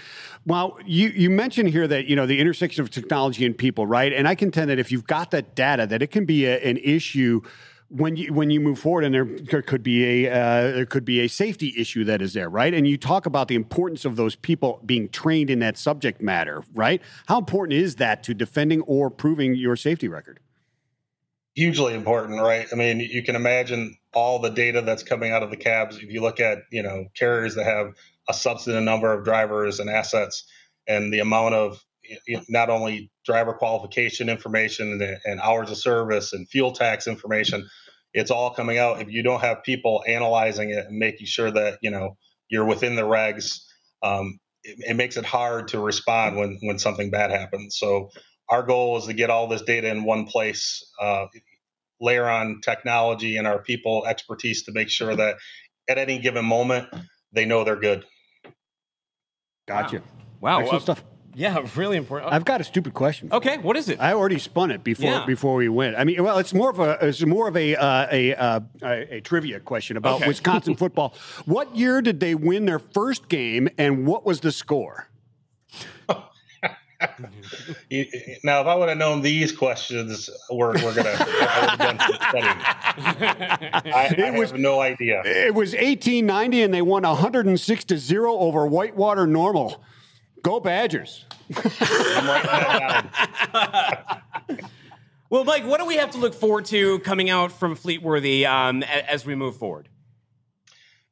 Well, 0.43 0.79
you 0.85 1.09
you 1.09 1.29
mentioned 1.29 1.69
here 1.69 1.87
that 1.87 2.05
you 2.05 2.15
know 2.15 2.25
the 2.25 2.39
intersection 2.39 2.81
of 2.81 2.89
technology 2.89 3.45
and 3.45 3.55
people, 3.55 3.85
right? 3.85 4.11
And 4.11 4.27
I 4.27 4.33
contend 4.33 4.71
that 4.71 4.79
if 4.79 4.91
you've 4.91 5.05
got 5.05 5.29
that 5.31 5.55
data, 5.55 5.85
that 5.85 6.01
it 6.01 6.07
can 6.07 6.25
be 6.25 6.45
a, 6.45 6.57
an 6.67 6.77
issue 6.77 7.41
when 7.89 8.15
you 8.15 8.33
when 8.33 8.49
you 8.49 8.59
move 8.59 8.79
forward, 8.79 9.03
and 9.03 9.13
there 9.13 9.61
could 9.61 9.83
be 9.83 10.25
a 10.25 10.31
uh, 10.31 10.71
there 10.71 10.85
could 10.87 11.05
be 11.05 11.19
a 11.19 11.27
safety 11.27 11.75
issue 11.77 12.03
that 12.05 12.23
is 12.23 12.33
there, 12.33 12.49
right? 12.49 12.73
And 12.73 12.87
you 12.87 12.97
talk 12.97 13.27
about 13.27 13.49
the 13.49 13.55
importance 13.55 14.03
of 14.03 14.15
those 14.15 14.35
people 14.35 14.81
being 14.83 15.09
trained 15.09 15.51
in 15.51 15.59
that 15.59 15.77
subject 15.77 16.23
matter, 16.23 16.63
right? 16.73 17.03
How 17.27 17.37
important 17.37 17.77
is 17.77 17.97
that 17.97 18.23
to 18.23 18.33
defending 18.33 18.81
or 18.81 19.11
proving 19.11 19.53
your 19.53 19.75
safety 19.75 20.07
record? 20.07 20.39
Hugely 21.55 21.93
important, 21.93 22.41
right? 22.41 22.67
I 22.71 22.75
mean, 22.75 22.99
you 22.99 23.23
can 23.23 23.35
imagine 23.35 23.97
all 24.13 24.39
the 24.39 24.49
data 24.49 24.81
that's 24.81 25.03
coming 25.03 25.31
out 25.31 25.41
of 25.41 25.49
the 25.49 25.57
cabs. 25.57 25.97
If 25.97 26.11
you 26.11 26.21
look 26.21 26.39
at, 26.39 26.59
you 26.69 26.83
know, 26.83 27.05
carriers 27.17 27.55
that 27.55 27.65
have 27.65 27.93
a 28.27 28.33
substantive 28.33 28.83
number 28.83 29.11
of 29.13 29.23
drivers 29.23 29.79
and 29.79 29.89
assets 29.89 30.45
and 30.87 31.13
the 31.13 31.19
amount 31.19 31.55
of 31.55 31.83
not 32.49 32.69
only 32.69 33.09
driver 33.25 33.53
qualification 33.53 34.29
information 34.29 35.01
and, 35.01 35.17
and 35.25 35.39
hours 35.39 35.71
of 35.71 35.77
service 35.77 36.33
and 36.33 36.47
fuel 36.49 36.71
tax 36.71 37.07
information, 37.07 37.67
it's 38.13 38.31
all 38.31 38.51
coming 38.51 38.77
out. 38.77 39.01
If 39.01 39.09
you 39.09 39.23
don't 39.23 39.41
have 39.41 39.63
people 39.63 40.03
analyzing 40.07 40.69
it 40.69 40.85
and 40.87 40.97
making 40.97 41.25
sure 41.25 41.51
that, 41.51 41.79
you 41.81 41.89
know, 41.89 42.17
you're 42.49 42.65
within 42.65 42.95
the 42.95 43.01
regs, 43.01 43.61
um, 44.03 44.39
it, 44.63 44.91
it 44.91 44.95
makes 44.95 45.17
it 45.17 45.25
hard 45.25 45.69
to 45.69 45.79
respond 45.79 46.35
when, 46.35 46.59
when 46.61 46.79
something 46.79 47.09
bad 47.09 47.31
happens. 47.31 47.77
So 47.77 48.09
our 48.49 48.63
goal 48.63 48.97
is 48.97 49.05
to 49.05 49.13
get 49.13 49.29
all 49.29 49.47
this 49.47 49.61
data 49.63 49.87
in 49.89 50.03
one 50.03 50.25
place, 50.25 50.85
uh, 51.01 51.25
layer 52.01 52.27
on 52.29 52.61
technology 52.61 53.37
and 53.37 53.47
our 53.47 53.59
people 53.59 54.05
expertise 54.05 54.63
to 54.63 54.71
make 54.71 54.89
sure 54.89 55.15
that 55.15 55.37
at 55.89 55.97
any 55.97 56.19
given 56.19 56.45
moment 56.45 56.87
they 57.31 57.45
know 57.45 57.63
they're 57.63 57.75
good. 57.79 58.05
Gotcha. 59.67 60.01
Wow. 60.41 60.59
Excellent 60.59 60.81
Uh, 60.81 60.83
stuff. 60.93 61.03
yeah, 61.33 61.65
really 61.75 61.97
important. 61.97 62.31
I've 62.31 62.45
got 62.45 62.61
a 62.61 62.63
stupid 62.63 62.93
question. 62.93 63.29
okay, 63.31 63.57
what 63.57 63.75
is 63.77 63.89
it? 63.89 63.99
I 63.99 64.13
already 64.13 64.37
spun 64.39 64.69
it 64.71 64.83
before 64.83 65.09
Yeah. 65.09 65.25
before 65.25 65.55
we 65.55 65.69
went. 65.69 65.95
I 65.97 66.03
mean, 66.03 66.23
well, 66.23 66.37
it's 66.37 66.53
more 66.53 66.69
of 66.69 66.79
a 66.79 66.97
it's 67.01 67.25
more 67.25 67.47
of 67.47 67.57
a 67.57 67.75
uh, 67.75 68.07
a, 68.11 68.35
uh, 68.35 68.59
a 68.83 69.15
a 69.17 69.21
trivia 69.21 69.59
question 69.59 69.97
about 69.97 70.17
Okay. 70.17 70.27
Wisconsin 70.27 70.75
football. 70.83 71.15
What 71.45 71.75
year 71.75 72.01
did 72.01 72.19
they 72.19 72.35
win 72.35 72.65
their 72.65 72.79
first 72.79 73.27
game, 73.27 73.69
and 73.77 74.05
what 74.05 74.25
was 74.25 74.41
the 74.41 74.51
score? 74.51 75.07
You- 77.89 78.05
Now, 78.43 78.61
if 78.61 78.67
I 78.67 78.75
would 78.75 78.89
have 78.89 78.97
known 78.97 79.21
these 79.21 79.51
questions, 79.51 80.29
we're, 80.49 80.73
we're 80.73 80.95
gonna. 80.95 81.15
I 81.17 81.59
would 81.61 81.69
have 81.69 81.79
done 81.79 81.99
some 81.99 82.15
studying. 82.29 83.93
I, 83.93 84.15
I 84.27 84.31
was- 84.31 84.51
have 84.51 84.59
no 84.59 84.81
idea. 84.81 85.21
It 85.25 85.53
was 85.53 85.71
1890, 85.73 86.63
and 86.63 86.73
they 86.73 86.81
won 86.81 87.03
106 87.03 87.83
to 87.85 87.97
zero 87.97 88.37
over 88.37 88.65
Whitewater 88.67 89.27
Normal. 89.27 89.83
Go 90.41 90.59
Badgers! 90.59 91.25
I'm 91.81 92.27
writing 92.27 93.09
well, 95.29 95.43
Mike, 95.43 95.65
what 95.65 95.79
do 95.79 95.85
we 95.87 95.95
have 95.95 96.11
to 96.11 96.19
look 96.19 96.35
forward 96.35 96.65
to 96.65 96.99
coming 96.99 97.31
out 97.31 97.51
from 97.51 97.75
Fleetworthy 97.75 98.45
um, 98.45 98.83
as 98.83 99.25
we 99.25 99.33
move 99.33 99.57
forward? 99.57 99.89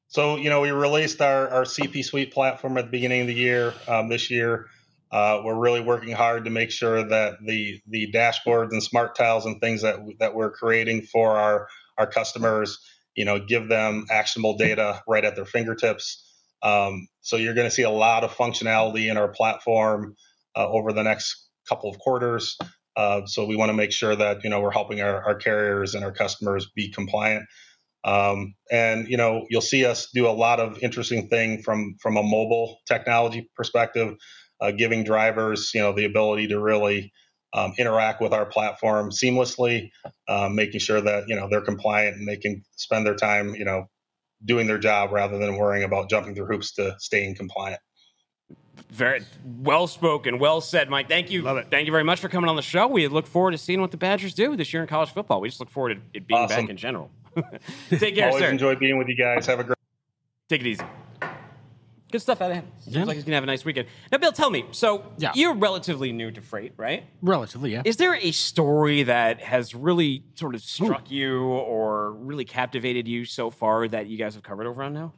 So, 0.08 0.36
you 0.36 0.52
know, 0.52 0.62
we 0.62 0.70
released 0.70 1.20
our, 1.22 1.50
our 1.50 1.64
CP 1.64 2.06
Suite 2.06 2.32
platform 2.32 2.78
at 2.78 2.86
the 2.86 2.92
beginning 2.92 3.22
of 3.22 3.28
the 3.28 3.34
year. 3.34 3.74
Um, 3.88 4.10
this 4.10 4.30
year, 4.30 4.68
uh, 5.14 5.44
we're 5.46 5.60
really 5.60 5.80
working 5.80 6.12
hard 6.12 6.46
to 6.46 6.50
make 6.50 6.72
sure 6.72 7.04
that 7.04 7.36
the 7.46 7.80
the 7.88 8.12
dashboards 8.12 8.72
and 8.72 8.82
smart 8.82 9.16
tiles 9.16 9.46
and 9.46 9.62
things 9.62 9.84
that 9.84 10.00
that 10.20 10.34
we're 10.34 10.50
creating 10.50 11.04
for 11.04 11.38
our 11.38 11.68
our 12.00 12.08
customers, 12.08 12.80
you 13.16 13.24
know, 13.24 13.40
give 13.40 13.70
them 13.70 14.08
actionable 14.10 14.58
data 14.58 15.04
right 15.08 15.24
at 15.24 15.36
their 15.36 15.46
fingertips. 15.46 16.28
Um, 16.64 17.08
so 17.22 17.36
you're 17.36 17.54
going 17.54 17.68
to 17.68 17.76
see 17.76 17.84
a 17.84 17.92
lot 17.92 18.24
of 18.24 18.36
functionality 18.36 19.12
in 19.12 19.18
our 19.18 19.28
platform 19.28 20.16
uh, 20.58 20.68
over 20.68 20.92
the 20.92 21.04
next 21.04 21.48
couple 21.70 21.92
of 21.92 22.00
quarters. 22.00 22.58
Uh, 22.96 23.28
so 23.28 23.46
we 23.46 23.56
want 23.56 23.70
to 23.70 23.74
make 23.74 23.92
sure 23.92 24.16
that 24.16 24.44
you 24.44 24.50
know 24.50 24.62
we're 24.62 24.72
helping 24.72 25.00
our, 25.02 25.24
our 25.24 25.36
carriers 25.36 25.94
and 25.94 26.04
our 26.04 26.12
customers 26.12 26.72
be 26.76 26.90
compliant. 26.90 27.46
Um, 28.04 28.56
and 28.72 29.08
you 29.08 29.18
know 29.18 29.46
you'll 29.50 29.62
see 29.62 29.86
us 29.86 30.10
do 30.12 30.28
a 30.28 30.34
lot 30.34 30.60
of 30.60 30.80
interesting 30.82 31.30
thing 31.30 31.62
from 31.62 31.98
from 32.02 32.18
a 32.18 32.24
mobile 32.24 32.80
technology 32.88 33.50
perspective, 33.56 34.16
uh, 34.64 34.72
giving 34.72 35.04
drivers 35.04 35.72
you 35.74 35.82
know 35.82 35.92
the 35.94 36.06
ability 36.06 36.48
to 36.48 36.60
really 36.60 37.12
um, 37.54 37.74
interact 37.78 38.22
with 38.22 38.34
our 38.34 38.46
platform 38.46 39.12
seamlessly, 39.12 39.92
um, 40.28 40.56
making 40.56 40.80
sure 40.80 41.02
that 41.02 41.26
you 41.28 41.36
know 41.36 41.48
they're 41.50 41.62
compliant 41.62 42.18
and 42.18 42.28
they 42.28 42.38
can 42.38 42.64
spend 42.76 43.06
their 43.06 43.16
time 43.16 43.54
you 43.56 43.66
know 43.66 43.86
doing 44.46 44.66
their 44.68 44.80
job 44.80 45.12
rather 45.12 45.38
than 45.38 45.56
worrying 45.58 45.84
about 45.84 46.10
jumping 46.10 46.34
through 46.36 46.48
hoops 46.48 46.74
to 46.74 46.96
staying 47.00 47.36
compliant. 47.36 47.80
Very 48.90 49.22
well 49.44 49.88
spoken, 49.88 50.40
well 50.40 50.62
said, 50.62 50.90
Mike. 50.90 51.08
Thank 51.08 51.32
you. 51.32 51.42
Love 51.42 51.58
it. 51.58 51.68
Thank 51.72 51.86
you 51.88 51.92
very 51.92 52.04
much 52.04 52.20
for 52.20 52.30
coming 52.30 52.50
on 52.50 52.56
the 52.56 52.62
show. 52.62 52.88
We 52.88 53.08
look 53.08 53.26
forward 53.28 53.52
to 53.52 53.58
seeing 53.58 53.82
what 53.82 53.92
the 53.92 53.98
Badgers 53.98 54.34
do 54.34 54.56
this 54.56 54.72
year 54.74 54.82
in 54.84 54.88
college 54.88 55.10
football. 55.10 55.42
We 55.42 55.48
just 55.50 55.60
look 55.60 55.70
forward 55.70 55.96
to 55.96 56.18
it 56.18 56.28
being 56.28 56.40
Awesome. 56.40 56.62
back 56.62 56.70
in 56.70 56.78
general. 56.78 57.10
Take 57.90 58.16
care, 58.16 58.28
Always 58.28 58.44
sir. 58.44 58.50
enjoy 58.50 58.76
being 58.76 58.98
with 58.98 59.08
you 59.08 59.16
guys. 59.16 59.46
Have 59.48 59.60
a 59.60 59.64
great. 59.64 59.78
Take 60.50 60.62
it 60.62 60.68
easy. 60.68 60.84
Good 62.14 62.22
stuff 62.22 62.42
out 62.42 62.52
of 62.52 62.58
him. 62.58 62.68
Seems 62.78 62.96
Yeah. 62.96 63.04
like 63.06 63.16
he's 63.16 63.24
gonna 63.26 63.38
have 63.38 63.44
a 63.44 63.48
nice 63.48 63.66
weekend. 63.66 63.88
Now, 64.12 64.20
Bill, 64.20 64.32
tell 64.32 64.52
me. 64.52 64.66
So 64.70 65.04
Yeah. 65.18 65.32
you're 65.34 65.56
relatively 65.56 66.12
new 66.12 66.30
to 66.30 66.42
freight, 66.42 66.74
right? 66.78 67.06
Relatively, 67.24 67.72
yeah. 67.72 67.82
Is 67.86 67.98
there 67.98 68.14
a 68.14 68.32
story 68.32 69.02
that 69.02 69.42
has 69.42 69.74
really 69.74 70.24
sort 70.36 70.54
of 70.54 70.62
struck 70.62 71.10
you 71.10 71.42
or 71.42 72.12
really 72.14 72.46
captivated 72.46 73.08
you 73.08 73.26
so 73.26 73.50
far 73.50 73.88
that 73.88 74.06
you 74.06 74.20
guys 74.20 74.36
have 74.36 74.44
covered 74.44 74.68
over 74.68 74.84
on 74.84 74.94
now? 74.94 75.14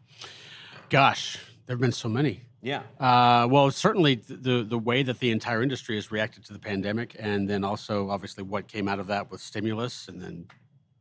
Gosh, 0.90 1.38
there 1.66 1.74
have 1.76 1.82
been 1.82 1.92
so 1.92 2.08
many. 2.08 2.44
Yeah. 2.62 2.84
Uh, 2.98 3.46
well, 3.52 3.70
certainly 3.72 4.16
the 4.16 4.64
the 4.64 4.80
way 4.80 5.04
that 5.04 5.20
the 5.20 5.32
entire 5.32 5.62
industry 5.62 5.96
has 5.96 6.14
reacted 6.14 6.46
to 6.46 6.54
the 6.54 6.60
pandemic, 6.60 7.14
and 7.20 7.50
then 7.50 7.66
also 7.66 8.10
obviously 8.10 8.46
what 8.46 8.70
came 8.70 8.88
out 8.88 9.00
of 9.00 9.08
that 9.08 9.30
with 9.30 9.42
stimulus, 9.42 10.08
and 10.08 10.22
then 10.22 10.48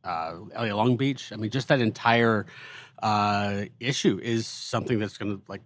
uh, 0.03 0.39
LA 0.53 0.75
Long 0.75 0.97
Beach. 0.97 1.31
I 1.31 1.37
mean, 1.37 1.51
just 1.51 1.69
that 1.69 1.79
entire 1.79 2.47
uh, 3.01 3.63
issue 3.79 4.19
is 4.21 4.45
something 4.45 4.99
that's 4.99 5.17
going 5.17 5.37
to 5.37 5.41
like 5.47 5.61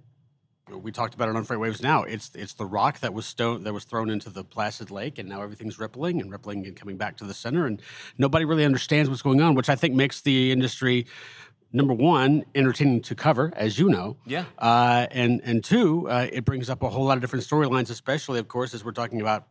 we 0.78 0.92
talked 0.92 1.14
about 1.14 1.30
it 1.30 1.36
on 1.36 1.44
Freight 1.44 1.60
Waves. 1.60 1.82
Now 1.82 2.04
it's 2.04 2.32
it's 2.36 2.54
the 2.54 2.66
rock 2.66 3.00
that 3.00 3.14
was 3.14 3.26
stone 3.26 3.64
that 3.64 3.74
was 3.74 3.84
thrown 3.84 4.10
into 4.10 4.30
the 4.30 4.44
placid 4.44 4.92
lake, 4.92 5.18
and 5.18 5.28
now 5.28 5.42
everything's 5.42 5.80
rippling 5.80 6.22
and 6.22 6.32
rippling 6.32 6.66
and 6.66 6.76
coming 6.76 6.98
back 6.98 7.18
to 7.18 7.26
the 7.26 7.34
center, 7.34 7.66
and 7.66 7.82
nobody 8.18 8.46
really 8.46 8.66
understands 8.66 9.10
what's 9.10 9.22
going 9.22 9.42
on, 9.42 9.56
which 9.56 9.70
I 9.70 9.76
think 9.76 9.96
makes 9.96 10.22
the 10.22 10.52
industry. 10.52 11.06
Number 11.72 11.94
one, 11.94 12.46
entertaining 12.56 13.04
to 13.04 13.14
cover, 13.14 13.54
as 13.56 13.78
you 13.78 13.90
know. 13.90 14.18
Yeah. 14.26 14.46
Uh, 14.58 15.06
and 15.12 15.40
and 15.44 15.64
two, 15.64 16.10
uh, 16.10 16.28
it 16.32 16.44
brings 16.44 16.68
up 16.68 16.82
a 16.82 16.90
whole 16.90 17.06
lot 17.06 17.18
of 17.18 17.22
different 17.22 17.46
storylines, 17.46 17.92
especially, 17.92 18.40
of 18.40 18.48
course, 18.48 18.74
as 18.74 18.84
we're 18.84 18.92
talking 18.92 19.22
about 19.22 19.48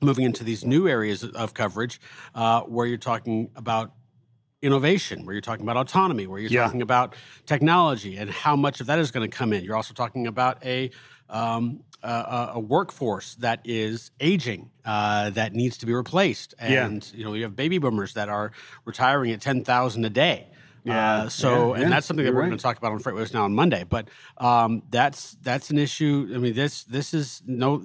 moving 0.00 0.24
into 0.24 0.44
these 0.44 0.64
new 0.64 0.88
areas 0.88 1.24
of 1.24 1.52
coverage, 1.54 2.00
uh, 2.34 2.62
where 2.62 2.86
you're 2.86 2.96
talking 2.96 3.50
about 3.54 3.92
innovation, 4.62 5.24
where 5.24 5.34
you're 5.34 5.40
talking 5.40 5.64
about 5.64 5.76
autonomy, 5.76 6.26
where 6.26 6.40
you're 6.40 6.50
Yeah. 6.50 6.64
talking 6.64 6.82
about 6.82 7.14
technology, 7.46 8.16
and 8.16 8.30
how 8.30 8.56
much 8.56 8.80
of 8.80 8.86
that 8.88 8.98
is 8.98 9.10
going 9.10 9.28
to 9.28 9.36
come 9.36 9.52
in. 9.52 9.64
You're 9.64 9.76
also 9.76 9.94
talking 9.94 10.26
about 10.26 10.64
a 10.64 10.90
um, 11.30 11.80
a, 12.02 12.52
a- 12.54 12.60
workforce 12.60 13.34
that 13.36 13.60
is 13.64 14.10
aging, 14.20 14.70
uh, 14.86 15.28
that 15.30 15.52
needs 15.52 15.76
to 15.78 15.84
be 15.86 15.92
replaced, 15.92 16.54
Yeah. 16.60 16.86
and 16.86 17.12
you 17.14 17.22
know 17.24 17.34
you 17.34 17.42
have 17.42 17.54
baby 17.54 17.76
boomers 17.78 18.14
that 18.14 18.28
are 18.30 18.52
retiring 18.84 19.30
at 19.32 19.40
ten 19.40 19.62
thousand 19.64 20.04
a 20.06 20.10
day. 20.10 20.48
Yeah. 20.88 21.12
Uh, 21.24 21.28
so, 21.28 21.48
Yeah, 21.68 21.74
and 21.74 21.82
yeah, 21.82 21.88
that's 21.90 22.06
something 22.06 22.24
that 22.24 22.32
we're 22.34 22.40
right. 22.40 22.46
going 22.48 22.58
to 22.58 22.62
talk 22.62 22.78
about 22.78 22.92
on 22.92 22.98
Freight 22.98 23.16
Waves 23.16 23.32
now 23.32 23.44
on 23.44 23.52
Monday. 23.54 23.84
But 23.88 24.08
um, 24.38 24.82
that's 24.90 25.36
that's 25.42 25.70
an 25.70 25.78
issue. 25.78 26.30
I 26.34 26.38
mean, 26.38 26.54
this 26.54 26.84
this 26.84 27.14
is 27.14 27.42
no, 27.46 27.82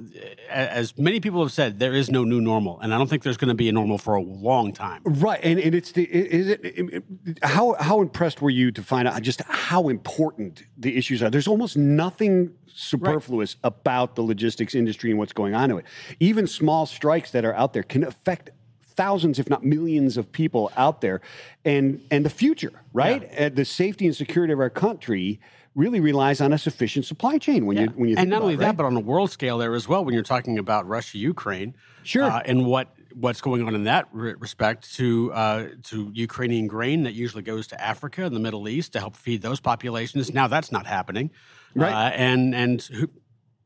as 0.49 0.97
many 0.97 1.19
people 1.19 1.41
have 1.41 1.51
said, 1.51 1.79
there 1.79 1.93
is 1.93 2.09
no 2.09 2.23
new 2.23 2.41
normal, 2.41 2.79
and 2.79 2.93
I 2.93 2.97
don't 2.97 3.09
think 3.09 3.23
there's 3.23 3.37
going 3.37 3.49
to 3.49 3.53
be 3.55 3.69
a 3.69 3.71
normal 3.73 3.97
for 3.97 4.15
a 4.15 4.21
long 4.21 4.73
time. 4.73 5.01
Right, 5.05 5.39
and, 5.43 5.59
and 5.59 5.75
it's 5.75 5.91
the 5.91 6.03
is 6.03 6.47
it, 6.49 6.61
it- 6.63 7.03
it- 7.25 7.39
how 7.43 7.75
how 7.79 8.01
impressed 8.01 8.41
were 8.41 8.49
you 8.49 8.71
to 8.71 8.81
find 8.81 9.07
out 9.07 9.21
just 9.21 9.41
how 9.43 9.89
important 9.89 10.63
the 10.77 10.97
issues 10.97 11.21
are? 11.23 11.29
There's 11.29 11.47
almost 11.47 11.77
nothing 11.77 12.53
superfluous 12.75 13.55
about 13.63 14.15
the 14.15 14.21
logistics 14.23 14.73
industry 14.75 15.09
and 15.11 15.19
what's 15.19 15.33
going 15.33 15.53
on 15.53 15.69
to 15.69 15.77
it. 15.77 15.85
Even 16.19 16.47
small 16.47 16.85
strikes 16.85 17.31
that 17.31 17.45
are 17.45 17.53
out 17.55 17.73
there 17.73 17.83
can 17.83 18.03
affect 18.03 18.49
thousands, 18.95 19.39
if 19.39 19.49
not 19.49 19.63
millions, 19.63 20.17
of 20.17 20.31
people 20.31 20.71
out 20.77 21.01
there, 21.01 21.21
and 21.65 21.99
and 22.11 22.25
the 22.25 22.29
future, 22.29 22.71
right? 22.93 23.27
And 23.33 23.55
the 23.55 23.65
safety 23.65 24.05
and 24.05 24.15
security 24.15 24.53
of 24.53 24.59
our 24.59 24.69
country 24.69 25.39
really 25.75 25.99
relies 25.99 26.39
on 26.39 26.53
a 26.53 26.57
sufficient 26.57 27.05
supply 27.05 27.37
chain. 27.37 27.65
When 27.65 27.77
you 27.77 27.87
when 27.95 28.09
you 28.09 28.15
think 28.15 28.21
and 28.23 28.29
not 28.29 28.41
only 28.41 28.53
it, 28.53 28.57
that, 28.57 28.65
right? 28.67 28.77
but 28.77 28.85
on 28.85 28.95
a 28.95 28.99
world 28.99 29.31
scale 29.31 29.57
there 29.57 29.73
as 29.75 29.87
well. 29.87 30.05
When 30.05 30.13
you're 30.13 30.23
talking 30.23 30.57
about 30.59 30.87
Russia, 30.87 31.17
Ukraine, 31.17 31.75
Sure. 32.03 32.23
uh, 32.23 32.41
and 32.45 32.65
what 32.65 32.87
what's 33.15 33.41
going 33.41 33.61
on 33.67 33.75
in 33.75 33.83
that 33.83 34.07
re- 34.11 34.35
respect 34.39 34.93
to 34.95 35.31
uh, 35.33 35.67
to 35.83 36.11
Ukrainian 36.13 36.67
grain 36.67 37.03
that 37.03 37.13
usually 37.13 37.43
goes 37.43 37.67
to 37.67 37.81
Africa 37.81 38.23
and 38.25 38.35
the 38.35 38.39
Middle 38.39 38.67
East 38.67 38.93
to 38.93 38.99
help 38.99 39.15
feed 39.15 39.41
those 39.41 39.59
populations. 39.59 40.33
Now 40.33 40.47
that's 40.47 40.71
not 40.71 40.85
happening, 40.85 41.29
Right. 41.75 41.91
Uh, 41.93 42.09
and 42.15 42.53
and 42.55 42.81
who, 42.81 43.09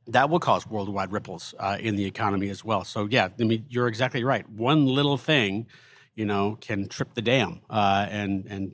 that 0.08 0.30
will 0.30 0.40
cause 0.40 0.66
worldwide 0.68 1.12
ripples 1.12 1.54
uh, 1.60 1.78
in 1.80 1.96
the 1.96 2.06
economy 2.06 2.50
as 2.50 2.64
well. 2.64 2.84
So 2.84 3.08
yeah, 3.10 3.30
I 3.40 3.44
mean 3.44 3.66
you're 3.70 3.88
exactly 3.88 4.24
right. 4.24 4.48
One 4.50 4.86
little 4.86 5.18
thing, 5.18 5.68
you 6.16 6.26
know, 6.26 6.58
can 6.62 6.88
trip 6.88 7.14
the 7.14 7.22
dam 7.22 7.62
uh, 7.70 8.08
and 8.10 8.46
and 8.48 8.72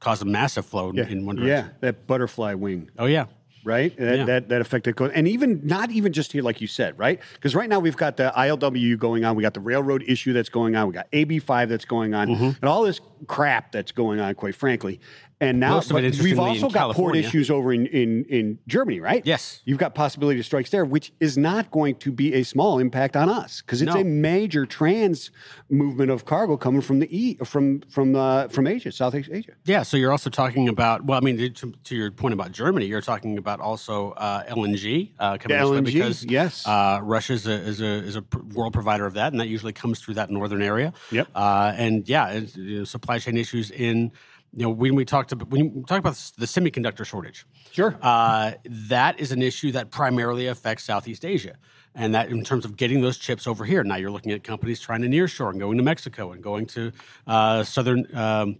cause 0.00 0.22
a 0.22 0.24
massive 0.24 0.64
flow 0.66 0.92
yeah, 0.94 1.06
in 1.06 1.26
one 1.26 1.36
direction. 1.36 1.66
yeah, 1.66 1.72
that 1.80 2.06
butterfly 2.06 2.54
wing. 2.54 2.90
Oh 2.98 3.06
yeah. 3.06 3.26
right? 3.64 3.94
That, 3.98 4.16
Yeah. 4.18 4.24
that 4.24 4.48
that 4.48 4.60
affected, 4.62 4.98
and 5.00 5.28
even 5.28 5.60
not 5.62 5.90
even 5.90 6.12
just 6.14 6.32
here, 6.32 6.42
like 6.42 6.62
you 6.62 6.66
said, 6.66 6.98
right? 6.98 7.20
Because 7.34 7.54
right 7.54 7.68
now 7.68 7.78
we've 7.78 7.96
got 7.96 8.16
the 8.16 8.32
ILWU 8.34 8.98
going 8.98 9.24
on, 9.26 9.36
we 9.36 9.42
got 9.42 9.52
the 9.52 9.60
railroad 9.60 10.02
issue 10.06 10.32
that's 10.32 10.48
going 10.48 10.74
on, 10.76 10.86
we 10.88 10.94
got 10.94 11.06
AB 11.12 11.38
five 11.40 11.68
that's 11.68 11.84
going 11.84 12.14
on, 12.14 12.28
Mm-hmm. 12.28 12.44
and 12.62 12.64
all 12.64 12.82
this 12.84 13.00
crap 13.26 13.72
that's 13.72 13.92
going 13.92 14.20
on, 14.20 14.34
quite 14.34 14.54
frankly. 14.54 15.00
And 15.42 15.58
now 15.58 15.76
Most 15.76 15.90
of 15.90 15.96
it, 15.96 16.18
but 16.18 16.22
we've 16.22 16.38
also 16.38 16.68
got 16.68 16.94
port 16.94 17.16
issues 17.16 17.50
over 17.50 17.72
in, 17.72 17.86
in 17.86 18.26
in 18.26 18.58
Germany, 18.68 19.00
right? 19.00 19.24
Yes. 19.24 19.62
you've 19.64 19.78
got 19.78 19.94
possibility 19.94 20.38
of 20.38 20.44
strikes 20.44 20.68
there, 20.68 20.84
which 20.84 21.14
is 21.18 21.38
not 21.38 21.70
going 21.70 21.94
to 21.94 22.12
be 22.12 22.34
a 22.34 22.42
small 22.42 22.78
impact 22.78 23.16
on 23.16 23.30
us 23.30 23.62
because 23.62 23.80
it's 23.80 23.94
No. 23.94 24.02
a 24.02 24.04
major 24.04 24.66
trans 24.66 25.30
movement 25.70 26.10
of 26.10 26.26
cargo 26.26 26.58
coming 26.58 26.82
from 26.82 26.98
the 26.98 27.08
e 27.16 27.38
from 27.42 27.80
from 27.88 28.14
uh, 28.16 28.48
from 28.48 28.66
Asia, 28.66 28.92
Southeast 28.92 29.30
Asia. 29.32 29.52
Yeah, 29.64 29.82
so 29.82 29.96
you're 29.96 30.12
also 30.12 30.28
talking 30.28 30.68
about 30.68 31.06
well, 31.06 31.16
I 31.16 31.22
mean, 31.22 31.38
to, 31.38 31.72
to 31.72 31.96
your 31.96 32.10
point 32.10 32.34
about 32.34 32.52
Germany, 32.52 32.84
you're 32.84 33.00
talking 33.00 33.38
about 33.38 33.60
also 33.60 34.10
uh, 34.18 34.44
LNG 34.44 35.12
uh, 35.18 35.38
coming 35.38 35.56
The 35.56 35.64
LNG, 35.64 35.84
because 35.86 36.22
yes. 36.26 36.66
uh, 36.66 37.00
Russia 37.02 37.32
is 37.32 37.46
a, 37.46 37.52
is 37.52 37.80
a 37.80 37.86
is 38.04 38.16
a 38.16 38.24
world 38.52 38.74
provider 38.74 39.06
of 39.06 39.14
that, 39.14 39.32
and 39.32 39.40
that 39.40 39.48
usually 39.48 39.72
comes 39.72 40.00
through 40.00 40.14
that 40.14 40.28
northern 40.28 40.60
area. 40.60 40.92
Yep. 41.12 41.28
Uh, 41.34 41.72
and 41.76 42.06
yeah, 42.06 42.28
it's, 42.28 42.56
you 42.58 42.80
know, 42.80 42.84
supply 42.84 43.09
chain 43.18 43.36
issues 43.36 43.70
in 43.70 44.12
you 44.52 44.62
know 44.64 44.70
when 44.70 44.94
we 44.94 45.04
talked 45.04 45.32
about 45.32 45.48
when 45.50 45.74
we 45.74 45.82
talk 45.84 45.98
about 45.98 46.14
the 46.38 46.46
semiconductor 46.46 47.04
shortage. 47.04 47.46
Sure. 47.70 47.96
Uh, 48.02 48.52
that 48.64 49.18
is 49.20 49.30
an 49.32 49.42
issue 49.42 49.72
that 49.72 49.90
primarily 49.90 50.46
affects 50.46 50.84
Southeast 50.84 51.24
Asia. 51.24 51.56
And 51.94 52.14
that 52.14 52.28
in 52.28 52.44
terms 52.44 52.64
of 52.64 52.76
getting 52.76 53.00
those 53.00 53.18
chips 53.18 53.46
over 53.48 53.64
here. 53.64 53.82
Now 53.82 53.96
you're 53.96 54.12
looking 54.12 54.30
at 54.30 54.44
companies 54.44 54.78
trying 54.80 55.02
to 55.02 55.08
nearshore 55.08 55.50
and 55.50 55.58
going 55.58 55.76
to 55.76 55.82
Mexico 55.82 56.30
and 56.32 56.40
going 56.42 56.66
to 56.66 56.92
uh, 57.26 57.64
southern 57.64 58.06
um, 58.16 58.58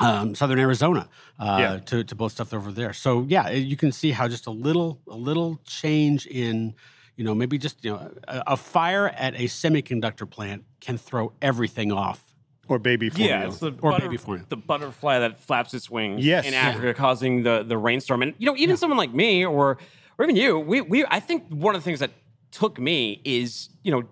um, 0.00 0.34
southern 0.36 0.60
Arizona 0.60 1.08
uh, 1.40 1.56
Yeah. 1.60 1.78
to, 1.86 2.04
to 2.04 2.14
build 2.14 2.30
stuff 2.30 2.54
over 2.54 2.70
there. 2.70 2.92
So 2.92 3.24
yeah, 3.28 3.50
you 3.50 3.76
can 3.76 3.90
see 3.90 4.12
how 4.12 4.28
just 4.28 4.46
a 4.46 4.52
little 4.52 5.00
a 5.08 5.16
little 5.16 5.60
change 5.64 6.26
in 6.26 6.74
you 7.16 7.24
know 7.24 7.34
maybe 7.34 7.58
just 7.58 7.84
you 7.84 7.90
know 7.90 8.12
a, 8.28 8.42
a 8.48 8.56
fire 8.56 9.08
at 9.08 9.34
a 9.34 9.44
semiconductor 9.44 10.28
plant 10.28 10.64
can 10.80 10.98
throw 10.98 11.32
everything 11.42 11.90
off. 11.90 12.27
Or 12.68 12.78
baby 12.78 13.08
formula. 13.08 13.40
Yeah, 13.40 13.46
it's 13.46 13.58
the, 13.58 13.68
Or 13.80 13.92
butter- 13.92 14.02
baby 14.04 14.16
formula. 14.18 14.46
the 14.48 14.56
butterfly 14.56 15.18
that 15.20 15.40
flaps 15.40 15.72
its 15.74 15.90
wings 15.90 16.24
Yes. 16.24 16.46
in 16.46 16.52
Yeah. 16.52 16.68
Africa, 16.68 16.94
causing 16.94 17.42
the, 17.42 17.62
the 17.62 17.78
rainstorm. 17.78 18.22
And 18.22 18.34
you 18.38 18.46
know, 18.46 18.56
even 18.56 18.76
someone 18.76 18.98
like 18.98 19.12
me 19.12 19.44
or 19.44 19.78
or 20.18 20.24
even 20.24 20.36
you, 20.36 20.58
we, 20.58 20.80
we 20.80 21.04
I 21.10 21.20
think 21.20 21.44
one 21.48 21.74
of 21.74 21.80
the 21.80 21.84
things 21.84 22.00
that 22.00 22.10
took 22.50 22.78
me 22.78 23.20
is 23.24 23.70
you 23.82 23.92
know 23.92 24.02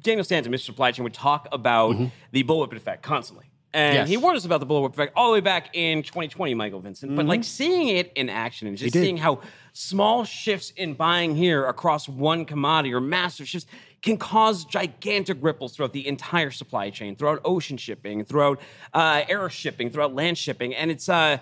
Daniel 0.00 0.24
Stanton 0.24 0.52
and 0.52 0.60
Mr. 0.60 0.66
Supply 0.66 0.90
Chain 0.92 1.04
would 1.04 1.14
talk 1.14 1.48
about 1.52 1.94
mm-hmm. 1.94 2.06
the 2.32 2.42
bullwhip 2.44 2.74
effect 2.76 3.02
constantly. 3.02 3.46
And 3.74 3.94
Yes. 3.94 4.08
he 4.08 4.16
warned 4.18 4.36
us 4.36 4.44
about 4.44 4.60
the 4.60 4.66
bullwhip 4.66 4.90
effect 4.92 5.12
all 5.16 5.28
the 5.28 5.32
way 5.34 5.40
back 5.40 5.70
in 5.74 6.02
2020, 6.02 6.52
Michael 6.54 6.80
Vincent. 6.80 7.14
But 7.16 7.22
mm-hmm. 7.22 7.28
like 7.30 7.44
seeing 7.44 7.88
it 7.96 8.12
in 8.16 8.28
action 8.28 8.68
and 8.68 8.76
just 8.76 8.92
seeing 8.92 9.16
how 9.16 9.40
small 9.72 10.24
shifts 10.24 10.70
in 10.76 10.94
buying 10.94 11.34
here 11.34 11.66
across 11.66 12.08
one 12.08 12.44
commodity 12.44 12.92
or 12.92 13.00
massive 13.00 13.48
shifts 13.48 13.66
can 14.02 14.16
cause 14.16 14.64
gigantic 14.64 15.38
ripples 15.40 15.74
throughout 15.74 15.92
the 15.92 16.06
entire 16.06 16.50
supply 16.50 16.90
chain, 16.90 17.14
throughout 17.14 17.40
ocean 17.44 17.76
shipping, 17.76 18.24
throughout 18.24 18.60
uh, 18.92 19.22
air 19.28 19.48
shipping, 19.48 19.90
throughout 19.90 20.14
land 20.14 20.36
shipping, 20.36 20.74
and 20.74 20.90
it's 20.90 21.08
uh, 21.08 21.38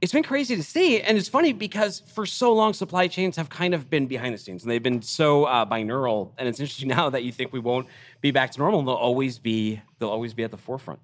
it's 0.00 0.12
been 0.12 0.24
crazy 0.24 0.56
to 0.56 0.64
see. 0.64 1.00
And 1.00 1.16
it's 1.16 1.28
funny 1.28 1.52
because 1.52 2.00
for 2.00 2.26
so 2.26 2.52
long, 2.52 2.74
supply 2.74 3.06
chains 3.06 3.36
have 3.36 3.48
kind 3.48 3.72
of 3.72 3.88
been 3.88 4.08
behind 4.08 4.34
the 4.34 4.38
scenes, 4.38 4.64
and 4.64 4.70
they've 4.70 4.82
been 4.82 5.00
so 5.00 5.44
uh, 5.44 5.64
binaural. 5.64 6.32
And 6.38 6.48
it's 6.48 6.58
interesting 6.58 6.88
now 6.98 7.08
that 7.10 7.22
you 7.22 7.30
think 7.30 7.52
we 7.52 7.60
won't 7.60 7.86
be 8.20 8.32
back 8.32 8.50
to 8.50 8.58
normal. 8.58 8.82
They'll 8.82 8.94
always 8.94 9.38
be 9.38 9.80
they'll 9.98 10.10
always 10.10 10.34
be 10.34 10.42
at 10.42 10.50
the 10.50 10.58
forefront. 10.58 10.98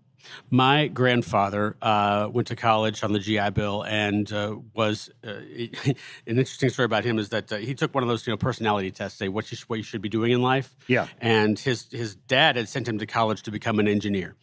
My 0.50 0.88
grandfather 0.88 1.76
uh, 1.80 2.28
went 2.32 2.48
to 2.48 2.56
college 2.56 3.02
on 3.02 3.12
the 3.12 3.18
GI 3.18 3.50
Bill 3.50 3.82
and 3.82 4.30
uh, 4.32 4.56
was 4.74 5.10
uh, 5.26 5.30
an 5.84 5.94
interesting 6.26 6.70
story 6.70 6.86
about 6.86 7.04
him 7.04 7.18
is 7.18 7.30
that 7.30 7.52
uh, 7.52 7.56
he 7.56 7.74
took 7.74 7.94
one 7.94 8.02
of 8.02 8.08
those 8.08 8.26
you 8.26 8.32
know 8.32 8.36
personality 8.36 8.90
tests, 8.90 9.18
say 9.18 9.28
what 9.28 9.50
you 9.50 9.56
sh- 9.56 9.64
what 9.64 9.76
you 9.76 9.82
should 9.82 10.02
be 10.02 10.08
doing 10.08 10.32
in 10.32 10.42
life. 10.42 10.74
Yeah. 10.86 11.06
and 11.20 11.58
his 11.58 11.86
his 11.90 12.14
dad 12.14 12.56
had 12.56 12.68
sent 12.68 12.88
him 12.88 12.98
to 12.98 13.06
college 13.06 13.42
to 13.42 13.50
become 13.50 13.78
an 13.78 13.88
engineer. 13.88 14.34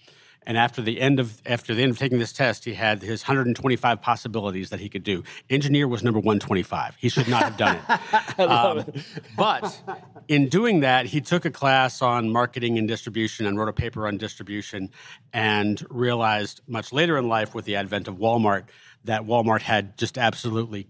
And 0.47 0.57
after 0.57 0.81
the 0.81 1.01
end 1.01 1.19
of 1.19 1.41
after 1.45 1.73
the 1.73 1.81
end 1.81 1.91
of 1.91 1.97
taking 1.97 2.19
this 2.19 2.31
test, 2.33 2.65
he 2.65 2.73
had 2.73 3.01
his 3.01 3.23
125 3.23 4.01
possibilities 4.01 4.69
that 4.69 4.79
he 4.79 4.89
could 4.89 5.03
do. 5.03 5.23
Engineer 5.49 5.87
was 5.87 6.03
number 6.03 6.19
125. 6.19 6.95
He 6.97 7.09
should 7.09 7.27
not 7.27 7.43
have 7.43 7.57
done 7.57 7.77
it. 7.77 7.99
Um, 8.45 8.85
but 9.37 9.81
in 10.27 10.49
doing 10.49 10.81
that, 10.81 11.05
he 11.05 11.21
took 11.21 11.45
a 11.45 11.51
class 11.51 12.01
on 12.01 12.29
marketing 12.29 12.77
and 12.77 12.87
distribution 12.87 13.45
and 13.45 13.57
wrote 13.57 13.69
a 13.69 13.73
paper 13.73 14.07
on 14.07 14.17
distribution, 14.17 14.89
and 15.33 15.83
realized 15.89 16.61
much 16.67 16.91
later 16.91 17.17
in 17.17 17.27
life, 17.27 17.55
with 17.55 17.65
the 17.65 17.75
advent 17.77 18.07
of 18.07 18.15
Walmart, 18.15 18.65
that 19.05 19.23
Walmart 19.23 19.61
had 19.61 19.97
just 19.97 20.17
absolutely 20.17 20.87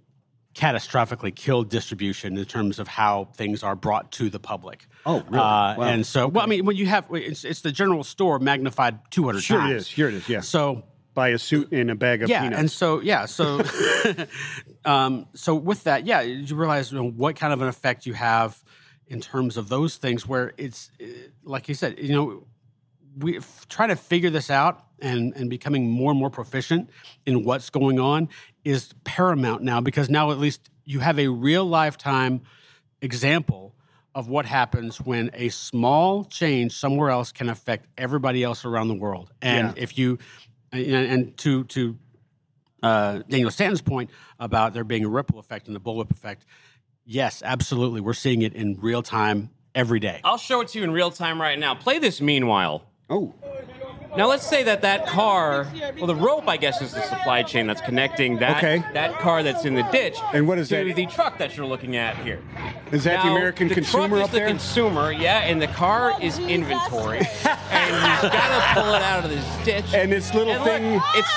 catastrophically 0.55 1.35
killed 1.35 1.69
distribution 1.69 2.37
in 2.37 2.45
terms 2.45 2.79
of 2.79 2.87
how 2.87 3.25
things 3.35 3.61
are 3.61 3.75
brought 3.75 4.11
to 4.13 4.29
the 4.29 4.39
public. 4.39 4.87
Oh, 5.05 5.19
really? 5.27 5.37
Uh, 5.39 5.75
Wow. 5.77 5.81
And 5.81 6.05
so, 6.05 6.27
well, 6.27 6.43
I 6.43 6.47
mean, 6.47 6.65
when 6.65 6.75
you 6.77 6.85
have 6.87 7.05
it's, 7.11 7.43
it's 7.43 7.61
the 7.61 7.71
general 7.71 8.03
store 8.03 8.39
magnified 8.39 8.99
200 9.11 9.41
Sure 9.41 9.57
it 9.57 9.61
times. 9.61 9.81
is. 9.81 9.87
Sure 9.87 10.07
it 10.07 10.13
is, 10.15 10.29
yeah. 10.29 10.39
So 10.39 10.83
buy 11.13 11.29
a 11.29 11.37
suit 11.37 11.71
and 11.71 11.91
a 11.91 11.95
bag 11.95 12.23
of 12.23 12.29
yeah, 12.29 12.41
peanuts. 12.43 12.59
and 12.59 12.71
so 12.71 13.01
yeah, 13.01 13.25
so 13.25 13.61
um, 14.85 15.25
so 15.33 15.55
with 15.55 15.83
that, 15.83 16.05
yeah, 16.05 16.21
you 16.21 16.55
realize 16.55 16.91
you 16.91 16.97
know, 16.97 17.09
what 17.09 17.35
kind 17.35 17.53
of 17.53 17.61
an 17.61 17.67
effect 17.67 18.05
you 18.05 18.13
have 18.13 18.61
in 19.07 19.21
terms 19.21 19.57
of 19.57 19.69
those 19.69 19.97
things. 19.97 20.27
Where 20.27 20.53
it's 20.57 20.89
uh, 21.01 21.05
like 21.43 21.67
you 21.67 21.75
said, 21.75 21.99
you 21.99 22.13
know, 22.13 22.47
we 23.17 23.37
f- 23.37 23.65
try 23.69 23.87
to 23.87 23.95
figure 23.95 24.29
this 24.29 24.49
out 24.49 24.84
and 25.01 25.33
and 25.35 25.49
becoming 25.49 25.89
more 25.89 26.11
and 26.11 26.19
more 26.19 26.29
proficient 26.29 26.89
in 27.25 27.43
what's 27.43 27.69
going 27.69 27.99
on 27.99 28.29
is 28.63 28.93
paramount 29.03 29.61
now 29.63 29.81
because 29.81 30.09
now 30.09 30.31
at 30.31 30.39
least 30.39 30.69
you 30.85 30.99
have 30.99 31.19
a 31.19 31.27
real 31.27 31.65
lifetime 31.65 32.41
example 33.01 33.75
of 34.13 34.29
what 34.29 34.45
happens 34.45 35.01
when 35.01 35.29
a 35.33 35.49
small 35.49 36.23
change 36.23 36.71
somewhere 36.71 37.09
else 37.09 37.31
can 37.31 37.49
affect 37.49 37.85
everybody 37.97 38.43
else 38.43 38.63
around 38.63 38.87
the 38.87 38.93
world. 38.93 39.31
And 39.41 39.67
Yeah. 39.69 39.83
if 39.83 39.97
you 39.97 40.17
and, 40.71 40.85
and 40.85 41.37
to 41.37 41.63
to 41.65 41.97
uh, 42.83 43.19
Daniel 43.29 43.51
Stanton's 43.51 43.81
point 43.81 44.09
about 44.39 44.73
there 44.73 44.83
being 44.83 45.05
a 45.05 45.09
ripple 45.09 45.39
effect 45.39 45.67
and 45.67 45.75
the 45.75 45.79
bullwhip 45.79 46.11
effect, 46.11 46.45
yes, 47.05 47.41
absolutely, 47.43 47.99
we're 47.99 48.13
seeing 48.13 48.41
it 48.41 48.53
in 48.53 48.77
real 48.79 49.01
time 49.01 49.49
every 49.73 49.99
day. 49.99 50.21
I'll 50.23 50.37
show 50.37 50.61
it 50.61 50.69
to 50.69 50.77
you 50.79 50.83
in 50.83 50.91
real 50.91 51.11
time 51.11 51.41
right 51.41 51.57
now. 51.59 51.75
Play 51.75 51.99
this 51.99 52.21
meanwhile. 52.21 52.83
Oh, 53.09 53.33
Now 54.17 54.27
let's 54.27 54.47
say 54.47 54.63
that 54.63 54.81
that 54.83 55.05
car, 55.07 55.67
well, 55.97 56.07
the 56.07 56.15
rope, 56.15 56.47
I 56.47 56.57
guess, 56.57 56.81
is 56.81 56.93
the 56.93 57.01
supply 57.01 57.43
chain 57.43 57.67
that's 57.67 57.81
connecting 57.81 58.37
that 58.39 58.57
Okay. 58.57 58.83
that 58.93 59.19
car 59.19 59.43
that's 59.43 59.65
in 59.65 59.75
the 59.75 59.83
ditch 59.91 60.15
And 60.33 60.47
what 60.47 60.57
is 60.57 60.69
to 60.69 60.83
that? 60.85 60.95
the 60.95 61.05
truck 61.07 61.37
that 61.37 61.55
you're 61.57 61.65
looking 61.65 61.97
at 61.97 62.15
here. 62.19 62.39
is 62.91 63.03
that 63.03 63.21
the 63.23 63.29
Now, 63.29 63.35
American 63.35 63.67
the 63.67 63.73
consumer 63.75 64.07
truck 64.07 64.19
is 64.19 64.25
up 64.25 64.31
the 64.31 64.39
consumer, 64.47 65.11
yeah, 65.11 65.39
and 65.41 65.61
the 65.61 65.67
car 65.67 66.13
oh, 66.15 66.21
is 66.21 66.39
inventory, 66.39 67.17
and 67.19 67.25
he's 67.27 68.31
got 68.31 68.75
to 68.75 68.81
pull 68.81 68.93
it 68.93 69.01
out 69.01 69.23
of 69.25 69.29
this 69.29 69.45
ditch. 69.65 69.93
And 69.93 70.11
this 70.11 70.33
little 70.33 70.53
And 70.53 70.63
look, 70.63 70.73
thing- 70.73 71.01
it's 71.15 71.29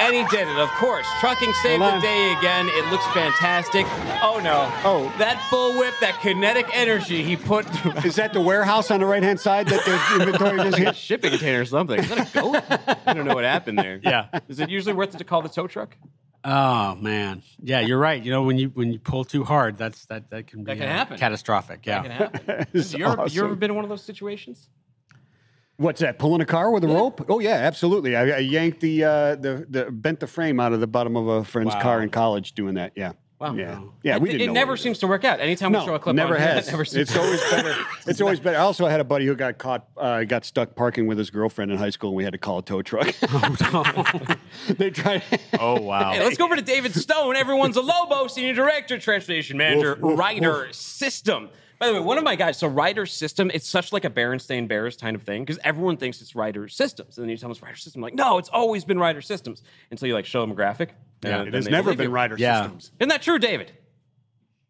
and 0.00 0.14
he 0.14 0.24
did 0.28 0.46
it, 0.46 0.56
of 0.58 0.68
course. 0.78 1.06
Trucking 1.18 1.52
saved 1.54 1.82
Hold 1.82 1.94
the 1.94 1.96
on. 1.96 2.02
day 2.02 2.32
again. 2.38 2.68
It 2.68 2.88
looks 2.92 3.04
fantastic. 3.08 3.84
Oh 4.22 4.38
no! 4.42 4.70
Oh. 4.84 5.12
that 5.18 5.38
bullwhip, 5.50 5.98
that 6.00 6.20
kinetic 6.20 6.66
energy 6.72 7.24
he 7.24 7.36
put. 7.36 7.66
Is 8.04 8.14
that 8.14 8.32
the 8.32 8.40
warehouse 8.40 8.92
on 8.92 9.00
the 9.00 9.06
right 9.06 9.24
hand 9.24 9.40
side 9.40 9.66
that 9.68 9.84
the 9.84 10.22
inventory 10.22 10.58
just 10.58 10.72
like 10.74 10.82
hit? 10.84 10.94
Shipping 11.08 11.30
container 11.30 11.60
or 11.60 11.64
something. 11.64 11.98
Is 11.98 12.08
that 12.10 12.28
a 12.28 12.40
goat? 12.40 12.98
I 13.06 13.14
don't 13.14 13.24
know 13.26 13.34
what 13.34 13.44
happened 13.44 13.78
there. 13.78 13.98
Yeah. 14.02 14.26
Is 14.48 14.60
it 14.60 14.68
usually 14.68 14.92
worth 14.94 15.14
it 15.14 15.18
to 15.18 15.24
call 15.24 15.42
the 15.42 15.48
tow 15.48 15.66
truck? 15.66 15.96
Oh 16.44 16.94
man, 16.94 17.42
yeah, 17.60 17.80
you're 17.80 17.98
right. 17.98 18.22
You 18.22 18.30
know, 18.30 18.42
when 18.44 18.58
you 18.58 18.68
when 18.68 18.92
you 18.92 18.98
pull 19.00 19.24
too 19.24 19.42
hard, 19.42 19.76
that's 19.76 20.06
that 20.06 20.30
that 20.30 20.46
can 20.46 20.62
be 20.64 20.70
That 20.72 20.78
can 20.78 20.86
uh, 20.88 20.92
happen. 20.92 21.18
catastrophic. 21.18 21.82
That 21.82 22.02
can 22.04 22.10
Yeah, 22.12 22.16
happen. 22.18 22.66
It's 22.74 22.94
you, 22.94 23.04
ever, 23.06 23.26
you 23.26 23.44
ever 23.44 23.56
been 23.56 23.70
in 23.70 23.74
one 23.76 23.84
of 23.84 23.88
those 23.88 24.04
situations? 24.04 24.68
What's 25.78 26.00
that? 26.00 26.18
Pulling 26.18 26.40
a 26.40 26.46
car 26.46 26.70
with 26.70 26.84
a 26.84 26.88
rope? 26.88 27.24
Oh 27.28 27.40
yeah, 27.40 27.54
absolutely. 27.54 28.14
I, 28.16 28.22
I 28.22 28.38
yanked 28.38 28.80
the 28.80 29.04
uh, 29.04 29.34
the 29.36 29.66
the 29.68 29.90
bent 29.90 30.20
the 30.20 30.26
frame 30.28 30.60
out 30.60 30.72
of 30.72 30.80
the 30.80 30.86
bottom 30.86 31.16
of 31.16 31.26
a 31.26 31.44
friend's 31.44 31.74
Wow. 31.74 31.80
car 31.82 32.02
in 32.02 32.10
college 32.10 32.52
doing 32.52 32.74
that. 32.74 32.92
Yeah. 32.96 33.12
Wow. 33.38 33.54
Yeah. 33.54 33.80
Yeah. 34.02 34.16
It- 34.16 34.22
We 34.22 34.30
didn't. 34.30 34.42
It 34.42 34.46
know 34.48 34.52
never 34.54 34.72
what 34.72 34.80
seems 34.80 34.98
to 34.98 35.06
work 35.06 35.24
out. 35.24 35.38
Anytime 35.40 35.72
we 35.72 35.78
show 35.78 35.94
a 35.94 35.98
clip 35.98 36.16
never 36.16 36.34
on 36.34 36.40
has. 36.40 36.66
it 36.66 36.72
never 36.72 36.84
seems 36.84 37.02
it's 37.02 37.12
to 37.12 37.20
always 37.20 37.40
better. 37.50 37.74
It's 38.08 38.20
always 38.20 38.40
better. 38.40 38.56
I 38.56 38.62
also 38.62 38.86
had 38.86 39.00
a 39.00 39.04
buddy 39.04 39.26
who 39.26 39.36
got 39.36 39.58
caught, 39.58 39.86
uh, 39.96 40.24
got 40.24 40.44
stuck 40.44 40.74
parking 40.74 41.06
with 41.06 41.18
his 41.18 41.30
girlfriend 41.30 41.70
in 41.70 41.78
high 41.78 41.90
school, 41.90 42.10
and 42.10 42.16
we 42.16 42.24
had 42.24 42.32
to 42.32 42.38
call 42.38 42.58
a 42.58 42.62
tow 42.62 42.82
truck. 42.82 43.06
they 44.68 44.90
tried. 44.90 45.22
Oh 45.60 45.80
wow. 45.80 46.12
Hey, 46.12 46.22
let's 46.22 46.36
go 46.36 46.46
over 46.46 46.56
to 46.56 46.62
David 46.62 46.94
Stone. 46.94 47.36
Everyone's 47.36 47.76
a 47.76 47.82
Lobo, 47.82 48.26
senior 48.26 48.54
director, 48.54 48.98
transportation 48.98 49.56
manager, 49.56 49.94
Woof, 49.94 50.00
woof, 50.02 50.18
Ryder 50.18 50.68
System. 50.72 51.50
By 51.78 51.86
the 51.88 51.94
way, 51.94 52.00
one 52.00 52.18
of 52.18 52.24
my 52.24 52.34
guys, 52.34 52.58
so 52.58 52.66
Ryder 52.66 53.06
System, 53.06 53.50
it's 53.54 53.68
such 53.68 53.92
like 53.92 54.04
a 54.04 54.10
Berenstain 54.10 54.66
Bears 54.66 54.96
kind 54.96 55.14
of 55.14 55.22
thing 55.22 55.42
because 55.42 55.58
everyone 55.62 55.96
thinks 55.96 56.20
it's 56.20 56.34
Ryder 56.34 56.66
Systems. 56.68 57.16
And 57.18 57.24
then 57.24 57.30
you 57.30 57.36
tell 57.36 57.48
them 57.48 57.52
it's 57.52 57.62
Ryder 57.62 57.76
System. 57.76 58.02
like, 58.02 58.14
no, 58.14 58.38
it's 58.38 58.48
always 58.48 58.84
been 58.84 58.98
Ryder 58.98 59.20
Systems 59.22 59.62
until 59.92 60.08
you 60.08 60.14
like 60.14 60.26
show 60.26 60.40
them 60.40 60.50
a 60.50 60.54
graphic. 60.54 60.90
Yeah, 61.22 61.38
and 61.40 61.48
it 61.48 61.54
has 61.54 61.68
never 61.68 61.84
believe 61.84 61.98
been 61.98 62.06
you. 62.08 62.14
rider 62.14 62.36
Yeah. 62.38 62.62
systems. 62.62 62.92
Isn't 62.98 63.08
that 63.10 63.22
true, 63.22 63.38
David? 63.38 63.72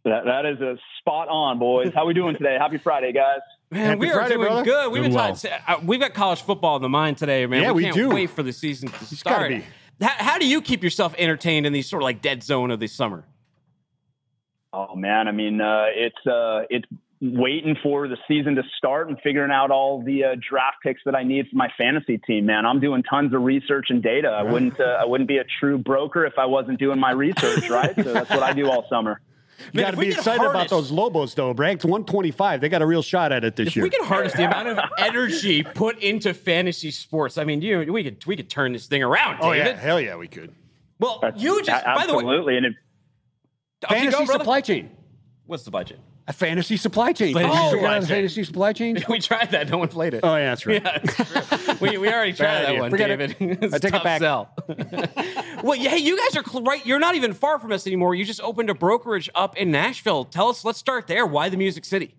That, 0.05 0.25
that 0.25 0.47
is 0.47 0.61
a 0.61 0.77
spot 0.99 1.29
on, 1.29 1.59
boys. 1.59 1.93
How 1.95 2.07
we 2.07 2.15
doing 2.15 2.35
today? 2.37 2.57
Happy 2.59 2.79
Friday, 2.79 3.13
guys. 3.13 3.41
Man, 3.71 3.85
Happy 3.85 3.99
we 4.01 4.11
are 4.11 4.15
Friday, 4.15 4.35
doing 4.35 4.47
brother. 4.49 4.65
good. 4.65 4.93
We've 4.93 5.03
been 5.03 5.13
Doing 5.13 5.35
talking, 5.35 5.51
uh, 5.67 5.77
we've 5.83 6.01
got 6.01 6.15
college 6.15 6.41
football 6.41 6.77
in 6.77 6.83
the 6.83 6.89
mind 6.89 7.19
today, 7.19 7.45
man. 7.47 7.63
Yeah, 7.63 7.73
we 7.73 7.83
can't 7.85 7.95
do. 7.95 8.09
wait 8.09 8.31
for 8.31 8.43
the 8.43 8.53
season 8.53 8.89
to 8.89 8.95
gotta 8.99 9.17
start. 9.17 9.49
be. 9.51 9.65
How, 10.01 10.09
how 10.25 10.39
do 10.39 10.47
you 10.47 10.63
keep 10.63 10.83
yourself 10.83 11.15
entertained 11.19 11.67
in 11.67 11.73
these 11.75 11.87
sort 11.87 12.03
of 12.03 12.05
like 12.05 12.23
dead 12.23 12.43
zone 12.43 12.71
of 12.71 12.81
the 12.81 12.87
summer? 12.87 13.25
Oh 14.73 14.95
man, 14.95 15.29
I 15.29 15.33
mean, 15.33 15.61
uh, 15.61 15.87
it's 15.95 16.27
uh, 16.27 16.63
it's 16.69 16.85
waiting 17.21 17.77
for 17.83 18.07
the 18.07 18.17
season 18.29 18.55
to 18.55 18.63
start 18.77 19.09
and 19.09 19.19
figuring 19.23 19.51
out 19.51 19.71
all 19.71 20.03
the 20.03 20.23
uh, 20.25 20.29
draft 20.49 20.77
picks 20.83 21.01
that 21.05 21.15
I 21.17 21.23
need 21.25 21.49
for 21.49 21.57
my 21.57 21.69
fantasy 21.77 22.19
team. 22.19 22.47
Man, 22.47 22.65
I'm 22.67 22.79
doing 22.81 23.03
tons 23.03 23.35
of 23.35 23.43
research 23.43 23.87
and 23.89 24.03
data. 24.03 24.29
I 24.29 24.43
wouldn't 24.43 24.79
uh, 24.79 24.99
I 25.01 25.05
wouldn't 25.07 25.27
be 25.29 25.39
a 25.39 25.45
true 25.59 25.79
broker 25.79 26.27
if 26.27 26.35
I 26.39 26.47
wasn't 26.47 26.79
doing 26.79 26.99
my 27.01 27.13
research, 27.13 27.69
right? 27.71 27.95
So 27.97 28.13
that's 28.13 28.31
what 28.31 28.43
I 28.43 28.53
do 28.53 28.71
all 28.71 28.87
summer. 28.91 29.21
You 29.73 29.81
got 29.81 29.91
to 29.91 29.97
be 29.97 30.07
could 30.07 30.19
excited 30.19 30.47
about 30.47 30.69
those 30.69 30.93
Lobos, 30.93 31.35
though, 31.35 31.53
Bragg. 31.53 31.77
It's 31.77 31.85
125. 31.85 32.61
They 32.61 32.69
got 32.69 32.81
a 32.81 32.87
real 32.87 33.03
shot 33.03 33.33
at 33.33 33.43
it 33.45 33.57
this 33.57 33.67
If 33.69 33.77
year. 33.77 33.83
we 33.87 33.91
can 33.91 34.05
harness 34.05 34.33
the 34.35 34.45
amount 34.47 34.69
of 34.69 34.79
energy 34.99 35.65
put 35.65 35.99
into 35.99 36.33
fantasy 36.33 36.93
sports, 36.93 37.37
I 37.39 37.43
mean, 37.45 37.61
you 37.61 37.93
we 37.93 38.05
could 38.05 38.25
we 38.27 38.37
could 38.37 38.49
turn 38.51 38.73
this 38.73 38.87
thing 38.87 39.03
around, 39.03 39.39
oh, 39.41 39.53
David. 39.53 39.67
yeah. 39.67 39.77
Hell 39.81 40.01
yeah, 40.01 40.15
we 40.17 40.29
could. 40.29 40.53
Well, 41.01 41.19
That's- 41.23 41.43
you 41.43 41.61
just 41.65 41.83
a- 41.85 41.95
by 41.95 42.07
the 42.07 42.13
way, 42.13 42.19
absolutely, 42.19 42.57
and 42.59 42.67
if, 42.67 42.73
Okay, 42.73 42.79
Fantasy 43.87 44.25
go, 44.25 44.33
supply 44.33 44.61
chain. 44.61 44.91
What's 45.47 45.65
the 45.65 45.71
budget? 45.71 46.01
A 46.27 46.33
fantasy 46.33 46.77
supply 46.77 47.15
chain. 47.15 47.33
Fantasy 47.33 47.59
oh, 47.59 47.71
supply 47.71 47.95
yeah, 47.95 47.99
chain. 48.01 48.09
fantasy 48.09 48.45
supply 48.45 48.73
chain? 48.75 48.99
We 49.09 49.19
tried 49.19 49.51
that. 49.53 49.71
No 49.71 49.79
one 49.79 49.89
played 49.89 50.13
it. 50.13 50.21
Oh, 50.23 50.37
yeah, 50.37 50.51
that's 50.51 50.67
right. 50.67 50.83
Yeah, 50.85 50.99
it's 51.03 51.65
true. 51.65 51.75
we, 51.81 51.97
we 51.97 52.13
already 52.13 52.35
tried 52.35 52.65
that 52.65 52.79
one, 52.79 52.91
Forget 52.91 53.11
it. 53.11 53.39
David. 53.39 53.63
It's 53.63 53.75
I 53.75 53.79
take 53.79 53.89
it 53.89 53.93
tough 53.93 54.05
back. 54.05 54.21
Sell. 54.21 54.55
well, 55.63 55.75
yeah, 55.75 55.91
hey, 55.91 55.99
you 55.99 56.19
guys 56.19 56.37
are 56.37 56.45
cl- 56.45 56.65
right. 56.65 56.85
You're 56.85 56.99
not 56.99 57.15
even 57.15 57.33
far 57.33 57.59
from 57.59 57.73
us 57.73 57.87
anymore. 57.87 58.15
You 58.15 58.27
just 58.27 58.43
opened 58.43 58.69
a 58.69 58.75
brokerage 58.75 59.31
up 59.35 59.57
in 59.57 59.71
Nashville. 59.71 60.25
Tell 60.27 60.49
us. 60.49 60.67
Let's 60.67 60.79
start 60.79 61.07
there. 61.07 61.25
Why 61.25 61.49
the 61.49 61.57
Music 61.57 61.87
City? 61.87 62.15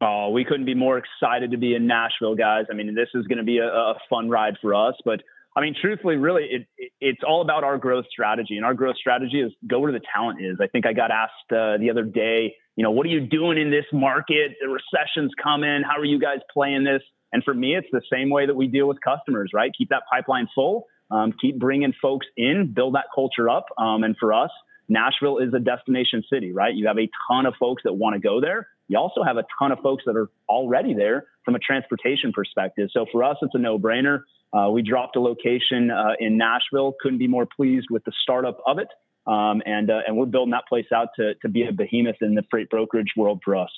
Oh, 0.00 0.30
we 0.30 0.44
couldn't 0.44 0.64
be 0.64 0.74
more 0.74 0.96
excited 0.96 1.50
to 1.50 1.58
be 1.58 1.74
in 1.74 1.86
Nashville, 1.86 2.36
guys. 2.36 2.64
I 2.70 2.74
mean, 2.74 2.94
this 2.94 3.08
is 3.14 3.26
going 3.26 3.38
to 3.38 3.44
be 3.44 3.58
a, 3.58 3.66
a 3.66 3.94
fun 4.08 4.30
ride 4.30 4.56
for 4.62 4.74
us. 4.74 4.94
But 5.04 5.22
I 5.58 5.60
mean, 5.60 5.74
truthfully, 5.80 6.14
really, 6.14 6.44
it, 6.44 6.66
it, 6.76 6.92
it's 7.00 7.20
all 7.26 7.42
about 7.42 7.64
our 7.64 7.78
growth 7.78 8.04
strategy. 8.08 8.56
And 8.56 8.64
our 8.64 8.74
growth 8.74 8.96
strategy 8.96 9.40
is 9.40 9.52
go 9.66 9.80
where 9.80 9.90
the 9.90 10.00
talent 10.14 10.40
is. 10.40 10.58
I 10.62 10.68
think 10.68 10.86
I 10.86 10.92
got 10.92 11.10
asked 11.10 11.32
uh, 11.50 11.78
the 11.78 11.88
other 11.90 12.04
day, 12.04 12.54
you 12.76 12.84
know, 12.84 12.92
what 12.92 13.04
are 13.06 13.08
you 13.08 13.26
doing 13.26 13.58
in 13.58 13.68
this 13.68 13.84
market? 13.92 14.52
The 14.60 14.68
recession's 14.68 15.32
coming. 15.42 15.82
How 15.84 15.98
are 15.98 16.04
you 16.04 16.20
guys 16.20 16.38
playing 16.54 16.84
this? 16.84 17.02
And 17.32 17.42
for 17.42 17.54
me, 17.54 17.74
it's 17.74 17.88
the 17.90 18.02
same 18.10 18.30
way 18.30 18.46
that 18.46 18.54
we 18.54 18.68
deal 18.68 18.86
with 18.86 18.98
customers, 19.04 19.50
right? 19.52 19.72
Keep 19.76 19.88
that 19.88 20.04
pipeline 20.08 20.46
full, 20.54 20.86
um, 21.10 21.32
keep 21.40 21.58
bringing 21.58 21.92
folks 22.00 22.26
in, 22.36 22.72
build 22.72 22.94
that 22.94 23.06
culture 23.12 23.50
up. 23.50 23.66
Um, 23.78 24.04
and 24.04 24.16
for 24.16 24.32
us, 24.32 24.50
Nashville 24.88 25.38
is 25.38 25.52
a 25.54 25.58
destination 25.58 26.22
city, 26.32 26.52
right? 26.52 26.72
You 26.72 26.86
have 26.86 26.98
a 26.98 27.10
ton 27.28 27.46
of 27.46 27.54
folks 27.58 27.82
that 27.82 27.94
want 27.94 28.14
to 28.14 28.20
go 28.20 28.40
there. 28.40 28.68
You 28.88 28.98
also 28.98 29.22
have 29.22 29.36
a 29.36 29.44
ton 29.58 29.70
of 29.70 29.78
folks 29.80 30.04
that 30.06 30.16
are 30.16 30.28
already 30.48 30.94
there 30.94 31.26
from 31.44 31.54
a 31.54 31.58
transportation 31.58 32.32
perspective. 32.32 32.88
So 32.92 33.06
for 33.12 33.22
us, 33.22 33.36
it's 33.42 33.54
a 33.54 33.58
no 33.58 33.78
brainer. 33.78 34.22
Uh, 34.52 34.70
we 34.70 34.82
dropped 34.82 35.16
a 35.16 35.20
location 35.20 35.90
uh, 35.90 36.12
in 36.18 36.38
Nashville. 36.38 36.94
Couldn't 37.00 37.18
be 37.18 37.28
more 37.28 37.46
pleased 37.46 37.88
with 37.90 38.04
the 38.04 38.12
startup 38.22 38.58
of 38.66 38.78
it. 38.78 38.88
Um, 39.26 39.62
and, 39.66 39.90
uh, 39.90 40.00
and 40.06 40.16
we're 40.16 40.26
building 40.26 40.52
that 40.52 40.64
place 40.68 40.86
out 40.94 41.08
to, 41.16 41.34
to 41.42 41.48
be 41.48 41.64
a 41.64 41.72
behemoth 41.72 42.16
in 42.22 42.34
the 42.34 42.42
freight 42.50 42.70
brokerage 42.70 43.12
world 43.14 43.42
for 43.44 43.56
us. 43.56 43.70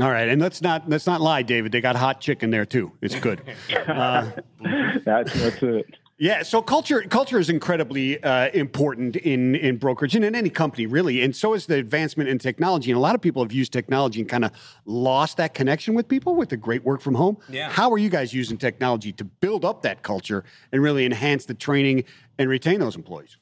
All 0.00 0.10
right, 0.10 0.26
and 0.26 0.40
let's 0.40 0.62
not 0.62 0.88
let's 0.88 1.06
not 1.06 1.20
lie, 1.20 1.42
David. 1.42 1.70
They 1.70 1.82
got 1.82 1.96
hot 1.96 2.18
chicken 2.18 2.48
there 2.48 2.64
too. 2.64 2.92
It's 3.02 3.14
good. 3.14 3.42
Uh, 3.86 4.30
That's, 5.04 5.32
that's 5.34 5.62
it. 5.62 5.96
Yeah, 6.18 6.42
so 6.42 6.62
culture 6.62 7.02
culture 7.02 7.38
is 7.38 7.48
incredibly 7.48 8.22
uh, 8.22 8.50
important 8.50 9.16
in 9.16 9.54
in 9.56 9.76
brokerage 9.76 10.14
and 10.14 10.24
in 10.24 10.34
any 10.34 10.50
company 10.50 10.86
really, 10.86 11.22
and 11.22 11.34
so 11.34 11.54
is 11.54 11.66
the 11.66 11.76
advancement 11.76 12.28
in 12.28 12.38
technology. 12.38 12.90
And 12.90 12.98
a 12.98 13.00
lot 13.00 13.14
of 13.14 13.20
people 13.20 13.42
have 13.42 13.52
used 13.52 13.72
technology 13.72 14.20
and 14.20 14.28
kind 14.28 14.44
of 14.44 14.52
lost 14.84 15.38
that 15.38 15.54
connection 15.54 15.94
with 15.94 16.08
people 16.08 16.36
with 16.36 16.50
the 16.50 16.56
great 16.56 16.84
work 16.84 17.00
from 17.00 17.14
home. 17.14 17.38
Yeah. 17.48 17.70
How 17.70 17.90
are 17.90 17.98
you 17.98 18.08
guys 18.08 18.32
using 18.32 18.56
technology 18.56 19.12
to 19.12 19.24
build 19.24 19.64
up 19.64 19.82
that 19.82 20.02
culture 20.02 20.44
and 20.70 20.82
really 20.82 21.04
enhance 21.06 21.46
the 21.46 21.54
training 21.54 22.04
and 22.38 22.48
retain 22.48 22.78
those 22.78 22.94
employees? 22.94 23.38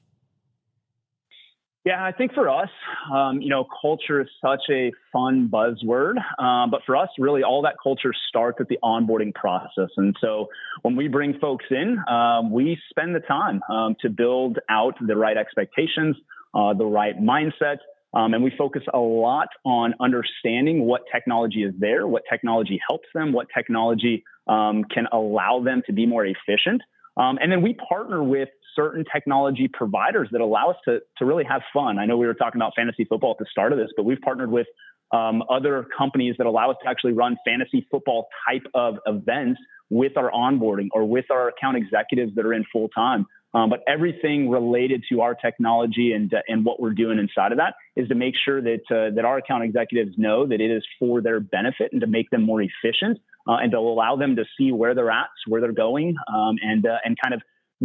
Yeah, 1.87 2.05
I 2.05 2.13
think 2.13 2.35
for 2.35 2.51
us, 2.51 2.69
um, 3.11 3.41
you 3.41 3.49
know, 3.49 3.67
culture 3.81 4.21
is 4.21 4.29
such 4.45 4.61
a 4.71 4.93
fun 5.11 5.49
buzzword. 5.51 6.17
Um, 6.39 6.71
but 6.71 6.83
for 6.85 6.95
us, 6.95 7.09
really, 7.19 7.43
all 7.43 7.63
that 7.63 7.77
culture 7.83 8.13
starts 8.29 8.59
at 8.61 8.69
the 8.69 8.79
onboarding 8.85 9.35
process. 9.35 9.89
And 9.97 10.15
so 10.21 10.49
when 10.83 10.95
we 10.95 11.09
bring 11.09 11.39
folks 11.39 11.65
in, 11.71 11.97
um, 12.07 12.51
we 12.51 12.79
spend 12.91 13.15
the 13.15 13.21
time 13.21 13.63
um, 13.71 13.97
to 14.03 14.11
build 14.11 14.59
out 14.69 14.95
the 15.01 15.17
right 15.17 15.39
expectations, 15.39 16.17
uh, 16.55 16.75
the 16.75 16.85
right 16.85 17.19
mindset. 17.19 17.79
Um, 18.13 18.35
and 18.35 18.45
we 18.45 18.53
focus 18.59 18.83
a 18.93 18.99
lot 18.99 19.49
on 19.65 19.95
understanding 20.01 20.85
what 20.85 21.03
technology 21.11 21.63
is 21.63 21.73
there, 21.79 22.07
what 22.07 22.25
technology 22.31 22.79
helps 22.87 23.09
them, 23.15 23.33
what 23.33 23.47
technology 23.57 24.23
um, 24.49 24.85
can 24.85 25.07
allow 25.13 25.63
them 25.65 25.81
to 25.87 25.95
be 25.95 26.05
more 26.05 26.27
efficient. 26.27 26.83
And 27.17 27.53
then 27.53 27.61
we 27.61 27.75
partner 27.75 28.23
with 28.23 28.49
certain 28.75 29.05
technology 29.13 29.69
providers 29.73 30.29
that 30.33 30.41
allow 30.41 30.71
us 30.71 30.77
to, 30.87 31.01
to 31.19 31.25
really 31.25 31.45
have 31.45 31.63
fun. 31.73 31.99
I 31.99 32.07
know 32.07 32.17
we 32.17 32.27
were 32.27 32.35
talking 32.35 32.61
about 32.61 32.73
fantasy 32.77 33.05
football 33.05 33.33
at 33.33 33.39
the 33.39 33.47
start 33.51 33.73
of 33.73 33.79
this, 33.79 33.89
but 33.97 34.05
we've 34.05 34.21
partnered 34.21 34.51
with 34.51 34.67
um, 35.13 35.43
other 35.51 35.87
companies 35.97 36.37
that 36.39 36.47
allow 36.47 36.71
us 36.71 36.77
to 36.83 36.89
actually 36.89 37.13
run 37.13 37.37
fantasy 37.45 37.87
football 37.91 38.29
type 38.49 38.63
of 38.75 38.97
events 39.07 39.61
with 39.91 40.17
our 40.17 40.31
onboarding 40.31 40.89
or 40.93 41.05
with 41.05 41.25
our 41.31 41.49
account 41.49 41.77
executives 41.77 42.35
that 42.37 42.47
are 42.47 42.55
in 42.55 42.65
full 42.73 42.89
time. 42.89 43.27
Um, 43.53 43.69
but 43.69 43.81
everything 43.89 44.49
related 44.49 45.05
to 45.09 45.23
our 45.23 45.35
technology 45.35 46.13
and 46.13 46.33
uh, 46.33 46.39
and 46.47 46.65
what 46.65 46.79
we're 46.79 46.95
doing 46.95 47.19
inside 47.19 47.51
of 47.51 47.59
that 47.59 47.75
is 47.97 48.07
to 48.07 48.15
make 48.15 48.35
sure 48.45 48.63
that 48.63 48.83
uh, 48.91 49.13
that 49.17 49.25
our 49.25 49.39
account 49.39 49.65
executives 49.65 50.13
know 50.17 50.47
that 50.47 50.61
it 50.61 50.71
is 50.71 50.85
for 51.01 51.21
their 51.21 51.41
benefit 51.41 51.91
and 51.91 52.01
to 52.01 52.07
make 52.07 52.31
them 52.31 52.43
more 52.43 52.63
efficient 52.63 53.19
uh, 53.49 53.55
and 53.55 53.73
to 53.73 53.79
allow 53.79 54.15
them 54.15 54.37
to 54.37 54.45
see 54.57 54.71
where 54.71 54.95
they're 54.95 55.11
at, 55.11 55.31
where 55.49 55.61
they're 55.61 55.73
going, 55.73 56.15
um, 56.33 56.59
and 56.63 56.87
uh, 56.87 56.99
and 57.05 57.17
kind 57.21 57.35
of 57.35 57.43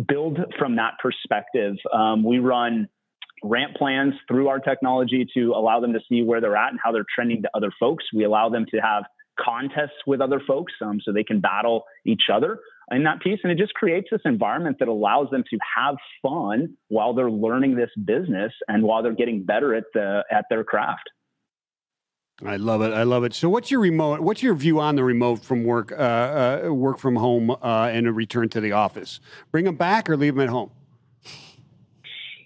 build 0.08 0.40
from 0.58 0.76
that 0.76 0.94
perspective. 1.02 1.76
Um, 1.94 2.24
we 2.24 2.40
run 2.40 2.88
ramp 3.44 3.76
plans 3.76 4.14
through 4.28 4.48
our 4.48 4.60
technology 4.60 5.28
to 5.36 5.52
allow 5.52 5.80
them 5.80 5.94
to 5.94 6.00
see 6.10 6.24
where 6.24 6.42
they're 6.42 6.56
at 6.56 6.72
and 6.72 6.80
how 6.84 6.92
they're 6.92 7.06
trending 7.14 7.42
to 7.44 7.50
other 7.54 7.72
folks. 7.80 8.06
We 8.14 8.24
allow 8.24 8.50
them 8.50 8.66
to 8.72 8.78
have 8.78 9.04
contests 9.40 10.02
with 10.08 10.22
other 10.22 10.42
folks 10.46 10.74
um, 10.82 11.00
so 11.04 11.12
they 11.12 11.24
can 11.24 11.42
battle 11.42 11.84
each 12.06 12.24
other 12.34 12.60
in 12.92 13.04
that 13.04 13.22
piece. 13.22 13.40
And 13.44 13.52
it 13.52 13.58
just 13.58 13.74
creates 13.74 14.08
this 14.12 14.22
environment 14.26 14.78
that 14.80 14.88
allows 14.88 15.30
them 15.30 15.44
to 15.50 15.58
have 15.76 15.96
fun 16.22 16.78
while 16.88 17.14
they're 17.14 17.32
learning 17.32 17.76
this 17.76 17.90
business 18.06 18.54
and 18.68 18.84
while 18.84 19.04
they're 19.04 19.14
getting 19.14 19.44
better 19.44 19.76
at 19.76 19.86
the 19.94 20.24
at 20.32 20.46
their 20.50 20.64
craft. 20.64 21.10
I 22.44 22.58
love 22.58 22.82
it. 22.82 22.92
I 22.92 23.04
love 23.04 23.24
it. 23.24 23.34
So, 23.34 23.48
what's 23.48 23.72
your 23.72 23.80
remote? 23.80 24.20
What's 24.20 24.44
your 24.44 24.56
view 24.56 24.82
on 24.82 24.96
the 24.96 25.04
remote 25.04 25.44
from 25.44 25.64
work, 25.64 25.94
uh, 25.94 26.66
uh, 26.66 26.74
work 26.74 26.98
from 27.00 27.16
home, 27.16 27.50
uh, 27.50 27.90
and 27.92 28.08
a 28.08 28.12
return 28.12 28.50
to 28.50 28.60
the 28.60 28.74
office? 28.74 29.22
Bring 29.52 29.64
them 29.66 29.76
back 29.76 30.10
or 30.10 30.18
leave 30.18 30.36
them 30.36 30.44
at 30.44 30.50
home? 30.50 30.72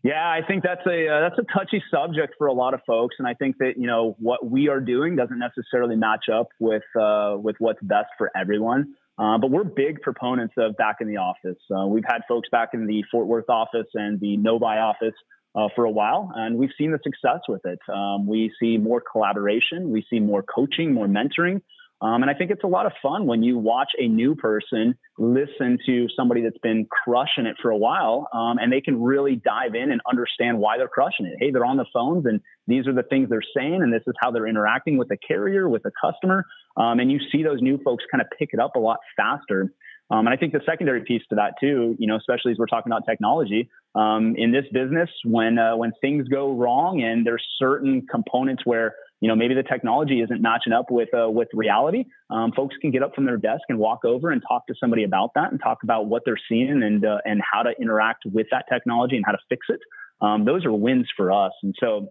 Yeah, 0.03 0.29
I 0.29 0.41
think 0.47 0.63
that's 0.63 0.85
a 0.85 1.07
uh, 1.07 1.19
that's 1.21 1.39
a 1.39 1.53
touchy 1.57 1.83
subject 1.91 2.35
for 2.37 2.47
a 2.47 2.53
lot 2.53 2.73
of 2.73 2.81
folks, 2.85 3.15
and 3.19 3.27
I 3.27 3.33
think 3.33 3.57
that 3.57 3.73
you 3.77 3.87
know 3.87 4.15
what 4.19 4.49
we 4.49 4.69
are 4.69 4.79
doing 4.79 5.15
doesn't 5.15 5.39
necessarily 5.39 5.95
match 5.95 6.25
up 6.31 6.49
with 6.59 6.83
uh, 6.99 7.35
with 7.37 7.55
what's 7.59 7.81
best 7.81 8.09
for 8.17 8.31
everyone. 8.37 8.95
Uh, 9.17 9.37
but 9.37 9.51
we're 9.51 9.65
big 9.65 10.01
proponents 10.01 10.53
of 10.57 10.77
back 10.77 10.97
in 11.01 11.07
the 11.07 11.17
office. 11.17 11.57
Uh, 11.75 11.85
we've 11.85 12.05
had 12.07 12.21
folks 12.29 12.47
back 12.49 12.69
in 12.73 12.87
the 12.87 13.03
Fort 13.11 13.27
Worth 13.27 13.49
office 13.49 13.87
and 13.93 14.17
the 14.21 14.37
Novi 14.37 14.65
office 14.65 15.15
uh, 15.55 15.67
for 15.75 15.85
a 15.85 15.91
while, 15.91 16.31
and 16.35 16.57
we've 16.57 16.69
seen 16.77 16.91
the 16.91 16.99
success 17.03 17.39
with 17.47 17.61
it. 17.65 17.79
Um, 17.91 18.27
we 18.27 18.51
see 18.61 18.77
more 18.77 19.01
collaboration, 19.11 19.91
we 19.91 20.05
see 20.09 20.19
more 20.19 20.43
coaching, 20.43 20.93
more 20.93 21.07
mentoring. 21.07 21.61
Um, 22.01 22.21
and 22.21 22.31
I 22.31 22.33
think 22.33 22.49
it's 22.49 22.63
a 22.63 22.67
lot 22.67 22.85
of 22.85 22.93
fun 23.01 23.25
when 23.25 23.43
you 23.43 23.57
watch 23.57 23.91
a 23.99 24.07
new 24.07 24.33
person 24.33 24.95
listen 25.17 25.77
to 25.85 26.07
somebody 26.15 26.41
that's 26.41 26.57
been 26.59 26.87
crushing 26.89 27.45
it 27.45 27.57
for 27.61 27.71
a 27.71 27.77
while, 27.77 28.29
um, 28.33 28.57
and 28.57 28.71
they 28.71 28.79
can 28.79 29.01
really 29.01 29.35
dive 29.35 29.75
in 29.75 29.91
and 29.91 29.99
understand 30.09 30.59
why 30.59 30.77
they're 30.77 30.87
crushing 30.87 31.25
it. 31.25 31.33
Hey, 31.39 31.51
they're 31.51 31.65
on 31.65 31.75
the 31.75 31.85
phones, 31.93 32.25
and 32.25 32.39
these 32.67 32.87
are 32.87 32.93
the 32.93 33.03
things 33.03 33.27
they're 33.29 33.41
saying, 33.55 33.81
and 33.81 33.91
this 33.91 34.03
is 34.07 34.13
how 34.21 34.31
they're 34.31 34.47
interacting 34.47 34.97
with 34.97 35.09
the 35.09 35.17
carrier, 35.17 35.67
with 35.67 35.83
the 35.83 35.91
customer. 36.01 36.45
Um, 36.77 37.01
and 37.01 37.11
you 37.11 37.19
see 37.33 37.43
those 37.43 37.61
new 37.61 37.77
folks 37.83 38.05
kind 38.09 38.21
of 38.21 38.27
pick 38.37 38.51
it 38.53 38.61
up 38.61 38.77
a 38.77 38.79
lot 38.79 38.99
faster. 39.17 39.73
Um, 40.11 40.25
and 40.25 40.29
I 40.29 40.37
think 40.37 40.53
the 40.53 40.61
secondary 40.65 41.03
piece 41.03 41.21
to 41.29 41.35
that 41.35 41.53
too, 41.61 41.95
you 41.99 42.07
know, 42.07 42.15
especially 42.15 42.51
as 42.51 42.57
we're 42.57 42.65
talking 42.65 42.91
about 42.91 43.03
technology 43.07 43.69
um, 43.93 44.35
in 44.37 44.51
this 44.51 44.65
business, 44.73 45.09
when 45.23 45.59
uh, 45.59 45.75
when 45.75 45.91
things 46.01 46.27
go 46.27 46.53
wrong 46.55 47.01
and 47.01 47.25
there's 47.25 47.45
certain 47.59 48.05
components 48.09 48.63
where 48.65 48.95
you 49.21 49.27
know 49.27 49.35
maybe 49.35 49.53
the 49.53 49.63
technology 49.63 50.21
isn't 50.21 50.41
matching 50.41 50.73
up 50.73 50.85
with 50.89 51.09
uh, 51.13 51.29
with 51.29 51.47
reality, 51.53 52.05
um, 52.31 52.51
folks 52.55 52.75
can 52.81 52.89
get 52.89 53.03
up 53.03 53.13
from 53.13 53.25
their 53.25 53.37
desk 53.37 53.61
and 53.69 53.77
walk 53.77 54.03
over 54.03 54.31
and 54.31 54.41
talk 54.47 54.65
to 54.67 54.73
somebody 54.79 55.03
about 55.03 55.31
that 55.35 55.51
and 55.51 55.59
talk 55.61 55.83
about 55.83 56.07
what 56.07 56.23
they're 56.25 56.41
seeing 56.49 56.81
and 56.81 57.05
uh, 57.05 57.17
and 57.25 57.41
how 57.41 57.61
to 57.61 57.71
interact 57.79 58.23
with 58.25 58.47
that 58.51 58.65
technology 58.71 59.15
and 59.15 59.25
how 59.25 59.31
to 59.31 59.39
fix 59.47 59.67
it. 59.69 59.79
Um, 60.21 60.45
those 60.45 60.65
are 60.65 60.73
wins 60.73 61.07
for 61.15 61.31
us. 61.31 61.51
And 61.63 61.75
so, 61.79 62.09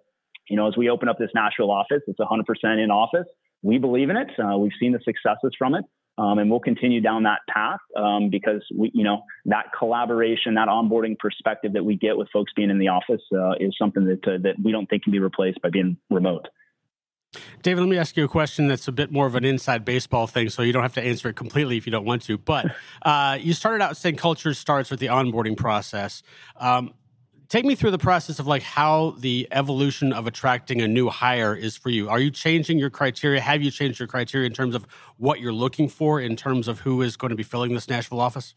you 0.49 0.57
know, 0.57 0.69
as 0.69 0.77
we 0.77 0.89
open 0.89 1.09
up 1.09 1.19
this 1.19 1.31
Nashville 1.35 1.71
office, 1.71 2.03
it's 2.07 2.19
100% 2.19 2.83
in 2.83 2.91
office. 2.91 3.27
We 3.63 3.79
believe 3.79 4.09
in 4.09 4.17
it. 4.17 4.29
Uh, 4.39 4.57
we've 4.57 4.73
seen 4.81 4.93
the 4.93 5.01
successes 5.05 5.53
from 5.59 5.75
it. 5.75 5.85
Um, 6.19 6.41
and 6.41 6.51
we'll 6.51 6.61
continue 6.61 7.01
down 7.01 7.23
that 7.23 7.41
path 7.49 7.79
um, 7.97 8.29
because 8.29 8.63
we, 8.75 8.91
you 8.93 9.05
know, 9.05 9.23
that 9.47 9.67
collaboration, 9.79 10.55
that 10.55 10.67
onboarding 10.67 11.17
perspective 11.17 11.75
that 11.75 11.85
we 11.85 11.97
get 11.97 12.19
with 12.19 12.29
folks 12.33 12.53
being 12.57 12.71
in 12.71 12.79
the 12.79 12.89
office 12.89 13.23
uh, 13.33 13.53
is 13.61 13.75
something 13.79 14.05
that 14.05 14.27
uh, 14.27 14.39
that 14.43 14.55
we 14.63 14.73
don't 14.73 14.91
think 14.91 15.05
can 15.05 15.13
be 15.13 15.21
replaced 15.21 15.63
by 15.63 15.71
being 15.71 15.97
remote. 16.11 16.49
David, 17.63 17.81
let 17.81 17.89
me 17.89 17.99
ask 17.99 18.17
you 18.17 18.25
a 18.25 18.29
question 18.29 18.69
that's 18.69 18.89
a 18.89 18.93
bit 18.93 19.13
more 19.13 19.27
of 19.27 19.35
an 19.35 19.45
inside 19.45 19.85
baseball 19.85 20.27
thing, 20.27 20.49
so 20.49 20.63
you 20.63 20.73
don't 20.73 20.83
have 20.83 20.95
to 20.95 21.03
answer 21.03 21.29
it 21.29 21.37
completely 21.37 21.77
if 21.77 21.87
you 21.87 21.93
don't 21.93 22.07
want 22.07 22.23
to. 22.23 22.39
But 22.39 22.75
uh, 23.03 23.39
you 23.41 23.53
started 23.53 23.85
out 23.85 23.97
saying 23.97 24.17
culture 24.17 24.55
starts 24.55 24.91
with 24.91 24.99
the 24.99 25.07
onboarding 25.07 25.57
process. 25.57 26.23
Um, 26.57 26.95
take 27.49 27.65
me 27.65 27.75
through 27.75 27.91
the 27.91 27.99
process 27.99 28.39
of 28.39 28.47
like 28.47 28.63
how 28.63 29.15
the 29.19 29.49
evolution 29.51 30.13
of 30.13 30.27
attracting 30.27 30.81
a 30.81 30.89
new 30.89 31.09
hire 31.09 31.55
is 31.55 31.77
for 31.77 31.91
you. 31.91 32.09
Are 32.09 32.21
you 32.21 32.31
changing 32.31 32.79
your 32.79 32.91
criteria? 32.91 33.41
Have 33.41 33.63
you 33.63 33.71
changed 33.71 33.99
your 33.99 34.09
criteria 34.09 34.47
in 34.47 34.53
terms 34.53 34.75
of 34.75 34.87
what 35.17 35.41
you're 35.41 35.53
looking 35.53 35.89
for 35.89 36.21
in 36.21 36.37
terms 36.37 36.69
of 36.69 36.81
who 36.81 37.03
is 37.03 37.17
going 37.17 37.31
to 37.31 37.37
be 37.37 37.43
filling 37.43 37.75
this 37.75 37.89
nashville 37.89 38.21
office 38.21 38.55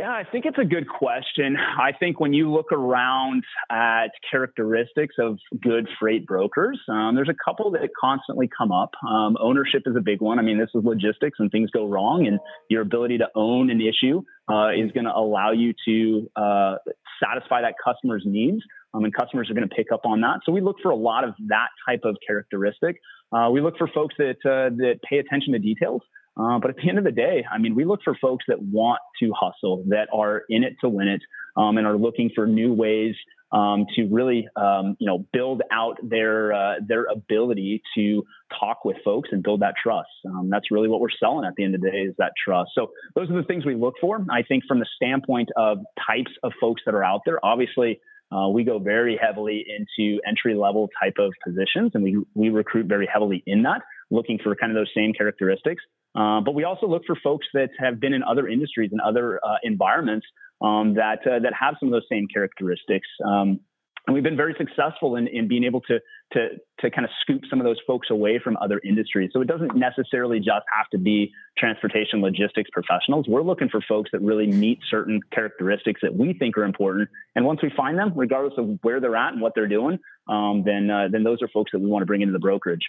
yeah, 0.00 0.12
I 0.12 0.24
think 0.24 0.46
it's 0.46 0.56
a 0.56 0.64
good 0.64 0.88
question. 0.88 1.56
I 1.58 1.92
think 1.92 2.20
when 2.20 2.32
you 2.32 2.50
look 2.50 2.72
around 2.72 3.44
at 3.70 4.08
characteristics 4.30 5.16
of 5.18 5.38
good 5.60 5.86
freight 6.00 6.26
brokers, 6.26 6.80
um, 6.88 7.14
there's 7.16 7.28
a 7.28 7.36
couple 7.44 7.70
that 7.72 7.90
constantly 8.00 8.48
come 8.56 8.72
up. 8.72 8.92
Um, 9.06 9.36
ownership 9.38 9.82
is 9.84 9.94
a 9.96 10.00
big 10.00 10.22
one. 10.22 10.38
I 10.38 10.42
mean, 10.42 10.58
this 10.58 10.70
is 10.74 10.82
logistics 10.86 11.38
and 11.38 11.50
things 11.50 11.70
go 11.70 11.86
wrong, 11.86 12.26
and 12.26 12.38
your 12.70 12.80
ability 12.80 13.18
to 13.18 13.26
own 13.34 13.68
an 13.68 13.82
issue 13.82 14.22
uh, 14.50 14.70
is 14.70 14.90
going 14.92 15.04
to 15.04 15.14
allow 15.14 15.52
you 15.52 15.74
to 15.84 16.30
uh, 16.34 16.76
satisfy 17.22 17.60
that 17.60 17.74
customer's 17.84 18.22
needs. 18.24 18.62
Um, 18.94 19.04
and 19.04 19.14
customers 19.14 19.48
are 19.50 19.54
going 19.54 19.68
to 19.68 19.74
pick 19.74 19.92
up 19.92 20.00
on 20.04 20.22
that. 20.22 20.40
So 20.44 20.50
we 20.50 20.60
look 20.60 20.76
for 20.82 20.90
a 20.90 20.96
lot 20.96 21.22
of 21.22 21.34
that 21.46 21.68
type 21.86 22.00
of 22.04 22.16
characteristic. 22.26 22.96
Uh, 23.30 23.48
we 23.52 23.60
look 23.60 23.76
for 23.76 23.86
folks 23.94 24.16
that 24.18 24.38
uh, 24.44 24.74
that 24.78 24.98
pay 25.08 25.18
attention 25.18 25.52
to 25.52 25.60
details. 25.60 26.02
Uh, 26.36 26.58
but 26.58 26.70
at 26.70 26.76
the 26.76 26.88
end 26.88 26.98
of 26.98 27.04
the 27.04 27.12
day, 27.12 27.44
I 27.50 27.58
mean, 27.58 27.74
we 27.74 27.84
look 27.84 28.00
for 28.04 28.16
folks 28.20 28.44
that 28.48 28.62
want 28.62 29.00
to 29.22 29.32
hustle, 29.38 29.84
that 29.88 30.08
are 30.12 30.42
in 30.48 30.64
it 30.64 30.76
to 30.80 30.88
win 30.88 31.08
it, 31.08 31.20
um, 31.56 31.76
and 31.76 31.86
are 31.86 31.96
looking 31.96 32.30
for 32.34 32.46
new 32.46 32.72
ways 32.72 33.14
um, 33.52 33.86
to 33.96 34.06
really, 34.06 34.48
um, 34.56 34.96
you 35.00 35.06
know, 35.06 35.26
build 35.32 35.62
out 35.72 35.96
their 36.02 36.52
uh, 36.52 36.74
their 36.86 37.06
ability 37.06 37.82
to 37.96 38.24
talk 38.58 38.84
with 38.84 38.96
folks 39.04 39.30
and 39.32 39.42
build 39.42 39.60
that 39.60 39.74
trust. 39.82 40.08
Um, 40.24 40.48
that's 40.50 40.70
really 40.70 40.88
what 40.88 41.00
we're 41.00 41.08
selling 41.18 41.44
at 41.44 41.54
the 41.56 41.64
end 41.64 41.74
of 41.74 41.80
the 41.80 41.90
day 41.90 42.02
is 42.02 42.14
that 42.18 42.32
trust. 42.42 42.70
So 42.74 42.90
those 43.14 43.28
are 43.30 43.34
the 43.34 43.46
things 43.46 43.66
we 43.66 43.74
look 43.74 43.94
for. 44.00 44.24
I 44.30 44.42
think 44.42 44.64
from 44.68 44.78
the 44.78 44.86
standpoint 44.96 45.48
of 45.56 45.78
types 46.06 46.30
of 46.42 46.52
folks 46.60 46.82
that 46.86 46.94
are 46.94 47.04
out 47.04 47.22
there, 47.24 47.44
obviously. 47.44 48.00
Uh, 48.32 48.48
we 48.48 48.62
go 48.62 48.78
very 48.78 49.18
heavily 49.20 49.66
into 49.68 50.20
entry 50.24 50.54
level 50.54 50.88
type 51.02 51.14
of 51.18 51.32
positions 51.44 51.90
and 51.94 52.04
we, 52.04 52.16
we 52.34 52.48
recruit 52.48 52.86
very 52.86 53.08
heavily 53.12 53.42
in 53.44 53.64
that, 53.64 53.82
looking 54.10 54.38
for 54.42 54.54
kind 54.54 54.72
of 54.72 54.76
those 54.76 54.90
same 54.94 55.12
characteristics. 55.12 55.82
Uh, 56.14 56.40
but 56.40 56.54
we 56.54 56.64
also 56.64 56.86
look 56.86 57.02
for 57.06 57.16
folks 57.22 57.46
that 57.54 57.70
have 57.78 58.00
been 58.00 58.12
in 58.12 58.22
other 58.22 58.48
industries 58.48 58.90
and 58.92 59.00
other 59.00 59.40
uh, 59.44 59.56
environments 59.62 60.26
um, 60.60 60.94
that 60.94 61.20
uh, 61.26 61.38
that 61.38 61.52
have 61.58 61.76
some 61.78 61.88
of 61.88 61.92
those 61.92 62.06
same 62.10 62.26
characteristics. 62.32 63.06
Um, 63.24 63.60
and 64.06 64.14
we've 64.14 64.24
been 64.24 64.36
very 64.36 64.54
successful 64.58 65.16
in, 65.16 65.28
in 65.28 65.46
being 65.46 65.64
able 65.64 65.82
to, 65.82 66.00
to, 66.32 66.48
to 66.80 66.90
kind 66.90 67.04
of 67.04 67.10
scoop 67.20 67.42
some 67.50 67.60
of 67.60 67.64
those 67.64 67.76
folks 67.86 68.08
away 68.10 68.40
from 68.42 68.56
other 68.56 68.80
industries. 68.82 69.30
So 69.32 69.40
it 69.40 69.46
doesn't 69.46 69.76
necessarily 69.76 70.38
just 70.38 70.64
have 70.74 70.88
to 70.92 70.98
be 70.98 71.32
transportation 71.58 72.20
logistics 72.20 72.70
professionals. 72.72 73.26
We're 73.28 73.42
looking 73.42 73.68
for 73.68 73.80
folks 73.86 74.10
that 74.12 74.20
really 74.22 74.46
meet 74.46 74.78
certain 74.90 75.20
characteristics 75.32 76.00
that 76.02 76.14
we 76.14 76.32
think 76.32 76.56
are 76.56 76.64
important. 76.64 77.10
And 77.36 77.44
once 77.44 77.60
we 77.62 77.70
find 77.76 77.98
them, 77.98 78.12
regardless 78.16 78.54
of 78.56 78.78
where 78.82 79.00
they're 79.00 79.16
at 79.16 79.34
and 79.34 79.42
what 79.42 79.52
they're 79.54 79.68
doing, 79.68 79.98
um, 80.28 80.62
then, 80.64 80.90
uh, 80.90 81.08
then 81.12 81.22
those 81.22 81.42
are 81.42 81.48
folks 81.48 81.72
that 81.72 81.78
we 81.78 81.86
want 81.86 82.02
to 82.02 82.06
bring 82.06 82.22
into 82.22 82.32
the 82.32 82.38
brokerage. 82.38 82.82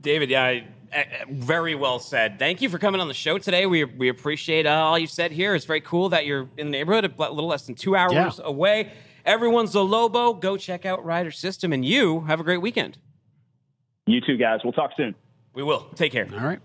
David, 0.00 0.30
yeah, 0.30 0.42
i 0.44 0.64
very 1.30 1.74
well 1.74 1.98
said. 1.98 2.38
Thank 2.38 2.62
you 2.62 2.68
for 2.68 2.78
coming 2.78 3.00
on 3.00 3.08
the 3.08 3.14
show 3.14 3.38
today. 3.38 3.66
We 3.66 3.84
we 3.84 4.08
appreciate 4.08 4.66
uh, 4.66 4.70
all 4.70 4.98
you 4.98 5.06
said 5.06 5.32
here. 5.32 5.54
It's 5.54 5.64
very 5.64 5.80
cool 5.80 6.08
that 6.10 6.24
you're 6.24 6.48
in 6.56 6.66
the 6.66 6.72
neighborhood, 6.72 7.04
a 7.04 7.32
little 7.32 7.48
less 7.48 7.66
than 7.66 7.74
two 7.74 7.96
hours 7.96 8.12
yeah. 8.12 8.30
away. 8.44 8.92
Everyone's 9.24 9.74
a 9.74 9.80
Lobo. 9.80 10.32
Go 10.32 10.56
check 10.56 10.86
out 10.86 11.04
Ryder 11.04 11.30
System, 11.30 11.72
and 11.72 11.84
you 11.84 12.20
have 12.22 12.40
a 12.40 12.44
great 12.44 12.62
weekend. 12.62 12.96
You 14.06 14.20
too, 14.22 14.38
guys. 14.38 14.60
We'll 14.64 14.72
talk 14.72 14.92
soon. 14.96 15.14
We 15.52 15.62
will. 15.62 15.80
Take 15.94 16.12
care. 16.12 16.26
All 16.32 16.46
right. 16.46 16.60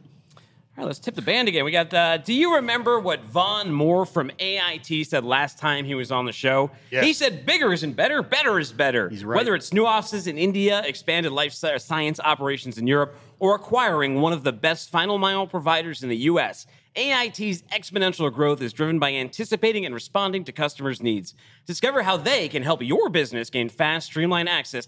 All 0.75 0.83
right, 0.83 0.87
let's 0.87 0.97
tip 0.97 1.13
the 1.13 1.21
band 1.21 1.47
again. 1.47 1.65
We 1.65 1.71
got. 1.71 1.93
Uh, 1.93 2.17
do 2.17 2.33
you 2.33 2.55
remember 2.55 2.99
what 2.99 3.23
Vaughn 3.25 3.71
Moore 3.71 4.07
from 4.07 4.31
AIT 4.39 5.05
said 5.05 5.23
last 5.23 5.59
time 5.59 5.85
he 5.85 5.93
was 5.93 6.11
on 6.11 6.25
the 6.25 6.31
show? 6.31 6.71
Yes. 6.89 7.05
He 7.05 7.13
said, 7.13 7.45
"Bigger 7.45 7.71
isn't 7.73 7.93
better. 7.93 8.23
Better 8.23 8.59
is 8.59 8.71
better. 8.71 9.07
He's 9.07 9.23
right. 9.23 9.37
Whether 9.37 9.53
it's 9.53 9.71
new 9.71 9.85
offices 9.85 10.25
in 10.25 10.39
India, 10.39 10.81
expanded 10.83 11.31
life 11.31 11.53
science 11.53 12.19
operations 12.19 12.79
in 12.79 12.87
Europe, 12.87 13.15
or 13.37 13.53
acquiring 13.53 14.19
one 14.19 14.33
of 14.33 14.43
the 14.43 14.51
best 14.51 14.89
final 14.89 15.19
mile 15.19 15.45
providers 15.45 16.01
in 16.01 16.09
the 16.09 16.17
U.S." 16.17 16.65
AIT's 16.95 17.63
exponential 17.71 18.31
growth 18.33 18.61
is 18.61 18.73
driven 18.73 18.97
by 18.97 19.13
anticipating 19.13 19.85
and 19.85 19.93
responding 19.93 20.43
to 20.45 20.51
customers' 20.51 21.01
needs. 21.03 21.35
Discover 21.67 22.01
how 22.03 22.17
they 22.17 22.47
can 22.47 22.63
help 22.63 22.81
your 22.81 23.09
business 23.09 23.51
gain 23.51 23.69
fast, 23.69 24.07
streamlined 24.07 24.49
access 24.49 24.87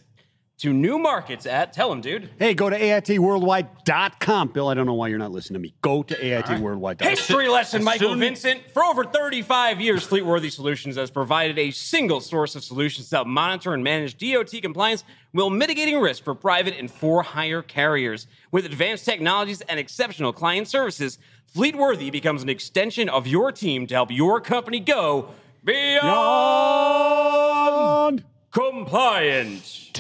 to 0.57 0.71
new 0.71 0.97
markets 0.97 1.45
at, 1.45 1.73
tell 1.73 1.89
them, 1.89 1.99
dude. 1.99 2.29
Hey, 2.39 2.53
go 2.53 2.69
to 2.69 2.79
AITworldwide.com. 2.79 4.47
Bill, 4.49 4.69
I 4.69 4.73
don't 4.73 4.85
know 4.85 4.93
why 4.93 5.09
you're 5.09 5.19
not 5.19 5.31
listening 5.31 5.55
to 5.61 5.63
me. 5.67 5.73
Go 5.81 6.01
to 6.03 6.15
AITworldwide.com. 6.15 7.09
History 7.09 7.49
lesson, 7.49 7.83
Michael 7.83 8.11
soon- 8.11 8.19
Vincent. 8.19 8.61
For 8.71 8.85
over 8.85 9.03
35 9.03 9.81
years, 9.81 10.07
Fleetworthy 10.07 10.49
Solutions 10.49 10.95
has 10.95 11.11
provided 11.11 11.59
a 11.59 11.71
single 11.71 12.21
source 12.21 12.55
of 12.55 12.63
solutions 12.63 13.09
to 13.09 13.17
help 13.17 13.27
monitor 13.27 13.73
and 13.73 13.83
manage 13.83 14.17
DOT 14.17 14.61
compliance 14.61 15.03
while 15.33 15.49
mitigating 15.49 15.99
risk 15.99 16.23
for 16.23 16.33
private 16.33 16.75
and 16.79 16.89
for 16.89 17.21
hire 17.23 17.61
carriers. 17.61 18.25
With 18.51 18.65
advanced 18.65 19.03
technologies 19.03 19.59
and 19.61 19.77
exceptional 19.79 20.31
client 20.31 20.69
services, 20.69 21.17
Fleetworthy 21.53 22.09
becomes 22.11 22.41
an 22.43 22.49
extension 22.49 23.09
of 23.09 23.27
your 23.27 23.51
team 23.51 23.87
to 23.87 23.93
help 23.95 24.09
your 24.11 24.39
company 24.39 24.79
go 24.79 25.29
beyond 26.85 28.23
compliant. 28.51 29.91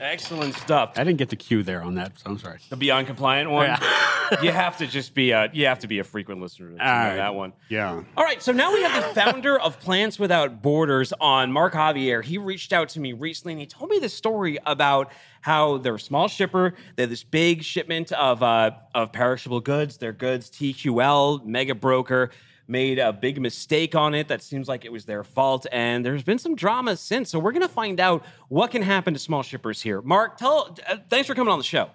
Excellent 0.00 0.54
stuff. 0.54 0.92
I 0.96 1.04
didn't 1.04 1.18
get 1.18 1.28
the 1.28 1.36
cue 1.36 1.62
there 1.62 1.82
on 1.82 1.94
that, 1.96 2.18
so 2.18 2.30
I'm 2.30 2.38
sorry. 2.38 2.58
The 2.68 2.76
beyond 2.76 3.06
compliant 3.06 3.50
one. 3.50 3.70
you 4.42 4.50
have 4.50 4.78
to 4.78 4.86
just 4.86 5.14
be 5.14 5.30
a 5.30 5.50
you 5.52 5.66
have 5.66 5.80
to 5.80 5.86
be 5.86 5.98
a 5.98 6.04
frequent 6.04 6.40
listener 6.40 6.70
to 6.70 6.74
know 6.76 6.84
right. 6.84 7.16
that 7.16 7.34
one. 7.34 7.52
Yeah. 7.68 8.02
All 8.16 8.24
right, 8.24 8.42
so 8.42 8.52
now 8.52 8.72
we 8.72 8.82
have 8.82 9.02
the 9.02 9.20
founder 9.20 9.58
of 9.58 9.80
Plants 9.80 10.18
Without 10.18 10.62
Borders 10.62 11.12
on 11.20 11.52
Mark 11.52 11.74
Javier. 11.74 12.24
He 12.24 12.38
reached 12.38 12.72
out 12.72 12.88
to 12.90 13.00
me 13.00 13.12
recently 13.12 13.52
and 13.52 13.60
he 13.60 13.66
told 13.66 13.90
me 13.90 13.98
this 13.98 14.14
story 14.14 14.58
about 14.66 15.12
how 15.40 15.78
they're 15.78 15.94
a 15.94 16.00
small 16.00 16.28
shipper. 16.28 16.74
They 16.96 17.04
have 17.04 17.10
this 17.10 17.24
big 17.24 17.62
shipment 17.62 18.12
of 18.12 18.42
uh, 18.42 18.72
of 18.94 19.12
perishable 19.12 19.60
goods. 19.60 19.98
Their 19.98 20.12
goods, 20.12 20.50
TQL, 20.50 21.44
mega 21.44 21.74
broker, 21.74 22.30
made 22.68 22.98
a 22.98 23.12
big 23.12 23.40
mistake 23.40 23.94
on 23.94 24.14
it 24.14 24.28
that 24.28 24.42
seems 24.42 24.68
like 24.68 24.84
it 24.84 24.92
was 24.92 25.06
their 25.06 25.24
fault. 25.24 25.66
And 25.72 26.04
there's 26.04 26.22
been 26.22 26.38
some 26.38 26.54
drama 26.54 26.96
since. 26.96 27.30
So 27.30 27.38
we're 27.38 27.52
going 27.52 27.62
to 27.62 27.68
find 27.68 27.98
out 27.98 28.24
what 28.48 28.70
can 28.70 28.82
happen 28.82 29.14
to 29.14 29.18
small 29.18 29.42
shippers 29.42 29.80
here. 29.80 30.02
Mark, 30.02 30.36
tell. 30.36 30.76
Uh, 30.86 30.98
thanks 31.08 31.26
for 31.26 31.34
coming 31.34 31.52
on 31.52 31.58
the 31.58 31.64
show. 31.64 31.90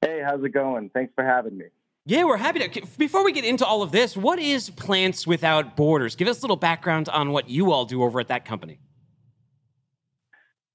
Hey, 0.00 0.22
how's 0.24 0.42
it 0.44 0.50
going? 0.50 0.90
Thanks 0.94 1.12
for 1.14 1.24
having 1.24 1.58
me. 1.58 1.66
Yeah, 2.06 2.24
we're 2.24 2.38
happy 2.38 2.66
to. 2.66 2.86
Before 2.96 3.24
we 3.24 3.32
get 3.32 3.44
into 3.44 3.66
all 3.66 3.82
of 3.82 3.92
this, 3.92 4.16
what 4.16 4.38
is 4.38 4.70
Plants 4.70 5.26
Without 5.26 5.76
Borders? 5.76 6.16
Give 6.16 6.28
us 6.28 6.38
a 6.38 6.42
little 6.42 6.56
background 6.56 7.08
on 7.10 7.30
what 7.32 7.50
you 7.50 7.72
all 7.72 7.84
do 7.84 8.02
over 8.02 8.20
at 8.20 8.28
that 8.28 8.44
company. 8.46 8.80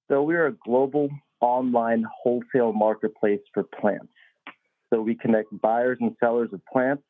So, 0.07 0.21
we're 0.21 0.45
a 0.45 0.51
global 0.51 1.09
online 1.41 2.05
wholesale 2.21 2.73
marketplace 2.73 3.39
for 3.55 3.63
plants. 3.63 4.13
So, 4.93 5.01
we 5.01 5.15
connect 5.15 5.47
buyers 5.59 5.97
and 5.99 6.15
sellers 6.19 6.53
of 6.53 6.61
plants 6.71 7.01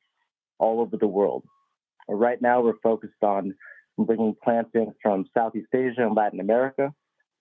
all 0.60 0.82
over 0.82 0.98
the 0.98 1.08
world. 1.08 1.44
Right 2.08 2.42
now, 2.42 2.62
we're 2.62 2.80
focused 2.84 3.24
on 3.24 3.56
bringing 3.98 4.36
plants 4.44 4.72
in 4.74 4.94
from 5.02 5.26
Southeast 5.34 5.70
Asia 5.74 6.06
and 6.06 6.16
Latin 6.16 6.40
America 6.40 6.94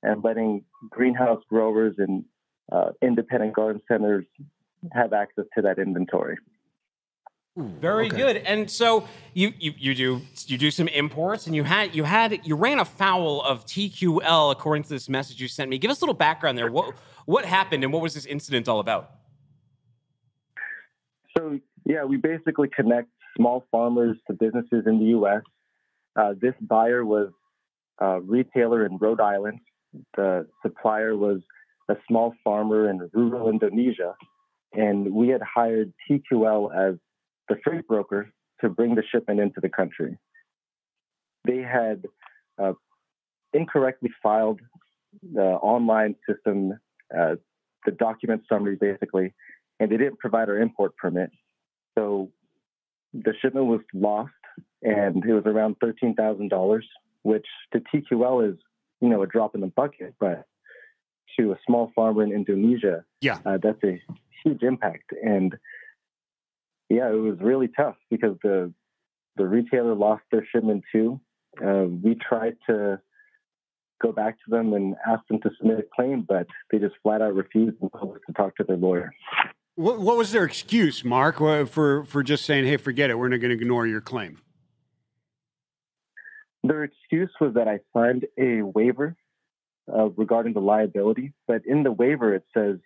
and 0.02 0.22
letting 0.22 0.64
greenhouse 0.90 1.42
growers 1.48 1.94
and 1.98 2.24
uh, 2.70 2.90
independent 3.02 3.54
garden 3.54 3.82
centers 3.88 4.24
have 4.92 5.12
access 5.12 5.44
to 5.56 5.62
that 5.62 5.78
inventory. 5.78 6.36
Very 7.56 8.08
good. 8.08 8.38
And 8.38 8.68
so 8.68 9.06
you, 9.32 9.52
you 9.60 9.74
you 9.78 9.94
do 9.94 10.20
you 10.46 10.58
do 10.58 10.72
some 10.72 10.88
imports, 10.88 11.46
and 11.46 11.54
you 11.54 11.62
had 11.62 11.94
you 11.94 12.02
had 12.02 12.40
you 12.44 12.56
ran 12.56 12.80
afoul 12.80 13.42
of 13.42 13.64
TQL 13.64 14.50
according 14.50 14.82
to 14.84 14.88
this 14.88 15.08
message 15.08 15.40
you 15.40 15.46
sent 15.46 15.70
me. 15.70 15.78
Give 15.78 15.88
us 15.88 16.00
a 16.00 16.04
little 16.04 16.16
background 16.16 16.58
there. 16.58 16.68
What 16.68 16.96
what 17.26 17.44
happened, 17.44 17.84
and 17.84 17.92
what 17.92 18.02
was 18.02 18.14
this 18.14 18.26
incident 18.26 18.68
all 18.68 18.80
about? 18.80 19.12
So, 21.38 21.60
yeah, 21.84 22.04
we 22.04 22.16
basically 22.16 22.68
connect 22.68 23.08
small 23.36 23.64
farmers 23.70 24.16
to 24.26 24.32
businesses 24.32 24.84
in 24.86 24.98
the 24.98 25.06
U.S. 25.06 25.42
Uh, 26.16 26.34
this 26.40 26.54
buyer 26.60 27.04
was 27.04 27.30
a 27.98 28.20
retailer 28.20 28.86
in 28.86 28.96
Rhode 28.98 29.20
Island. 29.20 29.60
The 30.16 30.46
supplier 30.62 31.16
was 31.16 31.40
a 31.88 31.94
small 32.08 32.34
farmer 32.42 32.88
in 32.88 33.08
rural 33.12 33.50
Indonesia. 33.50 34.14
And 34.72 35.12
we 35.12 35.28
had 35.28 35.42
hired 35.42 35.92
TQL 36.10 36.74
as 36.74 36.96
the 37.48 37.56
freight 37.62 37.86
broker 37.86 38.32
to 38.60 38.68
bring 38.68 38.94
the 38.94 39.02
shipment 39.12 39.40
into 39.40 39.60
the 39.60 39.68
country. 39.68 40.18
They 41.44 41.58
had 41.58 42.04
uh, 42.60 42.72
incorrectly 43.52 44.10
filed 44.22 44.60
the 45.32 45.42
online 45.42 46.16
system, 46.28 46.72
uh, 47.16 47.36
the 47.84 47.92
document 47.92 48.42
summary 48.48 48.76
basically, 48.76 49.34
and 49.78 49.90
they 49.90 49.96
didn't 49.96 50.18
provide 50.18 50.48
our 50.48 50.58
import 50.58 50.96
permit. 50.96 51.30
So 51.96 52.30
the 53.12 53.32
shipment 53.40 53.66
was 53.66 53.80
lost, 53.92 54.32
and 54.82 55.24
it 55.24 55.32
was 55.32 55.44
around 55.46 55.76
thirteen 55.80 56.14
thousand 56.14 56.48
dollars, 56.48 56.86
which 57.22 57.46
to 57.72 57.80
TQL 57.80 58.50
is 58.52 58.58
you 59.00 59.08
know 59.08 59.22
a 59.22 59.26
drop 59.26 59.54
in 59.54 59.60
the 59.60 59.66
bucket, 59.68 60.14
but 60.18 60.44
to 61.38 61.52
a 61.52 61.58
small 61.66 61.90
farmer 61.94 62.22
in 62.22 62.32
Indonesia, 62.32 63.04
Yeah. 63.20 63.38
uh, 63.44 63.58
that's 63.60 63.82
a 63.82 64.00
huge 64.44 64.62
impact. 64.62 65.10
And 65.24 65.56
yeah, 66.88 67.08
it 67.10 67.14
was 67.20 67.38
really 67.40 67.68
tough 67.68 67.96
because 68.10 68.36
the 68.42 68.72
the 69.36 69.46
retailer 69.46 69.94
lost 69.94 70.22
their 70.30 70.46
shipment 70.52 70.84
too. 70.92 71.20
Uh, 71.64 71.84
we 72.02 72.14
tried 72.14 72.56
to 72.68 73.00
go 74.02 74.12
back 74.12 74.36
to 74.44 74.50
them 74.50 74.74
and 74.74 74.96
ask 75.06 75.26
them 75.28 75.40
to 75.40 75.50
submit 75.58 75.78
a 75.78 75.84
claim, 75.94 76.22
but 76.22 76.46
they 76.70 76.78
just 76.78 76.94
flat 77.02 77.22
out 77.22 77.34
refused 77.34 77.76
and 77.80 77.90
told 77.92 78.16
us 78.16 78.20
to 78.26 78.32
talk 78.32 78.54
to 78.56 78.64
their 78.64 78.76
lawyer. 78.76 79.12
What, 79.76 79.98
what 80.00 80.16
was 80.16 80.30
their 80.30 80.44
excuse, 80.44 81.04
Mark, 81.04 81.38
for, 81.38 82.04
for 82.04 82.22
just 82.22 82.44
saying, 82.44 82.66
hey, 82.66 82.76
forget 82.76 83.10
it, 83.10 83.18
we're 83.18 83.28
not 83.28 83.40
going 83.40 83.50
to 83.50 83.60
ignore 83.60 83.86
your 83.86 84.00
claim? 84.00 84.38
Their 86.62 86.84
excuse 86.84 87.30
was 87.40 87.54
that 87.54 87.68
I 87.68 87.80
signed 87.92 88.26
a 88.38 88.62
waiver 88.62 89.16
uh, 89.92 90.08
regarding 90.10 90.54
the 90.54 90.60
liability, 90.60 91.32
but 91.46 91.62
in 91.66 91.82
the 91.82 91.92
waiver 91.92 92.34
it 92.34 92.44
says 92.56 92.78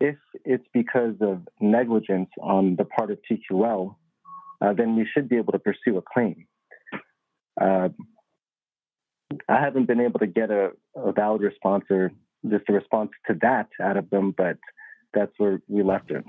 if 0.00 0.16
it's 0.44 0.66
because 0.72 1.14
of 1.20 1.46
negligence 1.60 2.30
on 2.40 2.74
the 2.74 2.84
part 2.84 3.12
of 3.12 3.18
TQL, 3.30 3.94
uh, 4.60 4.72
then 4.72 4.96
we 4.96 5.06
should 5.12 5.28
be 5.28 5.36
able 5.36 5.52
to 5.52 5.60
pursue 5.60 5.96
a 5.98 6.02
claim. 6.02 6.46
Uh, 7.60 7.90
I 9.48 9.60
haven't 9.60 9.86
been 9.86 10.00
able 10.00 10.18
to 10.18 10.26
get 10.26 10.50
a, 10.50 10.70
a 10.96 11.12
valid 11.12 11.42
response 11.42 11.84
or 11.90 12.10
just 12.48 12.64
a 12.68 12.72
response 12.72 13.10
to 13.28 13.38
that 13.42 13.68
out 13.80 13.96
of 13.96 14.10
them, 14.10 14.34
but 14.36 14.58
that's 15.14 15.32
where 15.38 15.60
we 15.68 15.82
left 15.82 16.10
it. 16.10 16.24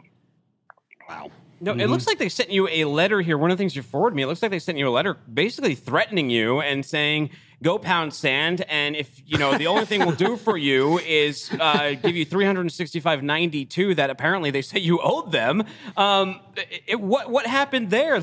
Wow. 1.08 1.32
No, 1.60 1.72
it 1.72 1.90
looks 1.90 2.08
like 2.08 2.18
they 2.18 2.28
sent 2.28 2.50
you 2.50 2.68
a 2.68 2.84
letter 2.84 3.22
here. 3.22 3.38
One 3.38 3.50
of 3.50 3.58
the 3.58 3.62
things 3.62 3.74
you 3.74 3.84
forwarded 3.84 4.18
me, 4.18 4.24
it 4.24 4.28
looks 4.28 4.42
like 4.42 4.52
they 4.52 4.60
sent 4.60 4.78
you 4.78 4.88
a 4.88 4.92
letter 4.92 5.14
basically 5.14 5.76
threatening 5.76 6.30
you 6.30 6.60
and 6.60 6.86
saying, 6.86 7.30
go 7.62 7.80
pound 7.80 8.14
sand. 8.14 8.66
And 8.68 8.98
if, 8.98 9.22
you 9.26 9.38
know, 9.38 9.58
the 9.58 9.68
only 9.68 9.86
thing 9.86 10.02
we'll 10.02 10.16
do 10.16 10.36
for 10.36 10.58
you 10.58 11.00
is 11.00 11.50
uh, 11.58 11.94
give 11.94 12.18
you 12.18 12.26
365.92 12.26 13.96
that 13.96 14.10
apparently 14.10 14.52
they 14.52 14.62
say 14.62 14.80
you 14.80 15.00
owed 15.02 15.32
them. 15.32 15.64
Um, 15.96 16.42
it, 16.86 17.00
what, 17.00 17.32
what 17.32 17.48
happened 17.48 17.90
there? 17.90 18.22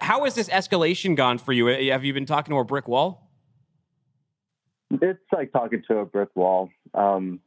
How 0.00 0.24
has 0.24 0.34
this 0.34 0.48
escalation 0.48 1.14
gone 1.14 1.38
for 1.38 1.52
you? 1.52 1.66
Have 1.66 2.04
you 2.04 2.12
been 2.12 2.26
talking 2.26 2.52
to 2.52 2.58
a 2.58 2.64
brick 2.64 2.88
wall? 2.88 3.30
It's 4.90 5.20
like 5.32 5.52
talking 5.52 5.84
to 5.86 5.98
a 5.98 6.04
brick 6.04 6.30
wall. 6.34 6.70
Um, 6.94 7.38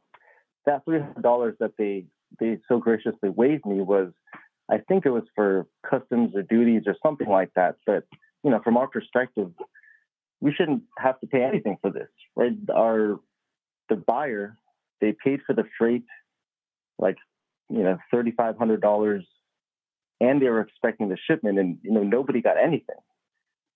that 0.64 0.84
three 0.86 1.00
hundred 1.00 1.22
dollars 1.22 1.54
that 1.60 1.72
they 1.76 2.06
they 2.40 2.58
so 2.68 2.78
graciously 2.78 3.28
waived 3.28 3.66
me 3.66 3.80
was, 3.80 4.12
I 4.70 4.78
think 4.78 5.06
it 5.06 5.10
was 5.10 5.24
for 5.34 5.66
customs 5.88 6.34
or 6.34 6.42
duties 6.42 6.82
or 6.86 6.96
something 7.02 7.28
like 7.28 7.50
that. 7.56 7.76
But 7.86 8.04
you 8.42 8.50
know, 8.50 8.60
from 8.62 8.76
our 8.76 8.88
perspective, 8.88 9.50
we 10.40 10.52
shouldn't 10.52 10.82
have 10.98 11.18
to 11.20 11.26
pay 11.26 11.42
anything 11.42 11.78
for 11.80 11.90
this, 11.90 12.08
right? 12.36 12.52
Our 12.74 13.20
the 13.88 13.96
buyer 13.96 14.58
they 15.00 15.14
paid 15.24 15.40
for 15.46 15.54
the 15.54 15.64
freight, 15.78 16.04
like 16.98 17.16
you 17.70 17.82
know, 17.82 17.98
thirty 18.10 18.30
five 18.30 18.56
hundred 18.58 18.80
dollars, 18.80 19.26
and 20.20 20.40
they 20.40 20.48
were 20.48 20.60
expecting 20.60 21.08
the 21.08 21.18
shipment, 21.26 21.58
and 21.58 21.78
you 21.82 21.92
know, 21.92 22.02
nobody 22.02 22.40
got 22.40 22.56
anything. 22.58 22.96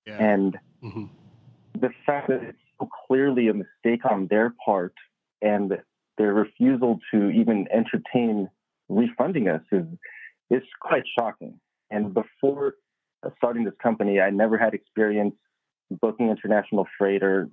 And 0.06 0.58
Mhm. 0.82 1.08
the 1.74 1.90
fact 2.06 2.28
that 2.28 2.42
it's 2.42 2.58
so 2.78 2.88
clearly 3.06 3.48
a 3.48 3.54
mistake 3.54 4.04
on 4.04 4.26
their 4.28 4.54
part 4.64 4.94
and 5.42 5.78
their 6.18 6.34
refusal 6.34 6.98
to 7.12 7.30
even 7.30 7.66
entertain 7.72 8.48
refunding 8.88 9.48
us 9.48 9.62
is 9.72 9.86
is 10.50 10.62
quite 10.80 11.04
shocking. 11.18 11.58
And 11.90 12.12
before 12.12 12.74
starting 13.36 13.64
this 13.64 13.74
company, 13.82 14.20
I 14.20 14.30
never 14.30 14.58
had 14.58 14.74
experience 14.74 15.34
booking 15.90 16.28
international 16.28 16.86
freight 16.98 17.22
or 17.22 17.48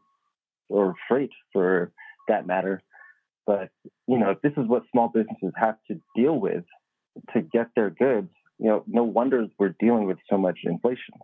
or 0.69 0.95
freight 1.07 1.31
for 1.53 1.91
that 2.27 2.47
matter. 2.47 2.81
But 3.45 3.69
you 4.07 4.17
know, 4.17 4.31
if 4.31 4.41
this 4.41 4.53
is 4.57 4.67
what 4.67 4.83
small 4.91 5.09
businesses 5.09 5.53
have 5.55 5.77
to 5.89 5.99
deal 6.15 6.37
with 6.39 6.63
to 7.33 7.41
get 7.41 7.67
their 7.75 7.89
goods, 7.91 8.29
you 8.57 8.67
know, 8.67 8.83
no 8.87 9.03
wonder 9.03 9.45
we're 9.59 9.75
dealing 9.79 10.05
with 10.05 10.17
so 10.29 10.37
much 10.37 10.59
inflation. 10.63 11.15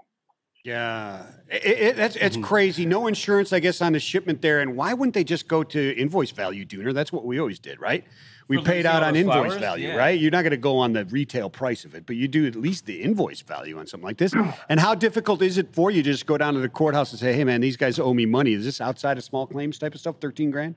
Yeah, 0.64 1.24
it, 1.49 1.66
it, 1.66 1.95
that's 1.95 2.16
it's 2.16 2.38
crazy. 2.38 2.86
No 2.86 3.07
insurance, 3.07 3.51
I 3.51 3.59
guess, 3.59 3.82
on 3.82 3.93
the 3.93 3.99
shipment 3.99 4.41
there. 4.43 4.59
And 4.62 4.76
why 4.76 4.93
wouldn't 4.93 5.16
they 5.16 5.24
just 5.24 5.47
go 5.47 5.64
to 5.64 5.97
invoice 5.97 6.30
value, 6.32 6.66
Dooner? 6.66 6.93
That's 6.93 7.12
what 7.12 7.26
we 7.26 7.39
always 7.39 7.57
did, 7.59 7.82
right? 7.82 8.03
We 8.47 8.57
For 8.57 8.64
paid 8.64 8.86
out 8.86 9.01
on 9.01 9.16
invoice 9.16 9.34
flowers? 9.34 9.57
value, 9.57 9.88
Yeah. 9.88 9.95
right? 9.95 10.20
You're 10.20 10.30
not 10.32 10.41
going 10.43 10.51
to 10.51 10.57
go 10.57 10.78
on 10.78 10.93
the 10.93 11.05
retail 11.05 11.49
price 11.49 11.84
of 11.86 11.95
it, 11.95 12.05
but 12.05 12.16
you 12.16 12.28
do 12.28 12.45
at 12.45 12.55
least 12.55 12.86
the 12.86 13.01
invoice 13.01 13.41
value 13.41 13.80
on 13.80 13.88
something 13.88 14.05
like 14.05 14.18
this. 14.18 14.34
and 14.70 14.80
how 14.80 14.93
difficult 14.93 15.41
is 15.41 15.57
it 15.57 15.74
for 15.74 15.89
you 15.89 16.03
to 16.03 16.12
just 16.12 16.26
go 16.28 16.38
down 16.38 16.53
to 16.53 16.59
the 16.59 16.70
courthouse 16.70 17.12
and 17.12 17.20
say, 17.20 17.34
"Hey, 17.34 17.43
man, 17.43 17.62
these 17.62 17.78
guys 17.78 17.97
owe 17.97 18.14
me 18.14 18.26
money"? 18.28 18.53
Is 18.53 18.66
this 18.66 18.82
outside 18.82 19.18
of 19.18 19.24
small 19.24 19.47
claims 19.47 19.80
type 19.80 19.95
of 19.95 19.99
stuff? 19.99 20.18
Thirteen 20.20 20.51
grand? 20.51 20.76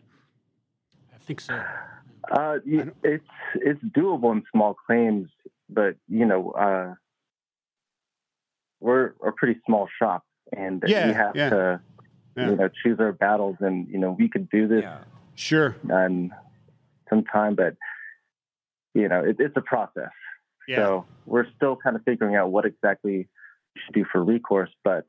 I 1.15 1.19
think 1.19 1.41
so. 1.41 1.55
Uh, 2.31 2.59
y- 2.65 2.87
it's 3.03 3.25
it's 3.57 3.83
doable 3.85 4.33
in 4.33 4.45
small 4.53 4.75
claims, 4.87 5.29
but 5.69 5.97
you 6.09 6.25
know, 6.25 6.53
uh, 6.53 6.95
we're 8.85 9.15
a 9.27 9.33
pretty 9.33 9.59
small 9.67 9.89
shop, 9.99 10.23
and 10.55 10.83
Yeah, 10.87 11.07
we 11.09 11.13
have 11.15 11.35
yeah. 11.35 11.51
to, 11.51 11.81
Yeah. 12.37 12.51
you 12.51 12.57
know, 12.57 12.69
choose 12.83 13.01
our 13.01 13.13
battles. 13.13 13.57
And 13.61 13.89
you 13.89 13.99
know, 13.99 14.13
we 14.13 14.29
could 14.29 14.49
do 14.51 14.69
this 14.69 14.85
Sure. 15.35 15.75
in 15.89 16.31
some 17.09 17.25
time, 17.25 17.55
but 17.55 17.77
you 18.95 19.09
know, 19.09 19.25
it, 19.25 19.37
it's 19.39 19.57
a 19.57 19.63
process. 19.63 20.11
Yeah. 20.69 20.77
So 20.77 21.07
we're 21.27 21.47
still 21.57 21.77
kind 21.77 21.97
of 21.97 22.03
figuring 22.05 22.37
out 22.37 22.51
what 22.53 22.65
exactly 22.67 23.29
we 23.75 23.81
should 23.85 23.95
do 23.95 24.05
for 24.13 24.23
recourse. 24.23 24.71
But 24.85 25.07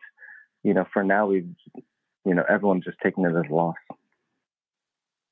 you 0.64 0.74
know, 0.74 0.86
for 0.94 1.04
now, 1.04 1.28
we've 1.28 1.50
you 2.26 2.34
know, 2.34 2.44
everyone's 2.50 2.86
just 2.86 2.98
taking 3.04 3.26
it 3.26 3.36
as 3.36 3.44
a 3.50 3.54
loss. 3.54 3.76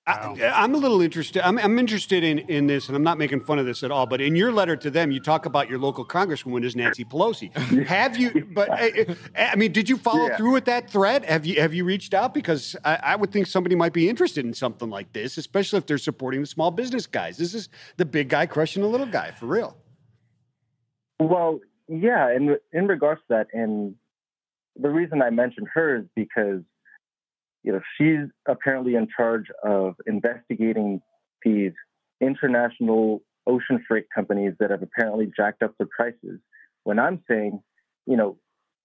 I, 0.05 0.51
I'm 0.53 0.75
a 0.75 0.77
little 0.77 1.01
interested. 1.01 1.45
I'm, 1.47 1.57
I'm 1.57 1.79
interested 1.79 2.25
in, 2.25 2.39
in 2.39 2.67
this, 2.67 2.87
and 2.89 2.95
I'm 2.97 3.03
not 3.03 3.17
making 3.17 3.39
fun 3.39 3.57
of 3.57 3.65
this 3.65 3.83
at 3.83 3.91
all. 3.91 4.05
But 4.05 4.19
in 4.19 4.35
your 4.35 4.51
letter 4.51 4.75
to 4.75 4.91
them, 4.91 5.11
you 5.11 5.21
talk 5.21 5.45
about 5.45 5.69
your 5.69 5.79
local 5.79 6.05
congresswoman 6.05 6.65
is 6.65 6.75
Nancy 6.75 7.05
Pelosi. 7.05 7.55
Have 7.87 8.17
you? 8.17 8.47
But 8.53 8.69
uh, 8.69 9.15
I 9.37 9.55
mean, 9.55 9.71
did 9.71 9.87
you 9.89 9.97
follow 9.97 10.27
Yeah. 10.27 10.35
through 10.37 10.51
with 10.51 10.65
that 10.65 10.89
threat? 10.89 11.23
Have 11.25 11.45
you 11.45 11.61
Have 11.61 11.73
you 11.73 11.85
reached 11.85 12.13
out? 12.13 12.33
Because 12.33 12.75
I, 12.83 12.99
I 13.01 13.15
would 13.15 13.31
think 13.31 13.47
somebody 13.47 13.75
might 13.75 13.93
be 13.93 14.09
interested 14.09 14.45
in 14.45 14.53
something 14.53 14.89
like 14.89 15.13
this, 15.13 15.37
especially 15.37 15.77
if 15.77 15.85
they're 15.85 15.97
supporting 15.97 16.41
the 16.41 16.47
small 16.47 16.69
business 16.69 17.07
guys. 17.07 17.37
This 17.37 17.53
is 17.53 17.69
the 17.97 18.05
big 18.05 18.27
guy 18.29 18.45
crushing 18.45 18.81
the 18.83 18.89
little 18.89 19.07
guy 19.07 19.31
for 19.31 19.45
real. 19.45 19.77
Well, 21.19 21.61
yeah, 21.87 22.35
in 22.35 22.57
in 22.73 22.87
regards 22.87 23.21
to 23.21 23.25
that, 23.29 23.47
and 23.53 23.95
the 24.77 24.89
reason 24.89 25.21
I 25.21 25.29
mentioned 25.29 25.67
her 25.73 25.97
is 25.99 26.05
because 26.15 26.61
you 27.63 27.71
know 27.71 27.81
she's 27.97 28.29
apparently 28.47 28.95
in 28.95 29.07
charge 29.15 29.45
of 29.63 29.95
investigating 30.05 31.01
these 31.43 31.71
international 32.21 33.21
ocean 33.47 33.83
freight 33.87 34.05
companies 34.13 34.53
that 34.59 34.71
have 34.71 34.81
apparently 34.81 35.31
jacked 35.35 35.63
up 35.63 35.73
their 35.77 35.87
prices. 35.95 36.39
When 36.83 36.99
I'm 36.99 37.21
saying, 37.29 37.61
you 38.05 38.17
know, 38.17 38.37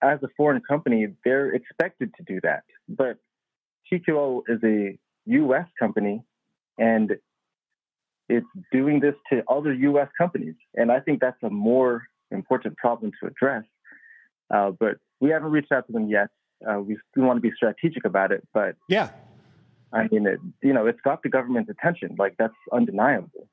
as 0.03 0.19
a 0.23 0.29
foreign 0.37 0.63
company, 0.63 1.09
they're 1.25 1.53
expected 1.53 2.13
to 2.17 2.23
do 2.25 2.41
that, 2.43 2.63
but 2.89 3.19
TQL 3.93 4.43
is 4.49 4.61
a 4.65 4.99
U.S. 5.27 5.67
company, 5.79 6.23
and 6.79 7.17
it's 8.29 8.47
doing 8.71 9.01
this 9.01 9.15
to 9.33 9.43
other 9.49 9.73
U.S. 9.73 10.09
companies, 10.17 10.55
and 10.75 10.93
I 10.93 11.01
think 11.01 11.21
that's 11.21 11.43
a 11.43 11.51
more 11.51 12.05
important 12.31 12.77
problem 12.77 13.11
to 13.21 13.29
address. 13.29 13.65
Uh, 14.55 14.71
but 14.71 14.97
we 15.21 15.31
haven't 15.31 15.51
reached 15.51 15.73
out 15.73 15.87
to 15.87 15.93
them 15.93 16.09
yet. 16.09 16.29
Uh, 16.67 16.81
we 16.81 16.97
still 17.11 17.25
want 17.25 17.37
to 17.37 17.41
be 17.41 17.53
strategic 17.55 18.05
about 18.05 18.33
it, 18.33 18.47
but 18.53 18.77
Yeah. 18.89 19.11
I 19.93 20.07
mean, 20.09 20.27
it, 20.27 20.39
you 20.63 20.73
know, 20.73 20.87
it's 20.87 21.01
got 21.01 21.23
the 21.23 21.29
government's 21.29 21.71
attention. 21.71 22.17
Like 22.19 22.35
that's 22.39 22.55
undeniable. 22.73 23.49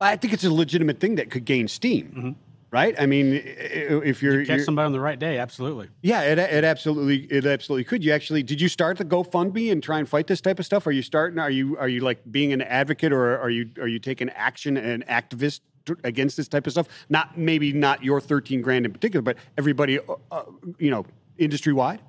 I 0.00 0.16
think 0.16 0.32
it's 0.34 0.44
a 0.44 0.52
legitimate 0.52 1.00
thing 1.00 1.14
that 1.16 1.30
could 1.30 1.44
gain 1.44 1.68
steam, 1.68 2.36
right? 2.70 2.94
I 3.00 3.06
mean, 3.06 3.34
i- 3.34 3.38
i- 3.38 4.02
if 4.04 4.22
you're, 4.22 4.44
Catch 4.44 4.56
you're 4.56 4.64
somebody 4.64 4.86
on 4.86 4.92
the 4.92 5.00
right 5.00 5.18
day, 5.18 5.38
absolutely. 5.38 5.88
Yeah, 6.02 6.22
it, 6.22 6.38
it 6.38 6.64
absolutely 6.64 7.20
it 7.30 7.44
absolutely 7.46 7.84
could. 7.84 8.04
You 8.04 8.12
actually 8.12 8.42
did 8.42 8.60
you 8.60 8.68
start 8.68 8.98
the 8.98 9.04
GoFundMe 9.06 9.72
and 9.72 9.82
try 9.82 9.98
and 9.98 10.08
fight 10.08 10.26
this 10.26 10.40
type 10.42 10.58
of 10.58 10.66
stuff? 10.66 10.86
Are 10.86 10.92
you 10.92 11.02
starting? 11.02 11.38
Are 11.38 11.50
you 11.50 11.76
are 11.78 11.88
you 11.88 12.00
like 12.00 12.20
being 12.30 12.52
an 12.52 12.60
advocate 12.62 13.12
or 13.12 13.38
are 13.38 13.50
you 13.50 13.70
are 13.80 13.88
you 13.88 13.98
taking 13.98 14.28
action 14.30 14.76
and 14.76 15.04
activist 15.06 15.60
against 16.04 16.36
this 16.36 16.48
type 16.48 16.66
of 16.66 16.72
stuff? 16.72 16.88
Not 17.08 17.36
maybe 17.38 17.72
not 17.72 18.04
your 18.04 18.20
thirteen 18.20 18.62
grand 18.62 18.86
in 18.86 18.92
particular, 18.92 19.22
but 19.22 19.36
everybody, 19.58 19.98
uh, 19.98 20.14
uh, 20.30 20.42
you 20.78 20.90
know, 20.90 21.04
industry 21.38 21.72
wide. 21.72 22.00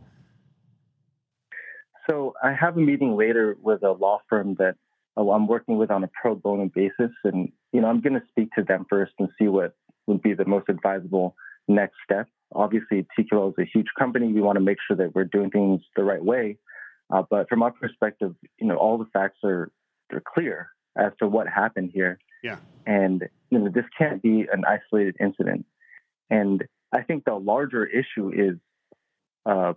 So 2.10 2.34
I 2.42 2.54
have 2.54 2.78
a 2.78 2.80
meeting 2.80 3.18
later 3.18 3.58
with 3.62 3.84
a 3.84 3.92
law 3.92 4.20
firm 4.30 4.56
that 4.60 4.76
uh, 5.18 5.30
I'm 5.30 5.48
working 5.48 5.78
with 5.78 5.92
on 5.92 6.04
a 6.04 6.10
pro 6.22 6.36
bono 6.36 6.70
basis, 6.74 7.12
and 7.24 7.52
you 7.74 7.82
know, 7.82 7.88
I'm 7.88 8.02
going 8.02 8.14
to 8.14 8.26
speak 8.30 8.50
to 8.58 8.64
them 8.64 8.86
first 8.90 9.14
and 9.20 9.30
see 9.40 9.48
what 9.48 9.76
would 10.08 10.22
be 10.22 10.34
the 10.34 10.46
most 10.46 10.70
advisable 10.70 11.36
next 11.68 11.96
step. 12.04 12.28
Obviously, 12.56 13.06
TQL 13.20 13.50
is 13.50 13.56
a 13.60 13.66
huge 13.66 13.88
company. 14.00 14.32
We 14.32 14.42
want 14.42 14.56
to 14.56 14.62
make 14.62 14.78
sure 14.88 14.96
that 14.98 15.14
we're 15.14 15.26
doing 15.26 15.50
things 15.50 15.82
the 15.96 16.04
right 16.04 16.24
way. 16.24 16.58
Uh, 17.10 17.24
but 17.30 17.50
from 17.50 17.62
our 17.62 17.72
perspective, 17.72 18.36
you 18.58 18.68
know, 18.68 18.78
all 18.78 18.98
the 18.98 19.08
facts 19.12 19.40
are 19.44 19.72
are 20.14 20.24
clear 20.26 20.70
as 20.98 21.12
to 21.20 21.28
what 21.28 21.48
happened 21.48 21.92
here. 21.94 22.20
Yeah. 22.44 22.58
And 22.86 23.24
you 23.50 23.60
know, 23.60 23.70
this 23.70 23.86
can't 23.98 24.22
be 24.22 24.46
an 24.52 24.64
isolated 24.66 25.16
incident. 25.20 25.66
And 26.30 26.64
I 26.94 27.02
think 27.04 27.26
the 27.26 27.36
larger 27.36 27.86
issue 27.86 28.32
is, 28.34 28.58
uh, 29.46 29.74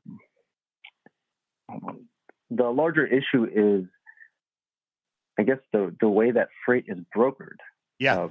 the 2.51 2.64
larger 2.71 3.07
issue 3.07 3.45
is, 3.45 3.85
I 5.39 5.43
guess 5.45 5.59
the 5.73 5.95
the 6.01 6.09
way 6.09 6.31
that 6.33 6.49
freight 6.64 6.85
is 6.89 6.99
brokered. 7.16 7.59
Yeah. 7.99 8.23
Uh, 8.23 8.29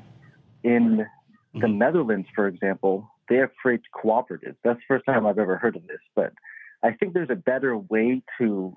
in 0.64 1.06
the 1.54 1.68
Netherlands, 1.68 2.28
for 2.36 2.48
example, 2.48 3.10
they 3.30 3.38
have 3.38 3.50
freight 3.62 3.82
cooperatives. 3.96 4.58
That's 4.64 4.80
the 4.80 4.86
first 4.88 5.06
time 5.06 5.26
I've 5.26 5.40
ever 5.40 5.58
heard 5.58 5.76
of 5.76 5.88
this, 5.88 6.02
but 6.16 6.34
I 6.84 6.92
think 6.92 7.14
there's 7.14 7.30
a 7.30 7.36
better 7.36 7.78
way 7.78 8.22
to 8.40 8.76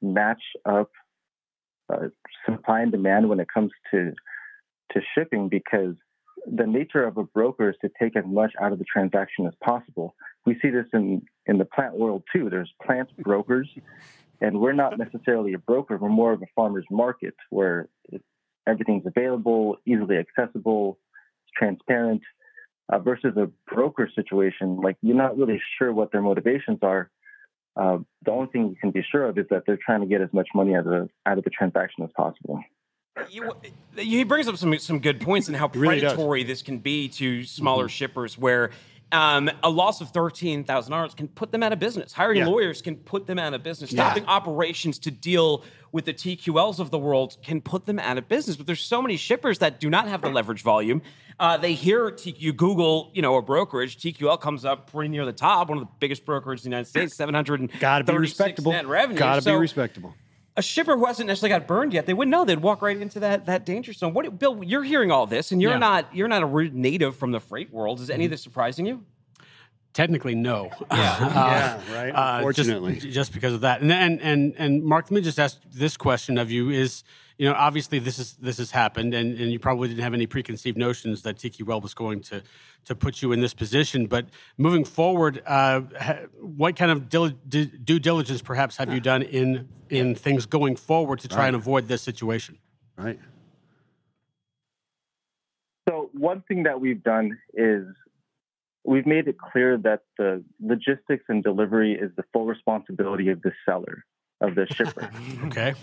match 0.00 0.42
up 0.64 0.90
uh, 1.92 2.08
supply 2.46 2.80
and 2.80 2.92
demand 2.92 3.28
when 3.28 3.40
it 3.40 3.48
comes 3.52 3.70
to 3.90 4.12
to 4.92 5.00
shipping 5.14 5.48
because 5.48 5.94
the 6.46 6.66
nature 6.66 7.04
of 7.04 7.16
a 7.16 7.24
broker 7.24 7.70
is 7.70 7.76
to 7.80 7.90
take 8.00 8.16
as 8.16 8.24
much 8.26 8.52
out 8.60 8.72
of 8.72 8.78
the 8.78 8.84
transaction 8.84 9.46
as 9.46 9.54
possible. 9.62 10.14
We 10.46 10.58
see 10.60 10.70
this 10.70 10.86
in 10.92 11.22
in 11.46 11.58
the 11.58 11.64
plant 11.64 11.98
world 11.98 12.22
too. 12.32 12.50
There's 12.50 12.72
plant 12.84 13.10
brokers, 13.18 13.68
and 14.40 14.60
we're 14.60 14.72
not 14.72 14.98
necessarily 14.98 15.54
a 15.54 15.58
broker. 15.58 15.96
We're 15.96 16.08
more 16.08 16.32
of 16.32 16.42
a 16.42 16.46
farmer's 16.54 16.86
market 16.90 17.34
where 17.50 17.88
everything's 18.66 19.06
available, 19.06 19.76
easily 19.86 20.16
accessible, 20.16 20.98
transparent. 21.56 22.22
Uh, 22.92 22.98
versus 22.98 23.34
a 23.38 23.48
broker 23.74 24.10
situation, 24.14 24.76
like 24.76 24.98
you're 25.00 25.16
not 25.16 25.38
really 25.38 25.58
sure 25.78 25.90
what 25.90 26.12
their 26.12 26.20
motivations 26.20 26.78
are. 26.82 27.10
Uh, 27.76 27.98
the 28.24 28.30
only 28.30 28.46
thing 28.46 28.68
you 28.68 28.76
can 28.80 28.90
be 28.90 29.02
sure 29.10 29.26
of 29.26 29.36
is 29.38 29.46
that 29.50 29.64
they're 29.66 29.78
trying 29.84 30.00
to 30.00 30.06
get 30.06 30.20
as 30.20 30.32
much 30.32 30.48
money 30.54 30.74
out 30.74 30.80
of 30.80 30.84
the, 30.84 31.08
out 31.26 31.38
of 31.38 31.44
the 31.44 31.50
transaction 31.50 32.04
as 32.04 32.10
possible. 32.16 32.62
You, 33.30 33.52
he 33.96 34.24
brings 34.24 34.48
up 34.48 34.56
some 34.56 34.76
some 34.78 34.98
good 34.98 35.20
points 35.20 35.46
and 35.46 35.56
how 35.56 35.70
really 35.72 36.00
predatory 36.00 36.42
this 36.42 36.62
can 36.62 36.78
be 36.78 37.08
to 37.10 37.44
smaller 37.44 37.88
shippers, 37.88 38.36
where 38.36 38.70
um, 39.14 39.50
a 39.62 39.70
loss 39.70 40.00
of 40.00 40.10
thirteen 40.10 40.64
thousand 40.64 40.90
dollars 40.92 41.14
can 41.14 41.28
put 41.28 41.52
them 41.52 41.62
out 41.62 41.72
of 41.72 41.78
business. 41.78 42.12
Hiring 42.12 42.38
Yeah. 42.38 42.46
lawyers 42.48 42.82
can 42.82 42.96
put 42.96 43.26
them 43.26 43.38
out 43.38 43.54
of 43.54 43.62
business. 43.62 43.92
Yeah. 43.92 44.04
Stopping 44.06 44.26
operations 44.26 44.98
to 45.00 45.10
deal 45.10 45.64
with 45.92 46.04
the 46.06 46.12
TQLs 46.12 46.80
of 46.80 46.90
the 46.90 46.98
world 46.98 47.36
can 47.42 47.60
put 47.60 47.86
them 47.86 47.98
out 48.00 48.18
of 48.18 48.28
business. 48.28 48.56
But 48.56 48.66
there's 48.66 48.80
so 48.80 49.00
many 49.00 49.16
shippers 49.16 49.58
that 49.60 49.78
do 49.80 49.88
not 49.88 50.08
have 50.08 50.22
the 50.22 50.28
leverage 50.28 50.62
volume. 50.62 51.00
Uh, 51.38 51.56
they 51.56 51.74
hear 51.74 52.10
T- 52.10 52.34
you 52.38 52.52
Google, 52.52 53.10
you 53.14 53.22
know, 53.22 53.36
a 53.36 53.42
brokerage. 53.42 53.96
TQL 53.98 54.40
comes 54.40 54.64
up 54.64 54.90
pretty 54.92 55.08
near 55.08 55.24
the 55.24 55.32
top, 55.32 55.68
one 55.68 55.78
of 55.78 55.84
the 55.84 55.90
biggest 56.00 56.24
brokerages 56.26 56.58
in 56.64 56.70
the 56.70 56.76
United 56.76 56.86
States, 56.88 57.14
seven 57.14 57.34
hundred 57.34 57.70
Got 57.80 57.98
to 57.98 58.04
be 58.12 58.18
respectable. 58.18 58.72
net 58.72 58.86
revenue. 58.86 59.18
Got 59.18 59.36
to 59.36 59.42
So- 59.42 59.52
be 59.52 59.56
respectable. 59.60 60.14
A 60.56 60.62
shipper 60.62 60.96
who 60.96 61.04
hasn't 61.06 61.26
necessarily 61.26 61.58
got 61.58 61.66
burned 61.66 61.92
yet, 61.92 62.06
they 62.06 62.14
wouldn't 62.14 62.30
know. 62.30 62.44
They'd 62.44 62.60
walk 62.60 62.80
right 62.82 62.96
into 62.96 63.20
that 63.20 63.46
that 63.46 63.66
danger 63.66 63.92
zone. 63.92 64.14
What, 64.14 64.38
Bill? 64.38 64.62
You're 64.62 64.84
hearing 64.84 65.10
all 65.10 65.26
this, 65.26 65.50
and 65.52 65.60
you're 65.60 65.72
Yeah. 65.72 65.78
not 65.78 66.14
you're 66.14 66.28
not 66.28 66.42
a 66.42 66.70
native 66.76 67.16
from 67.16 67.32
the 67.32 67.40
freight 67.40 67.72
world. 67.72 68.00
Is 68.00 68.10
any 68.10 68.24
of 68.24 68.30
this 68.30 68.42
surprising 68.42 68.86
you? 68.86 69.04
Technically, 69.92 70.34
no. 70.34 70.70
Yeah, 70.90 71.80
right. 71.94 72.10
Uh, 72.10 72.50
just- 72.52 72.68
Unfortunately. 72.68 72.96
just, 72.96 73.32
because 73.32 73.54
of 73.54 73.60
that. 73.60 73.80
And 73.80 73.92
and 73.92 74.20
and 74.20 74.54
and 74.58 74.82
Mark, 74.84 75.04
let 75.06 75.12
me 75.12 75.20
just 75.20 75.38
ask 75.38 75.58
this 75.72 75.96
question 75.96 76.36
of 76.36 76.50
you: 76.50 76.70
Is 76.70 77.04
you 77.38 77.48
know 77.48 77.54
obviously 77.54 77.98
this 77.98 78.18
is 78.18 78.34
this 78.34 78.58
has 78.58 78.70
happened, 78.70 79.14
and, 79.14 79.38
and 79.38 79.50
you 79.52 79.58
probably 79.58 79.88
didn't 79.88 80.02
have 80.02 80.14
any 80.14 80.26
preconceived 80.26 80.78
notions 80.78 81.22
that 81.22 81.36
TQL 81.36 81.82
was 81.82 81.94
going 81.94 82.20
to 82.22 82.42
to 82.84 82.94
put 82.94 83.22
you 83.22 83.32
in 83.32 83.40
this 83.40 83.54
position. 83.54 84.06
But 84.06 84.26
moving 84.56 84.84
forward, 84.84 85.42
uh, 85.46 85.82
ha, 85.98 86.16
what 86.40 86.76
kind 86.76 86.90
of 86.90 87.08
dil- 87.08 87.30
di- 87.48 87.66
due 87.66 87.98
diligence 87.98 88.42
perhaps 88.42 88.76
have 88.76 88.92
you 88.92 89.00
done 89.00 89.22
in 89.22 89.68
in 89.90 90.14
things 90.14 90.46
going 90.46 90.76
forward 90.76 91.20
to 91.20 91.28
try 91.28 91.46
and 91.46 91.56
avoid 91.56 91.88
this 91.88 92.02
situation? 92.02 92.58
Right. 92.96 93.18
So 95.88 96.10
one 96.12 96.42
thing 96.48 96.62
that 96.62 96.80
we've 96.80 97.02
done 97.02 97.38
is 97.52 97.84
we've 98.84 99.06
made 99.06 99.28
it 99.28 99.36
clear 99.38 99.76
that 99.78 100.00
the 100.18 100.42
logistics 100.60 101.24
and 101.28 101.42
delivery 101.42 101.92
is 101.92 102.10
the 102.16 102.24
full 102.32 102.46
responsibility 102.46 103.28
of 103.28 103.42
the 103.42 103.52
seller, 103.66 104.04
of 104.40 104.54
the 104.54 104.66
shipper. 104.66 105.10
Okay. 105.46 105.74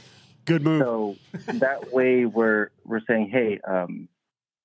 Good 0.46 0.64
move. 0.64 0.82
so 0.82 1.16
that 1.48 1.92
way 1.92 2.26
we're 2.26 2.70
we're 2.86 3.02
saying, 3.08 3.30
hey, 3.32 3.60
um, 3.68 4.08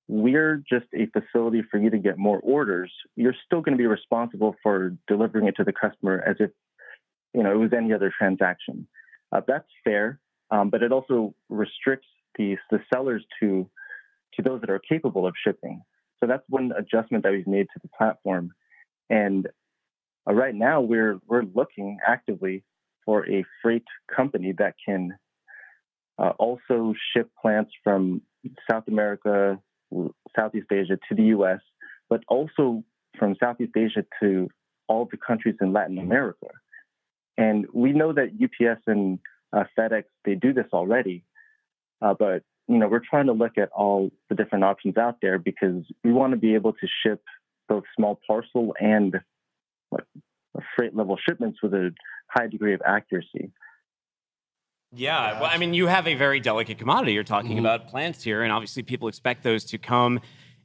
we're 0.07 0.63
just 0.69 0.85
a 0.93 1.07
facility 1.07 1.63
for 1.69 1.77
you 1.77 1.89
to 1.89 1.97
get 1.97 2.17
more 2.17 2.39
orders. 2.39 2.91
You're 3.15 3.35
still 3.45 3.61
going 3.61 3.77
to 3.77 3.81
be 3.81 3.87
responsible 3.87 4.55
for 4.63 4.95
delivering 5.07 5.47
it 5.47 5.55
to 5.57 5.63
the 5.63 5.73
customer 5.73 6.23
as 6.25 6.37
if 6.39 6.51
you 7.33 7.43
know 7.43 7.51
it 7.51 7.57
was 7.57 7.73
any 7.75 7.93
other 7.93 8.11
transaction. 8.17 8.87
Uh, 9.31 9.41
that's 9.47 9.67
fair, 9.83 10.19
um, 10.51 10.69
but 10.69 10.81
it 10.81 10.91
also 10.91 11.35
restricts 11.49 12.07
the 12.37 12.57
the 12.71 12.79
sellers 12.93 13.23
to 13.39 13.69
to 14.35 14.41
those 14.41 14.61
that 14.61 14.69
are 14.69 14.79
capable 14.79 15.27
of 15.27 15.33
shipping. 15.43 15.81
So 16.19 16.27
that's 16.27 16.43
one 16.49 16.71
adjustment 16.77 17.23
that 17.23 17.31
we've 17.31 17.47
made 17.47 17.67
to 17.73 17.79
the 17.81 17.89
platform. 17.89 18.51
And 19.09 19.47
uh, 20.27 20.33
right 20.33 20.55
now 20.55 20.81
we're 20.81 21.19
we're 21.27 21.43
looking 21.43 21.97
actively 22.05 22.63
for 23.05 23.27
a 23.29 23.45
freight 23.61 23.85
company 24.13 24.53
that 24.57 24.75
can 24.83 25.17
uh, 26.19 26.33
also 26.39 26.93
ship 27.13 27.29
plants 27.41 27.71
from 27.83 28.21
South 28.69 28.83
America, 28.87 29.59
Southeast 30.35 30.67
Asia 30.71 30.97
to 31.09 31.15
the 31.15 31.23
US, 31.23 31.59
but 32.09 32.21
also 32.27 32.83
from 33.17 33.35
Southeast 33.41 33.73
Asia 33.75 34.05
to 34.21 34.49
all 34.87 35.07
the 35.09 35.17
countries 35.17 35.55
in 35.61 35.73
Latin 35.73 35.97
America. 35.97 36.47
And 37.37 37.65
we 37.73 37.93
know 37.93 38.13
that 38.13 38.31
UPS 38.41 38.81
and 38.87 39.19
uh, 39.53 39.65
FedEx, 39.77 40.03
they 40.25 40.35
do 40.35 40.53
this 40.53 40.67
already. 40.73 41.23
Uh, 42.01 42.13
but, 42.17 42.43
you 42.67 42.77
know, 42.77 42.87
we're 42.87 43.01
trying 43.07 43.27
to 43.27 43.33
look 43.33 43.57
at 43.57 43.69
all 43.71 44.11
the 44.29 44.35
different 44.35 44.63
options 44.63 44.97
out 44.97 45.17
there 45.21 45.37
because 45.37 45.83
we 46.03 46.11
want 46.11 46.31
to 46.31 46.37
be 46.37 46.55
able 46.55 46.73
to 46.73 46.87
ship 47.03 47.21
both 47.67 47.83
small 47.95 48.19
parcel 48.25 48.73
and 48.79 49.15
like, 49.91 50.05
freight 50.75 50.95
level 50.95 51.17
shipments 51.17 51.59
with 51.61 51.73
a 51.73 51.91
high 52.29 52.47
degree 52.47 52.73
of 52.73 52.81
accuracy. 52.85 53.51
Yeah, 54.93 55.41
well, 55.41 55.49
I 55.51 55.57
mean, 55.57 55.73
you 55.73 55.87
have 55.87 56.07
a 56.07 56.15
very 56.15 56.39
delicate 56.39 56.77
commodity. 56.77 57.13
You're 57.13 57.23
talking 57.23 57.51
mm-hmm. 57.51 57.59
about 57.59 57.89
plants 57.89 58.23
here, 58.23 58.43
and 58.43 58.51
obviously, 58.51 58.83
people 58.83 59.09
expect 59.09 59.43
those 59.43 59.65
to 59.65 59.77
come 59.77 60.21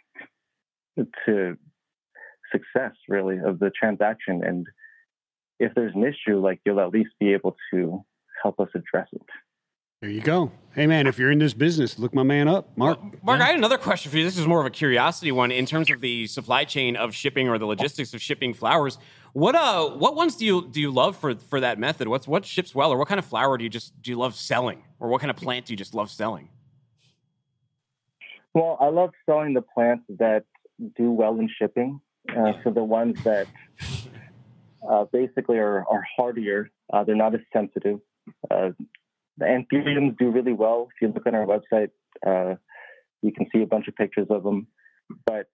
to 1.26 1.56
success 2.52 2.92
really 3.08 3.38
of 3.38 3.60
the 3.60 3.72
transaction 3.80 4.44
and 4.44 4.68
if 5.60 5.74
there's 5.76 5.94
an 5.96 6.04
issue, 6.04 6.40
like 6.40 6.60
you'll 6.66 6.80
at 6.80 6.90
least 6.90 7.12
be 7.20 7.34
able 7.34 7.56
to 7.72 8.04
help 8.42 8.60
us 8.60 8.70
address 8.74 9.08
it. 9.12 9.22
There 10.02 10.10
you 10.10 10.22
go. 10.22 10.50
Hey 10.74 10.88
man, 10.88 11.08
if 11.08 11.20
you're 11.20 11.30
in 11.30 11.40
this 11.40 11.54
business, 11.54 12.00
look 12.00 12.14
my 12.14 12.24
man 12.24 12.48
up, 12.48 12.70
Mark. 12.78 13.02
Well, 13.02 13.12
Mark, 13.22 13.40
yeah. 13.40 13.44
I 13.44 13.48
had 13.48 13.58
another 13.58 13.78
question 13.78 14.10
for 14.10 14.18
you. 14.18 14.24
This 14.24 14.38
is 14.38 14.48
more 14.48 14.62
of 14.62 14.66
a 14.66 14.70
curiosity 14.70 15.34
one 15.34 15.52
in 15.52 15.66
terms 15.66 15.92
of 15.92 16.00
the 16.00 16.26
supply 16.28 16.64
chain 16.64 16.96
of 16.96 17.14
shipping 17.14 17.50
or 17.50 17.58
the 17.58 17.66
logistics 17.66 18.14
of 18.14 18.22
shipping 18.22 18.54
flowers. 18.54 18.98
What 19.34 19.56
uh, 19.56 19.90
what 19.90 20.16
ones 20.16 20.38
do 20.38 20.46
you 20.46 20.66
do 20.70 20.80
you 20.80 20.90
love 20.90 21.18
for 21.18 21.36
for 21.36 21.60
that 21.60 21.80
method? 21.80 22.08
What's 22.08 22.30
what 22.30 22.46
ships 22.46 22.74
well, 22.74 22.94
or 22.94 22.98
what 22.98 23.10
kind 23.10 23.20
of 23.20 23.26
flower 23.26 23.58
do 23.58 23.66
you 23.66 23.70
just 23.70 24.02
do 24.02 24.12
you 24.12 24.18
love 24.18 24.36
selling, 24.36 24.84
or 25.02 25.10
what 25.10 25.20
kind 25.20 25.32
of 25.32 25.36
plant 25.36 25.66
do 25.66 25.74
you 25.74 25.78
just 25.78 25.94
love 25.94 26.10
selling? 26.10 26.48
Well, 28.54 28.78
I 28.80 28.88
love 28.88 29.12
selling 29.26 29.54
the 29.54 29.62
plants 29.62 30.06
that 30.18 30.46
do 30.96 31.12
well 31.12 31.38
in 31.40 31.50
shipping. 31.60 32.00
Uh, 32.30 32.54
so 32.64 32.72
the 32.72 32.84
ones 32.84 33.22
that 33.26 33.48
uh, 34.90 35.04
basically 35.12 35.58
are, 35.58 35.86
are 35.90 36.06
hardier. 36.16 36.72
Uh, 36.94 37.04
they're 37.04 37.16
not 37.16 37.36
as 37.36 37.42
sensitive. 37.52 38.00
Uh, 38.50 38.70
the 39.40 39.46
anthuriums 39.46 40.18
do 40.18 40.32
really 40.32 40.54
well. 40.54 40.90
If 40.94 41.02
you 41.02 41.14
look 41.14 41.26
on 41.26 41.36
our 41.36 41.46
website, 41.46 41.90
uh, 42.26 42.56
you 43.22 43.32
can 43.32 43.48
see 43.54 43.62
a 43.62 43.68
bunch 43.68 43.88
of 43.88 43.96
pictures 43.96 44.28
of 44.30 44.44
them. 44.44 44.68
But 45.26 45.48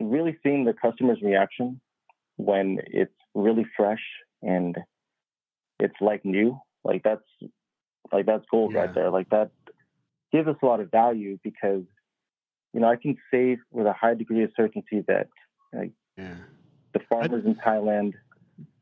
really 0.00 0.36
seeing 0.42 0.64
the 0.64 0.74
customer's 0.74 1.22
reaction 1.22 1.80
when 2.36 2.78
it's 2.86 3.14
really 3.34 3.66
fresh 3.76 4.02
and 4.42 4.76
it's 5.78 5.94
like 6.00 6.24
new, 6.24 6.58
like 6.84 7.02
that's 7.02 7.24
like 8.12 8.26
that's 8.26 8.44
gold 8.50 8.72
yeah. 8.74 8.80
right 8.80 8.94
there. 8.94 9.10
Like 9.10 9.30
that 9.30 9.50
gives 10.32 10.48
us 10.48 10.56
a 10.62 10.66
lot 10.66 10.80
of 10.80 10.90
value 10.90 11.38
because 11.42 11.84
you 12.74 12.80
know 12.80 12.88
I 12.88 12.96
can 12.96 13.16
say 13.32 13.58
with 13.70 13.86
a 13.86 13.92
high 13.92 14.14
degree 14.14 14.44
of 14.44 14.50
certainty 14.56 15.02
that 15.06 15.28
like, 15.72 15.92
yeah 16.18 16.34
the 16.96 17.04
farmers 17.08 17.44
in 17.44 17.54
Thailand 17.56 18.14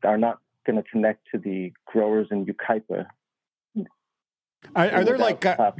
are 0.03 0.17
not 0.17 0.39
going 0.65 0.81
to 0.81 0.83
connect 0.83 1.27
to 1.33 1.37
the 1.37 1.71
growers 1.85 2.27
in 2.31 2.45
Yucaipa. 2.45 3.05
Are, 4.75 4.89
are 4.89 5.03
there 5.03 5.17
like 5.17 5.45
uh, 5.45 5.71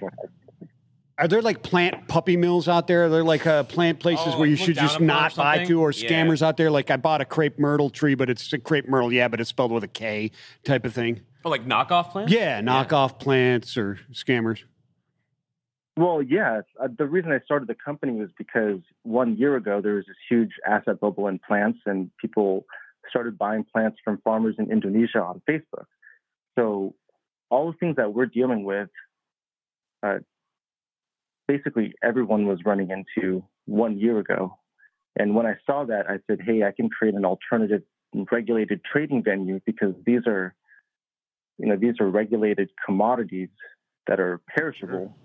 are 1.18 1.28
there 1.28 1.42
like 1.42 1.64
plant 1.64 2.08
puppy 2.08 2.36
mills 2.36 2.68
out 2.68 2.88
there? 2.88 3.06
Are 3.06 3.10
there 3.10 3.24
like 3.24 3.48
uh, 3.48 3.64
plant 3.64 4.00
places 4.00 4.34
oh, 4.34 4.40
where 4.40 4.48
you 4.48 4.56
should 4.56 4.76
just 4.76 5.00
not 5.00 5.36
buy 5.36 5.64
to, 5.66 5.82
or 5.82 5.92
scammers 5.92 6.42
yeah. 6.42 6.48
out 6.48 6.58
there? 6.58 6.70
Like 6.70 6.92
I 6.92 6.98
bought 6.98 7.22
a 7.22 7.26
crepe 7.26 7.58
myrtle 7.58 7.90
tree, 7.90 8.16
but 8.16 8.30
it's 8.30 8.52
a 8.54 8.58
crepe 8.58 8.88
myrtle, 8.88 9.14
yeah, 9.14 9.28
but 9.28 9.40
it's 9.40 9.50
spelled 9.50 9.72
with 9.72 9.84
a 9.84 9.88
K, 9.88 10.32
type 10.64 10.86
of 10.86 10.94
thing. 10.94 11.22
Oh, 11.46 11.50
like 11.50 11.66
knockoff 11.66 12.12
plants? 12.12 12.34
Yeah, 12.34 12.62
knockoff 12.62 13.12
yeah. 13.12 13.24
plants 13.24 13.78
or 13.78 14.00
scammers. 14.12 14.64
Well, 15.98 16.22
yes. 16.22 16.64
Uh, 16.82 16.90
the 16.98 17.06
reason 17.06 17.32
I 17.32 17.40
started 17.40 17.70
the 17.70 17.76
company 17.76 18.12
was 18.12 18.30
because 18.38 18.80
one 19.04 19.38
year 19.38 19.56
ago 19.56 19.80
there 19.80 19.94
was 19.94 20.06
this 20.06 20.18
huge 20.30 20.52
asset 20.68 21.00
bubble 21.00 21.28
in 21.28 21.40
plants, 21.40 21.80
and 21.86 22.12
people 22.18 22.66
started 23.10 23.38
buying 23.38 23.66
plants 23.72 23.98
from 24.04 24.20
farmers 24.24 24.56
in 24.58 24.72
Indonesia 24.72 25.20
on 25.20 25.42
Facebook. 25.50 25.86
So 26.58 26.96
all 27.50 27.72
the 27.72 27.78
things 27.78 27.98
that 27.98 28.14
we're 28.14 28.26
dealing 28.26 28.64
with, 28.64 28.90
uh, 30.04 30.20
basically 31.48 31.94
everyone 32.04 32.48
was 32.48 32.60
running 32.66 32.90
into 32.90 33.44
one 33.66 33.98
year 33.98 34.20
ago. 34.20 34.58
And 35.18 35.36
when 35.36 35.46
I 35.46 35.56
saw 35.66 35.86
that, 35.86 36.10
I 36.10 36.20
said, 36.28 36.42
"Hey, 36.42 36.64
I 36.64 36.72
can 36.72 36.90
create 36.90 37.16
an 37.16 37.26
alternative 37.26 37.84
regulated 38.32 38.84
trading 38.84 39.24
venue 39.24 39.60
because 39.66 39.94
these 40.06 40.26
are, 40.28 40.56
you 41.58 41.68
know, 41.68 41.76
these 41.76 42.00
are 42.00 42.10
regulated 42.10 42.70
commodities 42.86 43.50
that 44.08 44.20
are 44.20 44.42
perishable." 44.56 45.16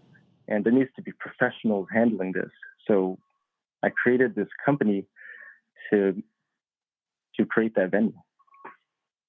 and 0.50 0.64
there 0.64 0.72
needs 0.72 0.90
to 0.96 1.02
be 1.02 1.12
professionals 1.12 1.86
handling 1.92 2.32
this. 2.32 2.50
So 2.86 3.18
I 3.82 3.88
created 3.90 4.34
this 4.34 4.48
company 4.64 5.06
to 5.90 6.22
to 7.40 7.46
create 7.46 7.74
that 7.74 7.90
venue. 7.90 8.12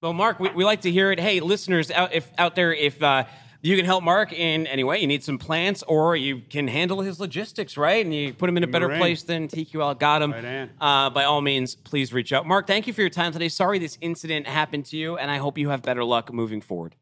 Well, 0.01 0.13
Mark, 0.13 0.39
we, 0.39 0.49
we 0.49 0.65
like 0.65 0.81
to 0.81 0.91
hear 0.91 1.11
it. 1.11 1.19
Hey, 1.19 1.39
listeners 1.39 1.91
out 1.91 2.13
if 2.13 2.31
out 2.37 2.55
there, 2.55 2.73
if 2.73 3.01
uh, 3.03 3.25
you 3.61 3.77
can 3.77 3.85
help 3.85 4.03
Mark 4.03 4.33
in 4.33 4.65
any 4.65 4.83
way, 4.83 4.99
you 4.99 5.05
need 5.05 5.23
some 5.23 5.37
plants, 5.37 5.83
or 5.83 6.15
you 6.15 6.41
can 6.49 6.67
handle 6.67 7.01
his 7.01 7.19
logistics, 7.19 7.77
right? 7.77 8.03
And 8.03 8.13
you 8.13 8.33
put 8.33 8.49
him 8.49 8.57
in 8.57 8.63
a 8.63 8.67
better 8.67 8.89
place 8.97 9.21
than 9.21 9.47
TQL 9.47 9.99
got 9.99 10.23
him. 10.23 10.31
Right 10.31 10.69
uh, 10.79 11.11
by 11.11 11.25
all 11.25 11.41
means, 11.41 11.75
please 11.75 12.11
reach 12.11 12.33
out. 12.33 12.47
Mark, 12.47 12.65
thank 12.65 12.87
you 12.87 12.93
for 12.93 13.01
your 13.01 13.11
time 13.11 13.31
today. 13.31 13.49
Sorry 13.49 13.77
this 13.77 13.99
incident 14.01 14.47
happened 14.47 14.85
to 14.87 14.97
you, 14.97 15.17
and 15.17 15.29
I 15.29 15.37
hope 15.37 15.59
you 15.59 15.69
have 15.69 15.83
better 15.83 16.03
luck 16.03 16.33
moving 16.33 16.61
forward. 16.61 16.95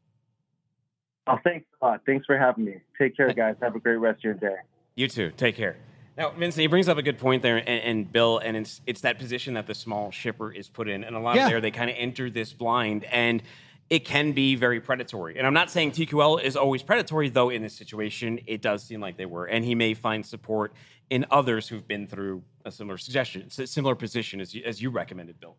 Oh, 1.28 1.38
thanks 1.44 1.66
a 1.82 1.86
lot. 1.86 2.02
Thanks 2.06 2.26
for 2.26 2.38
having 2.38 2.66
me. 2.66 2.82
Take 2.98 3.16
care, 3.16 3.32
guys. 3.34 3.56
Have 3.62 3.76
a 3.76 3.80
great 3.80 3.98
rest 3.98 4.18
of 4.18 4.24
your 4.24 4.34
day. 4.34 4.56
You 4.96 5.08
too. 5.08 5.32
Take 5.38 5.56
care. 5.56 5.78
Now, 6.20 6.32
Vincent, 6.32 6.60
he 6.60 6.68
brings 6.68 6.90
up 6.90 6.98
a 6.98 7.02
good 7.02 7.18
point 7.18 7.42
there, 7.42 7.58
and, 7.58 7.68
and 7.68 8.12
Bill, 8.12 8.40
and 8.40 8.58
it's 8.58 8.82
it's 8.86 9.00
that 9.02 9.18
position 9.18 9.54
that 9.54 9.68
the 9.68 9.74
small 9.74 10.12
shipper 10.12 10.52
is 10.52 10.68
put 10.68 10.90
in, 10.90 11.06
and 11.06 11.16
a 11.16 11.20
lot 11.20 11.38
yeah. 11.38 11.46
of 11.46 11.50
there 11.50 11.62
they 11.62 11.72
kind 11.72 11.90
of 11.90 11.96
enter 11.98 12.30
this 12.30 12.52
blind, 12.52 13.06
and 13.06 13.42
it 13.90 14.04
can 14.04 14.34
be 14.34 14.56
very 14.56 14.82
predatory. 14.82 15.38
And 15.38 15.48
I'm 15.48 15.54
not 15.54 15.72
saying 15.72 15.92
TQL 15.92 16.44
is 16.44 16.58
always 16.58 16.84
predatory, 16.84 17.30
though. 17.30 17.52
In 17.52 17.62
this 17.62 17.74
situation, 17.74 18.42
it 18.48 18.62
does 18.62 18.84
seem 18.84 19.00
like 19.00 19.16
they 19.16 19.26
were, 19.26 19.46
and 19.46 19.64
he 19.64 19.76
may 19.76 19.94
find 19.94 20.26
support 20.26 20.74
in 21.10 21.26
others 21.32 21.70
who've 21.70 21.88
been 21.88 22.06
through 22.06 22.44
a 22.66 22.72
similar 22.72 22.98
suggestion, 22.98 23.48
a 23.58 23.66
similar 23.66 23.96
position 23.96 24.42
as 24.42 24.54
you, 24.54 24.62
as 24.66 24.82
you 24.82 24.90
recommended, 24.90 25.40
Bill. 25.40 25.56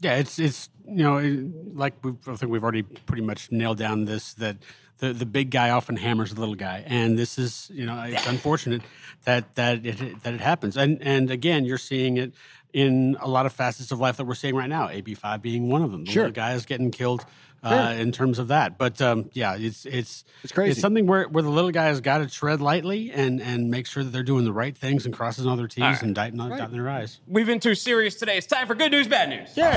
Yeah, 0.00 0.16
it's 0.16 0.38
it's 0.38 0.70
you 0.86 1.02
know 1.04 1.52
like 1.74 1.94
we 2.02 2.12
I 2.26 2.36
think 2.36 2.50
we've 2.50 2.62
already 2.62 2.82
pretty 2.82 3.22
much 3.22 3.52
nailed 3.52 3.78
down 3.78 4.06
this 4.06 4.32
that 4.34 4.56
the 4.98 5.12
the 5.12 5.26
big 5.26 5.50
guy 5.50 5.70
often 5.70 5.96
hammers 5.96 6.32
the 6.32 6.40
little 6.40 6.54
guy, 6.54 6.84
and 6.86 7.18
this 7.18 7.38
is 7.38 7.70
you 7.72 7.84
know 7.84 8.02
it's 8.02 8.26
unfortunate 8.34 8.82
that 9.24 9.54
that 9.56 9.84
it 9.84 10.22
that 10.22 10.34
it 10.34 10.40
happens. 10.40 10.76
And 10.76 11.02
and 11.02 11.30
again, 11.30 11.64
you're 11.64 11.78
seeing 11.78 12.16
it 12.16 12.32
in 12.72 13.16
a 13.20 13.28
lot 13.28 13.46
of 13.46 13.52
facets 13.52 13.90
of 13.90 13.98
life 14.00 14.16
that 14.18 14.24
we're 14.24 14.34
seeing 14.34 14.54
right 14.54 14.68
now. 14.68 14.88
AB5 14.88 15.42
being 15.42 15.68
one 15.68 15.82
of 15.82 15.90
them. 15.92 16.04
The 16.04 16.12
Sure. 16.12 16.22
little 16.24 16.34
guys 16.34 16.66
getting 16.66 16.90
killed 16.90 17.24
uh, 17.62 17.92
Sure. 17.92 18.00
in 18.00 18.12
terms 18.12 18.38
of 18.38 18.48
that. 18.48 18.78
But 18.78 19.02
um, 19.02 19.28
yeah, 19.32 19.56
it's 19.58 19.84
it's 19.86 20.24
It's 20.42 20.52
crazy. 20.52 20.72
It's 20.72 20.80
something 20.80 21.06
where, 21.06 21.24
where 21.28 21.42
the 21.42 21.50
little 21.50 21.70
guys 21.72 22.00
got 22.00 22.18
to 22.18 22.26
tread 22.28 22.60
lightly 22.60 23.10
and 23.12 23.40
and 23.40 23.70
make 23.70 23.86
sure 23.86 24.02
that 24.02 24.10
they're 24.10 24.22
doing 24.22 24.44
the 24.44 24.52
right 24.52 24.76
things 24.76 25.04
and 25.04 25.14
crossing 25.14 25.46
all 25.46 25.56
their 25.56 25.66
T's 25.68 25.82
right. 25.82 26.02
and 26.02 26.14
dotting, 26.14 26.36
dotting 26.38 26.72
their 26.72 26.88
I's. 26.88 27.20
We've 27.26 27.46
been 27.46 27.60
too 27.60 27.74
serious 27.74 28.14
today. 28.14 28.36
It's 28.38 28.46
time 28.46 28.66
for 28.66 28.74
good 28.74 28.92
news, 28.92 29.08
bad 29.08 29.28
news. 29.28 29.50
Yeah. 29.56 29.70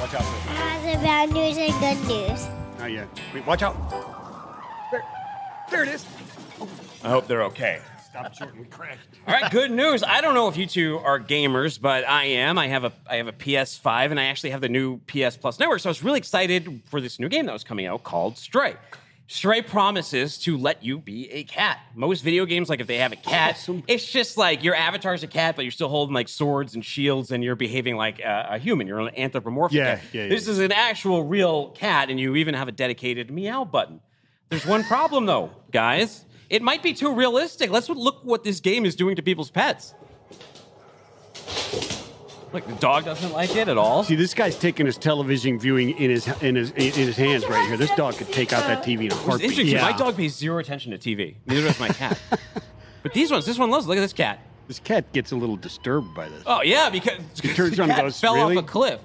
Watch 0.00 0.14
out. 0.14 0.22
for 0.24 0.50
Has 0.54 0.82
the 0.96 1.02
bad 1.04 1.30
news 1.30 1.56
and 1.56 1.72
good 1.80 2.08
news. 2.08 2.48
Not 2.78 2.90
yet. 2.90 3.08
Wait, 3.32 3.46
watch 3.46 3.62
out. 3.62 3.76
There, 4.90 5.04
there 5.70 5.82
it 5.84 5.88
is. 5.88 6.04
I 7.04 7.08
hope 7.10 7.26
they're 7.28 7.44
okay. 7.44 7.80
Stop 8.12 8.34
shooting 8.34 8.66
crack. 8.66 8.98
All 9.26 9.32
right, 9.32 9.50
good 9.50 9.70
news. 9.70 10.02
I 10.02 10.20
don't 10.20 10.34
know 10.34 10.46
if 10.48 10.58
you 10.58 10.66
two 10.66 10.98
are 10.98 11.18
gamers, 11.18 11.80
but 11.80 12.06
I 12.06 12.24
am. 12.24 12.58
I 12.58 12.68
have 12.68 12.84
a 12.84 12.92
I 13.08 13.16
have 13.16 13.26
a 13.26 13.32
PS5 13.32 14.10
and 14.10 14.20
I 14.20 14.24
actually 14.24 14.50
have 14.50 14.60
the 14.60 14.68
new 14.68 14.98
PS 15.06 15.38
Plus 15.38 15.58
network. 15.58 15.80
So 15.80 15.88
I 15.88 15.92
was 15.92 16.02
really 16.02 16.18
excited 16.18 16.82
for 16.90 17.00
this 17.00 17.18
new 17.18 17.30
game 17.30 17.46
that 17.46 17.54
was 17.54 17.64
coming 17.64 17.86
out 17.86 18.04
called 18.04 18.36
Stray. 18.36 18.74
Stray 19.28 19.62
promises 19.62 20.36
to 20.40 20.58
let 20.58 20.84
you 20.84 20.98
be 20.98 21.30
a 21.32 21.44
cat. 21.44 21.78
Most 21.94 22.20
video 22.20 22.44
games, 22.44 22.68
like 22.68 22.80
if 22.80 22.86
they 22.86 22.98
have 22.98 23.12
a 23.12 23.16
cat, 23.16 23.66
it's 23.88 24.04
just 24.04 24.36
like 24.36 24.62
your 24.62 24.74
avatar's 24.74 25.22
a 25.22 25.26
cat, 25.26 25.56
but 25.56 25.64
you're 25.64 25.72
still 25.72 25.88
holding 25.88 26.12
like 26.12 26.28
swords 26.28 26.74
and 26.74 26.84
shields, 26.84 27.30
and 27.30 27.42
you're 27.42 27.56
behaving 27.56 27.96
like 27.96 28.18
a, 28.20 28.48
a 28.50 28.58
human. 28.58 28.86
You're 28.86 29.00
an 29.00 29.16
anthropomorphic. 29.16 29.74
Yeah, 29.74 29.94
cat. 29.96 30.04
yeah, 30.12 30.22
yeah. 30.24 30.28
This 30.28 30.48
is 30.48 30.58
an 30.58 30.70
actual 30.70 31.24
real 31.24 31.70
cat, 31.70 32.10
and 32.10 32.20
you 32.20 32.36
even 32.36 32.52
have 32.52 32.68
a 32.68 32.72
dedicated 32.72 33.30
meow 33.30 33.64
button. 33.64 34.00
There's 34.50 34.66
one 34.66 34.84
problem 34.84 35.24
though, 35.24 35.50
guys. 35.70 36.26
It 36.52 36.60
might 36.60 36.82
be 36.82 36.92
too 36.92 37.14
realistic. 37.14 37.70
Let's 37.70 37.88
look 37.88 38.22
what 38.24 38.44
this 38.44 38.60
game 38.60 38.84
is 38.84 38.94
doing 38.94 39.16
to 39.16 39.22
people's 39.22 39.50
pets. 39.50 39.94
Like 42.52 42.66
the 42.66 42.74
dog 42.74 43.06
doesn't 43.06 43.32
like 43.32 43.56
it 43.56 43.68
at 43.68 43.78
all. 43.78 44.04
See, 44.04 44.16
this 44.16 44.34
guy's 44.34 44.58
taking 44.58 44.84
his 44.84 44.98
television 44.98 45.58
viewing 45.58 45.96
in 45.96 46.10
his 46.10 46.28
in 46.42 46.54
his 46.56 46.70
in 46.72 46.92
his 46.92 47.16
hands 47.16 47.46
right 47.46 47.66
here. 47.66 47.78
This 47.78 47.90
dog 47.96 48.16
could 48.16 48.30
take 48.30 48.52
out 48.52 48.64
that 48.66 48.84
TV 48.84 48.98
in 48.98 49.00
a 49.04 49.06
It's 49.06 49.14
heartbeat. 49.14 49.50
interesting. 49.50 49.80
My 49.80 49.92
dog 49.92 50.14
pays 50.14 50.36
zero 50.36 50.58
attention 50.58 50.92
to 50.92 50.98
TV. 50.98 51.36
Neither 51.46 51.68
does 51.68 51.80
my 51.80 51.88
cat. 51.88 52.20
but 53.02 53.14
these 53.14 53.30
ones, 53.30 53.46
this 53.46 53.58
one 53.58 53.70
loves. 53.70 53.86
Look 53.86 53.96
at 53.96 54.02
this 54.02 54.12
cat. 54.12 54.40
This 54.68 54.78
cat 54.78 55.10
gets 55.14 55.32
a 55.32 55.36
little 55.36 55.56
disturbed 55.56 56.14
by 56.14 56.28
this. 56.28 56.42
Oh 56.44 56.60
yeah, 56.60 56.90
because 56.90 57.16
turns 57.54 57.76
the 57.76 57.80
around 57.80 57.92
and 57.92 58.00
goes, 58.02 58.20
fell 58.20 58.34
"Really?" 58.34 58.58
off 58.58 58.64
a 58.64 58.66
cliff. 58.66 59.00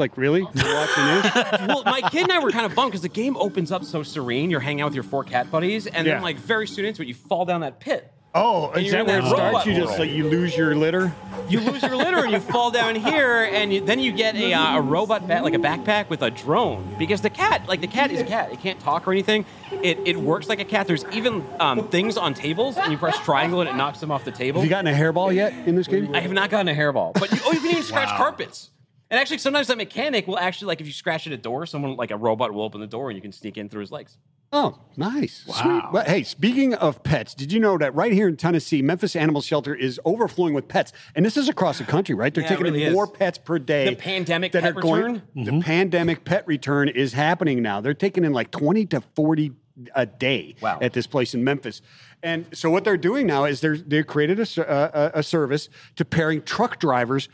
It's 0.00 0.16
like, 0.16 0.16
really? 0.16 0.40
You're 0.40 0.74
watching 0.74 1.04
this? 1.04 1.60
well, 1.68 1.82
my 1.84 2.00
kid 2.10 2.22
and 2.22 2.32
I 2.32 2.38
were 2.38 2.50
kind 2.50 2.64
of 2.64 2.74
bummed 2.74 2.92
because 2.92 3.02
the 3.02 3.08
game 3.10 3.36
opens 3.36 3.70
up 3.70 3.84
so 3.84 4.02
serene. 4.02 4.50
You're 4.50 4.60
hanging 4.60 4.80
out 4.80 4.86
with 4.86 4.94
your 4.94 5.04
four 5.04 5.24
cat 5.24 5.50
buddies, 5.50 5.86
and 5.86 6.06
Yeah. 6.06 6.14
then 6.14 6.22
like 6.22 6.38
very 6.38 6.66
soon 6.66 6.86
into 6.86 7.02
it, 7.02 7.08
you 7.08 7.14
fall 7.14 7.44
down 7.44 7.60
that 7.60 7.80
pit. 7.80 8.10
Oh, 8.32 8.70
And 8.70 8.86
is 8.86 8.92
you're 8.92 8.92
that 8.92 9.00
in 9.00 9.06
where 9.08 9.18
it 9.18 9.22
that 9.22 9.28
starts? 9.28 9.42
robot 9.44 9.66
You 9.66 9.74
just 9.74 9.86
world. 9.88 9.98
like 9.98 10.10
you 10.10 10.28
lose 10.28 10.56
your 10.56 10.74
litter. 10.76 11.12
You 11.48 11.58
lose 11.60 11.82
your 11.82 11.96
litter 11.96 12.18
and 12.18 12.30
you 12.30 12.38
fall 12.38 12.70
down 12.70 12.94
here, 12.94 13.42
and 13.52 13.74
you, 13.74 13.80
then 13.84 13.98
you 13.98 14.12
get 14.12 14.36
a, 14.36 14.54
uh, 14.54 14.78
a 14.78 14.80
robot 14.80 15.26
ba- 15.26 15.40
like 15.42 15.52
a 15.54 15.58
backpack 15.58 16.08
with 16.08 16.22
a 16.22 16.30
drone 16.30 16.94
because 16.98 17.20
the 17.22 17.28
cat, 17.30 17.66
like 17.68 17.80
the 17.80 17.88
cat, 17.88 18.10
is 18.12 18.20
a 18.20 18.24
cat. 18.24 18.52
It 18.52 18.60
can't 18.60 18.78
talk 18.80 19.06
or 19.08 19.12
anything. 19.12 19.44
It, 19.82 19.98
it 20.06 20.16
works 20.16 20.48
like 20.48 20.60
a 20.60 20.64
cat. 20.64 20.86
There's 20.86 21.04
even 21.12 21.44
um, 21.58 21.88
things 21.88 22.16
on 22.16 22.32
tables, 22.34 22.76
and 22.78 22.90
you 22.92 22.96
press 22.98 23.18
triangle 23.18 23.60
and 23.62 23.68
it 23.68 23.74
knocks 23.74 23.98
them 23.98 24.12
off 24.12 24.24
the 24.24 24.30
table. 24.32 24.60
Have 24.60 24.64
you 24.64 24.70
gotten 24.70 24.86
a 24.94 24.96
hairball 24.96 25.34
yet 25.34 25.52
in 25.66 25.74
this 25.74 25.88
game? 25.88 26.14
I 26.14 26.20
have 26.20 26.32
not 26.32 26.48
gotten 26.50 26.68
a 26.68 26.74
hairball, 26.74 27.12
but 27.14 27.32
you, 27.32 27.38
oh, 27.44 27.52
you 27.52 27.58
can 27.60 27.70
even 27.72 27.82
scratch 27.82 28.16
carpets. 28.16 28.70
And 29.10 29.18
actually, 29.18 29.38
sometimes 29.38 29.66
that 29.66 29.76
mechanic 29.76 30.26
will 30.28 30.38
actually 30.38 30.68
like 30.68 30.80
if 30.80 30.86
you 30.86 30.92
scratch 30.92 31.26
at 31.26 31.32
a 31.32 31.36
door, 31.36 31.66
someone 31.66 31.96
like 31.96 32.10
a 32.12 32.16
robot 32.16 32.52
will 32.54 32.62
open 32.62 32.80
the 32.80 32.86
door 32.86 33.10
and 33.10 33.16
you 33.16 33.22
can 33.22 33.32
sneak 33.32 33.56
in 33.58 33.68
through 33.68 33.80
his 33.80 33.90
legs. 33.90 34.16
Oh, 34.52 34.80
nice. 34.96 35.44
Wow. 35.46 35.54
Sweet. 35.54 35.92
Well, 35.92 36.04
hey, 36.04 36.22
speaking 36.24 36.74
of 36.74 37.02
pets, 37.04 37.34
did 37.34 37.52
you 37.52 37.60
know 37.60 37.78
that 37.78 37.94
right 37.94 38.12
here 38.12 38.26
in 38.26 38.36
Tennessee, 38.36 38.82
Memphis 38.82 39.14
Animal 39.14 39.42
Shelter 39.42 39.74
is 39.76 40.00
overflowing 40.04 40.54
with 40.54 40.66
pets? 40.66 40.92
And 41.14 41.24
this 41.24 41.36
is 41.36 41.48
across 41.48 41.78
the 41.78 41.84
country, 41.84 42.16
right? 42.16 42.34
They're 42.34 42.42
Yeah, 42.42 42.48
taking 42.50 42.64
really 42.64 42.82
in 42.82 42.88
is. 42.88 42.94
more 42.94 43.06
pets 43.06 43.38
per 43.38 43.60
day. 43.60 43.90
The 43.90 43.94
pandemic 43.96 44.50
that 44.52 44.62
pet 44.62 44.76
are 44.76 44.80
going- 44.80 45.02
return? 45.02 45.22
The 45.36 45.40
Mm-hmm. 45.52 45.60
pandemic 45.60 46.24
pet 46.24 46.44
return 46.48 46.88
is 46.88 47.12
happening 47.12 47.62
now. 47.62 47.80
They're 47.80 47.94
taking 47.94 48.24
in 48.24 48.32
like 48.32 48.50
20 48.50 48.86
to 48.86 49.00
40 49.14 49.52
a 49.94 50.04
day 50.04 50.56
Wow. 50.60 50.78
at 50.82 50.92
this 50.94 51.06
place 51.06 51.32
in 51.32 51.42
Memphis. 51.44 51.80
And 52.22 52.44
so 52.52 52.70
what 52.70 52.82
they're 52.84 52.96
doing 52.98 53.26
now 53.28 53.44
is 53.44 53.60
they're, 53.60 53.78
they've 53.78 54.06
created 54.06 54.38
a, 54.40 54.68
uh, 54.68 55.10
a, 55.14 55.20
a 55.20 55.22
service 55.22 55.68
to 55.96 56.04
pairing 56.04 56.42
truck 56.42 56.78
drivers 56.80 57.28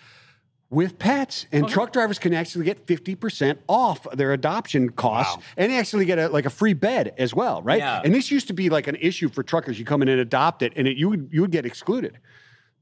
with 0.69 0.99
pets 0.99 1.47
and 1.53 1.69
truck 1.69 1.93
drivers 1.93 2.19
can 2.19 2.35
actually 2.35 2.64
get 2.64 2.87
50% 2.87 3.59
off 3.69 4.07
their 4.12 4.33
adoption 4.33 4.91
costs 4.91 5.43
and 5.57 5.73
actually 5.73 6.05
get 6.05 6.19
a, 6.19 6.29
like 6.29 6.45
a 6.45 6.51
free 6.51 6.73
bed 6.75 7.14
as 7.19 7.33
well 7.33 7.62
right? 7.62 7.79
Yeah. 7.79 8.01
and 8.05 8.12
this 8.14 8.31
used 8.31 8.49
to 8.49 8.53
be 8.53 8.69
like 8.69 8.87
an 8.89 8.97
issue 8.97 9.29
for 9.29 9.43
truckers. 9.43 9.79
You 9.79 9.85
come 9.85 10.03
in 10.03 10.09
and 10.09 10.21
adopt 10.21 10.62
it 10.62 10.73
and 10.77 10.89
it, 10.89 10.97
you 10.97 11.09
would 11.09 11.29
you 11.33 11.41
would 11.43 11.53
get 11.53 11.64
excluded 11.64 12.19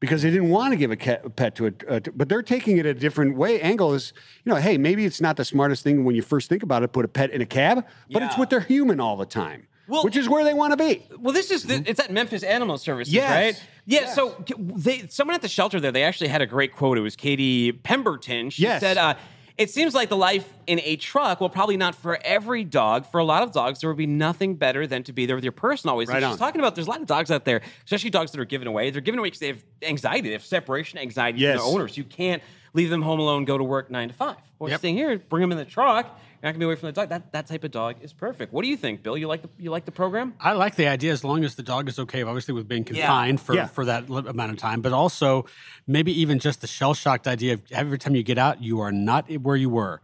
because 0.01 0.23
they 0.23 0.31
didn't 0.31 0.51
want 0.51 0.73
to 0.73 0.77
give 0.77 0.91
a, 0.91 0.97
cat, 0.97 1.23
a 1.25 1.31
pet 1.31 1.55
to 1.57 1.67
a, 1.67 1.73
uh, 1.89 2.01
to- 2.01 2.13
but 2.13 2.29
they're 2.29 2.43
taking 2.43 2.79
it 2.79 2.87
a 2.87 2.95
different 2.95 3.37
way 3.37 3.61
angle 3.61 3.93
is 3.93 4.13
you 4.45 4.51
know 4.53 4.57
hey 4.59 4.79
maybe 4.79 5.05
it's 5.05 5.21
not 5.21 5.37
the 5.37 5.45
smartest 5.45 5.83
thing 5.85 6.05
when 6.05 6.15
you 6.17 6.23
first 6.23 6.49
think 6.49 6.63
about 6.63 6.83
it 6.83 6.89
put 6.93 7.05
a 7.05 7.09
pet 7.09 7.31
in 7.31 7.43
a 7.43 7.47
cab 7.47 7.85
but 8.11 8.23
it's 8.23 8.39
with 8.39 8.49
their 8.51 8.61
human 8.61 8.99
all 8.99 9.17
the 9.17 9.27
time 9.27 9.67
Well- 9.87 10.05
which 10.05 10.17
is 10.17 10.29
where 10.29 10.45
they 10.45 10.55
want 10.55 10.73
to 10.73 10.77
be 10.77 11.03
Well, 11.19 11.33
this 11.35 11.51
is 11.51 11.65
the, 11.65 11.83
it's 11.87 12.01
at 12.01 12.11
Memphis 12.11 12.43
Animal 12.43 12.79
Services, 12.79 13.13
Yes. 13.13 13.31
right? 13.31 13.63
Yeah. 13.87 14.13
So 14.15 14.43
they 14.59 15.07
someone 15.09 15.35
at 15.35 15.43
the 15.43 15.49
shelter 15.49 15.79
there, 15.81 15.93
they 15.93 16.03
actually 16.05 16.29
had 16.29 16.41
a 16.43 16.47
great 16.47 16.73
quote. 16.75 16.97
It 16.99 17.03
was 17.03 17.17
Katie 17.17 17.73
Pemberton. 17.73 18.51
She 18.51 18.63
Yes. 18.63 18.81
said, 18.81 18.97
uh, 18.97 19.15
"It 19.59 19.69
seems 19.71 19.95
like 19.95 20.09
the 20.09 20.17
life 20.17 20.51
in 20.67 20.81
a 20.83 20.97
truck. 20.97 21.39
Well, 21.41 21.51
probably 21.51 21.77
not 21.77 21.95
for 21.95 22.19
every 22.25 22.65
dog. 22.65 23.05
For 23.11 23.19
a 23.21 23.25
lot 23.25 23.43
of 23.43 23.53
dogs, 23.53 23.81
there 23.81 23.91
would 23.91 23.99
be 23.99 24.07
nothing 24.07 24.55
better 24.55 24.87
than 24.87 25.03
to 25.05 25.13
be 25.13 25.27
there 25.27 25.37
with 25.37 25.45
your 25.45 25.53
person 25.53 25.91
always." 25.91 26.09
And 26.09 26.15
Right 26.15 26.23
she's 26.23 26.33
on. 26.33 26.39
talking 26.39 26.61
about 26.63 26.75
there's 26.77 26.87
a 26.87 26.91
lot 26.91 27.01
of 27.03 27.07
dogs 27.07 27.31
out 27.31 27.45
there, 27.45 27.61
especially 27.85 28.09
dogs 28.11 28.33
that 28.33 28.41
are 28.41 28.45
given 28.47 28.67
away. 28.67 28.91
They're 28.91 29.03
given 29.03 29.19
away 29.19 29.29
because 29.29 29.41
they 29.41 29.49
have 29.49 29.63
anxiety, 29.83 30.29
they 30.29 30.33
have 30.33 30.45
separation 30.45 30.99
anxiety 30.99 31.41
Yes. 31.41 31.59
from 31.59 31.67
their 31.67 31.75
owners. 31.75 31.97
You 31.99 32.05
can't 32.05 32.43
leave 32.73 32.89
them 32.91 33.03
home 33.03 33.21
alone, 33.21 33.45
go 33.45 33.59
to 33.59 33.65
work 33.65 33.91
nine 33.91 34.09
to 34.09 34.15
five. 34.15 34.37
Well, 34.59 34.77
staying 34.79 34.97
here, 34.97 35.19
bring 35.19 35.43
them 35.43 35.53
in 35.53 35.59
the 35.59 35.65
truck. 35.67 36.19
You're 36.45 36.49
not 36.53 36.57
gonna 36.57 36.61
be 36.61 36.65
away 36.67 36.77
from 36.77 36.87
the 36.89 36.93
dog. 36.93 37.09
That 37.09 37.33
that 37.33 37.47
type 37.47 37.65
of 37.65 37.71
dog 37.71 37.97
is 38.03 38.13
perfect. 38.13 38.53
What 38.53 38.65
do 38.65 38.69
you 38.69 38.77
think, 38.77 39.03
Bill? 39.03 39.17
You 39.17 39.29
like 39.29 39.41
the 39.41 39.49
you 39.59 39.71
like 39.71 39.87
the 39.87 39.93
program? 39.93 40.35
I 40.39 40.53
like 40.53 40.77
the 40.77 40.87
idea 40.89 41.11
as 41.11 41.25
long 41.25 41.43
as 41.43 41.55
the 41.55 41.63
dog 41.63 41.89
is 41.89 41.99
okay, 41.99 42.23
obviously 42.23 42.53
with 42.53 42.69
being 42.69 42.85
Yeah. 42.87 43.07
confined 43.07 43.41
for, 43.41 43.55
Yeah. 43.55 43.67
for 43.67 43.87
that 43.87 44.11
amount 44.11 44.53
of 44.53 44.59
time, 44.59 44.83
but 44.83 44.93
also 44.93 45.47
maybe 45.87 46.13
even 46.21 46.39
just 46.39 46.61
the 46.61 46.67
shell 46.67 46.93
shocked 46.93 47.27
idea 47.27 47.55
of 47.55 47.63
every 47.71 47.97
time 47.97 48.15
you 48.15 48.23
get 48.23 48.37
out, 48.37 48.63
you 48.63 48.79
are 48.81 48.93
not 48.93 49.31
where 49.41 49.57
you 49.57 49.71
were. 49.71 50.03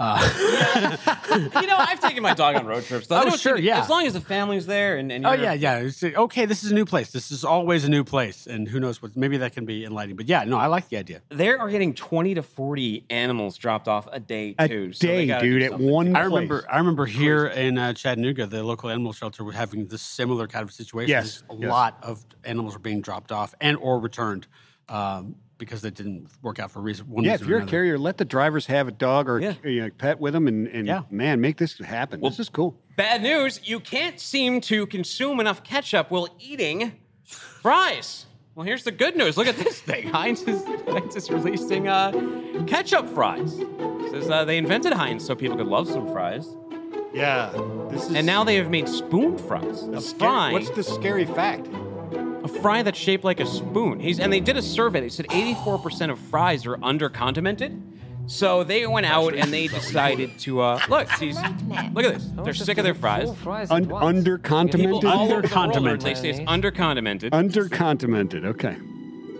You 0.00 1.66
know, 1.66 1.76
I've 1.76 2.00
taken 2.00 2.22
my 2.22 2.32
dog 2.34 2.56
on 2.56 2.66
road 2.66 2.84
trips. 2.84 3.06
Though. 3.06 3.20
Oh, 3.20 3.30
They 3.30 3.36
sure, 3.36 3.58
yeah. 3.58 3.80
As 3.82 3.88
long 3.90 4.06
as 4.06 4.14
the 4.14 4.20
family's 4.20 4.66
there 4.66 4.96
and, 4.96 5.12
and 5.12 5.26
Oh 5.26 5.32
you're- 5.32 5.44
yeah, 5.44 5.52
yeah. 5.52 5.76
It's, 5.80 6.02
okay, 6.02 6.46
this 6.46 6.64
is 6.64 6.70
a 6.72 6.74
new 6.74 6.84
place. 6.86 7.10
This 7.12 7.30
is 7.30 7.44
always 7.44 7.84
a 7.84 7.88
new 7.90 8.02
place, 8.04 8.46
and 8.46 8.66
who 8.66 8.80
knows 8.80 9.02
what? 9.02 9.16
Maybe 9.16 9.36
that 9.38 9.52
can 9.52 9.66
be 9.66 9.84
enlightening. 9.84 10.16
But 10.16 10.26
yeah, 10.26 10.44
no, 10.44 10.56
I 10.58 10.66
like 10.66 10.88
the 10.88 10.96
idea. 10.96 11.20
they 11.28 11.48
are 11.50 11.68
getting 11.68 11.94
twenty 11.94 12.34
to 12.34 12.42
forty 12.42 13.04
animals 13.10 13.56
dropped 13.58 13.88
off 13.88 14.08
a 14.10 14.20
day 14.20 14.54
a 14.58 14.68
too. 14.68 14.92
so 14.92 15.06
day 15.06 15.26
dude 15.26 15.60
do 15.60 15.64
at 15.66 15.70
something. 15.72 15.90
one 15.90 16.16
I 16.16 16.20
remember. 16.20 16.64
I 16.70 16.78
remember 16.78 17.06
here 17.06 17.46
in 17.46 17.76
uh, 17.78 17.92
Chattanooga, 17.92 18.46
the 18.46 18.62
local 18.62 18.88
animal 18.90 19.12
shelter 19.12 19.44
were 19.44 19.52
having 19.52 19.86
this 19.86 20.02
similar 20.02 20.46
kind 20.46 20.62
of 20.62 20.72
situation. 20.72 21.10
Yes, 21.10 21.42
a 21.50 21.54
yes. 21.56 21.68
lot 21.70 21.98
of 22.02 22.24
animals 22.44 22.72
were 22.74 22.80
being 22.80 23.00
dropped 23.02 23.32
off 23.32 23.54
and 23.60 23.76
or 23.76 23.98
returned 24.00 24.46
um, 24.88 25.36
because 25.60 25.80
they 25.82 25.90
didn't 25.90 26.26
work 26.42 26.58
out 26.58 26.72
for 26.72 26.80
reason. 26.80 27.06
One 27.08 27.22
Yeah, 27.22 27.32
reason 27.32 27.44
if 27.44 27.48
or 27.48 27.50
you're 27.52 27.62
a 27.62 27.66
carrier, 27.66 27.96
let 27.98 28.16
the 28.18 28.24
drivers 28.24 28.66
have 28.66 28.88
a 28.88 28.90
dog 28.90 29.28
or 29.28 29.38
Yeah. 29.40 29.54
a, 29.62 29.70
you 29.70 29.82
know, 29.82 29.90
pet 29.96 30.18
with 30.18 30.32
them, 30.32 30.48
and, 30.48 30.66
and 30.66 30.88
Yeah. 30.88 31.02
man, 31.10 31.40
make 31.40 31.58
this 31.58 31.78
happen. 31.78 32.20
this 32.20 32.40
is 32.40 32.48
cool. 32.48 32.74
Bad 32.96 33.22
news: 33.22 33.60
you 33.62 33.78
can't 33.78 34.18
seem 34.18 34.60
to 34.62 34.86
consume 34.86 35.38
enough 35.38 35.62
ketchup 35.62 36.10
while 36.10 36.28
eating 36.40 36.92
fries. 37.24 38.26
Well, 38.56 38.66
here's 38.66 38.82
the 38.82 38.90
good 38.92 39.16
news. 39.16 39.36
Look 39.36 39.46
at 39.46 39.56
this 39.56 39.80
thing. 39.80 40.08
Heinz 40.12 40.42
is, 40.42 40.64
Heinz 40.88 41.14
is 41.14 41.30
releasing 41.30 41.86
uh, 41.88 42.10
ketchup 42.66 43.08
fries. 43.08 43.54
Says 44.10 44.28
uh, 44.28 44.44
they 44.44 44.58
invented 44.58 44.92
Heinz 44.92 45.24
so 45.24 45.36
people 45.36 45.56
could 45.56 45.68
love 45.68 45.88
some 45.88 46.10
fries, 46.12 46.48
Yeah, 47.14 47.50
this 47.90 48.08
is 48.10 48.16
and 48.16 48.26
now 48.26 48.42
they 48.44 48.56
have 48.56 48.70
made 48.70 48.88
spoon 48.88 49.38
fries. 49.38 49.82
A 49.84 50.00
fry. 50.00 50.52
What's 50.52 50.70
the 50.70 50.82
scary 50.82 51.24
fact? 51.26 51.68
A 52.56 52.60
fry 52.60 52.82
that's 52.82 52.98
shaped 52.98 53.24
like 53.24 53.40
a 53.40 53.46
spoon. 53.46 54.00
He's 54.00 54.18
and 54.20 54.32
they 54.32 54.40
did 54.40 54.56
a 54.56 54.62
survey. 54.62 55.00
They 55.00 55.08
said 55.08 55.26
84% 55.28 56.10
of 56.10 56.18
fries 56.18 56.66
are 56.66 56.78
under 56.82 57.08
condimented. 57.08 57.80
So 58.26 58.62
they 58.62 58.86
went 58.86 59.06
out 59.06 59.34
and 59.34 59.52
they 59.52 59.66
decided 59.80 60.38
to 60.40 60.60
uh, 60.60 60.80
look. 60.88 61.08
These, 61.18 61.36
look 61.92 62.04
at 62.04 62.14
this. 62.14 62.28
They're 62.44 62.54
sick 62.54 62.78
of 62.78 62.84
their 62.84 62.94
fries. 62.94 63.28
Un- 63.70 63.90
under 63.92 64.38
People 64.38 64.56
all 64.56 64.62
condimented. 64.62 65.04
over 65.04 65.04
the 65.04 65.06
world, 65.08 65.32
Under-condimented. 65.32 66.00
They 66.02 66.14
say 66.14 66.30
it's 66.30 66.40
under 66.46 66.70
condimented. 66.70 67.34
Under 67.34 67.68
condimented. 67.68 68.44
Okay. 68.44 68.76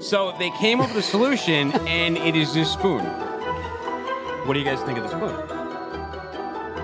So 0.01 0.35
they 0.39 0.51
came 0.53 0.81
up 0.81 0.89
with 0.89 1.05
a 1.05 1.09
solution, 1.09 1.73
and 1.87 2.17
it 2.17 2.35
is 2.35 2.53
this 2.55 2.73
spoon. 2.73 3.05
What 4.47 4.55
do 4.55 4.59
you 4.59 4.65
guys 4.65 4.81
think 4.83 4.99
of 4.99 5.05
the 5.05 5.11
spoon? 5.11 5.57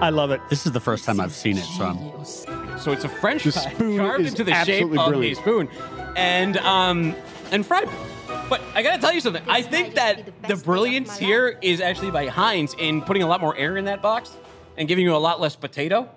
I 0.02 0.10
love 0.10 0.30
it. 0.30 0.40
This 0.50 0.66
is 0.66 0.72
the 0.72 0.80
first 0.80 1.04
time 1.06 1.18
I've 1.20 1.32
seen 1.32 1.56
it, 1.56 1.64
so 1.64 1.84
I'm, 1.86 2.78
So 2.78 2.92
it's 2.92 3.04
a 3.04 3.08
French 3.08 3.44
The 3.44 3.52
fry 3.52 3.72
spoon 3.72 3.96
carved 3.96 4.24
is 4.26 4.32
into 4.32 4.44
the 4.44 4.52
shape 4.64 4.84
absolutely 4.84 4.98
of 4.98 5.06
brilliant. 5.08 5.38
a 5.38 5.40
spoon, 5.40 5.68
and 6.16 6.56
um 6.58 7.14
and 7.52 7.64
fried. 7.64 7.88
But 8.48 8.60
I 8.74 8.82
gotta 8.82 9.00
tell 9.00 9.12
you 9.12 9.20
something. 9.20 9.42
I 9.46 9.62
think 9.62 9.94
that 9.94 10.42
the 10.48 10.56
brilliance 10.56 11.16
here 11.16 11.58
is 11.62 11.80
actually 11.80 12.10
by 12.10 12.26
Heinz 12.26 12.74
in 12.78 13.02
putting 13.02 13.22
a 13.22 13.26
lot 13.26 13.40
more 13.40 13.56
air 13.56 13.76
in 13.76 13.84
that 13.84 14.02
box 14.02 14.36
and 14.76 14.88
giving 14.88 15.04
you 15.04 15.14
a 15.14 15.18
lot 15.18 15.40
less 15.40 15.54
potato. 15.56 16.08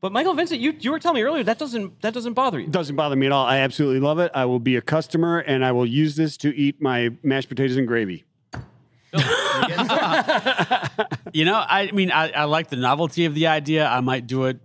But 0.00 0.10
Michael 0.10 0.34
Vincent, 0.34 0.60
you, 0.60 0.74
you 0.80 0.90
were 0.90 0.98
telling 0.98 1.16
me 1.16 1.22
earlier 1.22 1.44
that 1.44 1.58
doesn't 1.58 2.00
that 2.02 2.14
doesn't 2.14 2.32
bother 2.34 2.58
you. 2.60 2.66
Doesn't 2.68 2.96
bother 2.96 3.16
me 3.16 3.26
at 3.26 3.32
all. 3.32 3.46
I 3.46 3.58
absolutely 3.58 4.00
love 4.00 4.18
it. 4.18 4.30
I 4.34 4.44
will 4.44 4.58
be 4.60 4.76
a 4.76 4.80
customer 4.80 5.38
and 5.38 5.64
I 5.64 5.72
will 5.72 5.86
use 5.86 6.16
this 6.16 6.36
to 6.38 6.54
eat 6.56 6.80
my 6.80 7.10
mashed 7.22 7.48
potatoes 7.48 7.76
and 7.76 7.86
gravy. 7.86 8.24
You 11.32 11.44
know, 11.46 11.54
I 11.66 11.90
mean, 11.92 12.10
I, 12.10 12.30
I 12.30 12.44
like 12.44 12.68
the 12.68 12.76
novelty 12.76 13.24
of 13.24 13.34
the 13.34 13.46
idea. 13.46 13.86
I 13.86 14.00
might 14.00 14.26
do 14.26 14.44
it, 14.44 14.60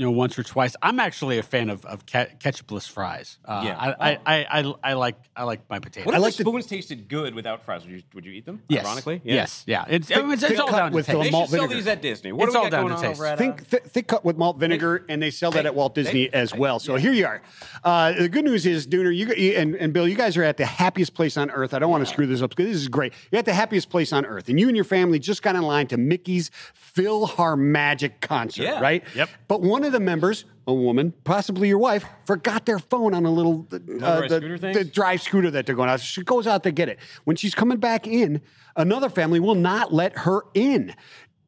you 0.00 0.06
know, 0.06 0.12
once 0.12 0.38
or 0.38 0.42
twice. 0.42 0.74
I'm 0.80 0.98
actually 0.98 1.36
a 1.36 1.42
fan 1.42 1.68
of, 1.68 1.84
of 1.84 2.06
ketchupless 2.06 2.88
fries. 2.88 3.36
Uh, 3.44 3.60
Yeah. 3.66 3.76
I, 3.78 4.12
I, 4.12 4.18
I, 4.24 4.60
I, 4.62 4.74
I 4.82 4.92
like 4.94 5.16
I 5.36 5.42
like 5.44 5.60
my 5.68 5.78
potatoes. 5.78 6.06
What 6.06 6.14
if 6.14 6.18
I 6.18 6.22
like 6.22 6.34
the 6.36 6.42
the- 6.44 6.50
spoons 6.50 6.64
tasted 6.64 7.06
good 7.06 7.34
without 7.34 7.66
fries? 7.66 7.82
Would 7.82 7.90
you 7.92 8.02
would 8.14 8.24
you 8.24 8.32
eat 8.32 8.46
them? 8.46 8.62
Yes. 8.70 8.86
Ironically, 8.86 9.20
yes, 9.24 9.62
yeah. 9.66 9.84
It's, 9.90 10.10
it's, 10.10 10.42
thick 10.42 10.58
all 10.58 10.68
cut 10.68 10.76
down 10.78 10.90
to 10.92 10.94
with 10.94 11.06
the 11.06 11.12
taste. 11.12 11.18
They 11.20 11.24
should 11.28 11.32
malt 11.32 11.50
sell 11.50 11.60
vinegar. 11.60 11.74
these 11.74 11.86
at 11.86 12.00
Disney. 12.00 12.32
What 12.32 12.44
It's 12.46 12.54
do 12.54 12.60
we 12.60 12.64
all 12.64 12.70
down 12.70 12.80
going 12.86 12.92
to 12.92 12.96
on 12.96 13.02
taste. 13.02 13.20
over 13.20 13.26
at, 13.26 13.36
Think 13.36 13.68
th- 13.68 13.82
thick 13.82 14.06
cut 14.06 14.24
with 14.24 14.38
malt 14.38 14.56
vinegar, 14.58 15.04
and 15.10 15.20
they 15.22 15.30
sell 15.30 15.50
that 15.50 15.66
at 15.66 15.74
Walt 15.74 15.94
Disney 15.94 16.22
hey, 16.22 16.30
as 16.32 16.54
well. 16.54 16.78
So 16.78 16.94
yeah. 16.94 17.00
here 17.02 17.12
you 17.12 17.26
are. 17.26 17.42
Uh, 17.84 18.12
the 18.12 18.28
good 18.30 18.46
news 18.46 18.64
is, 18.64 18.86
Dooner, 18.86 19.14
you, 19.14 19.34
you 19.34 19.52
and, 19.58 19.74
and 19.74 19.92
Bill, 19.92 20.08
you 20.08 20.14
guys 20.16 20.34
are 20.38 20.44
at 20.44 20.56
the 20.56 20.64
happiest 20.64 21.12
place 21.12 21.36
on 21.36 21.50
earth. 21.50 21.74
I 21.74 21.78
don't 21.78 21.90
want 21.90 22.06
to 22.06 22.10
screw 22.10 22.26
this 22.26 22.40
up 22.40 22.48
because 22.50 22.66
this 22.72 22.76
is 22.76 22.88
great. 22.88 23.12
You're 23.30 23.40
at 23.40 23.44
the 23.44 23.52
happiest 23.52 23.90
place 23.90 24.14
on 24.14 24.24
earth, 24.24 24.48
and 24.48 24.58
you 24.58 24.66
and 24.68 24.76
your 24.76 24.84
family 24.86 25.18
just 25.18 25.42
got 25.42 25.56
in 25.56 25.62
line 25.62 25.86
to 25.88 25.98
Mickey's 25.98 26.50
Philharmagic 26.96 28.20
concert, 28.20 28.62
Yeah. 28.62 28.80
right? 28.80 29.04
Yep. 29.14 29.28
But 29.46 29.60
one 29.60 29.84
of 29.84 29.89
the 29.90 30.00
members, 30.00 30.44
a 30.66 30.74
woman, 30.74 31.12
possibly 31.24 31.68
your 31.68 31.78
wife, 31.78 32.04
forgot 32.24 32.66
their 32.66 32.78
phone 32.78 33.14
on 33.14 33.26
a 33.26 33.30
little 33.30 33.66
uh, 33.72 34.20
the, 34.22 34.28
scooter 34.28 34.58
the 34.58 34.84
drive 34.84 35.22
scooter 35.22 35.50
that 35.50 35.66
they're 35.66 35.74
going 35.74 35.88
out. 35.88 36.00
She 36.00 36.22
goes 36.22 36.46
out 36.46 36.62
to 36.64 36.70
get 36.70 36.88
it. 36.88 36.98
When 37.24 37.36
she's 37.36 37.54
coming 37.54 37.78
back 37.78 38.06
in, 38.06 38.40
another 38.76 39.08
family 39.08 39.40
will 39.40 39.54
not 39.54 39.92
let 39.92 40.16
her 40.18 40.42
in. 40.54 40.94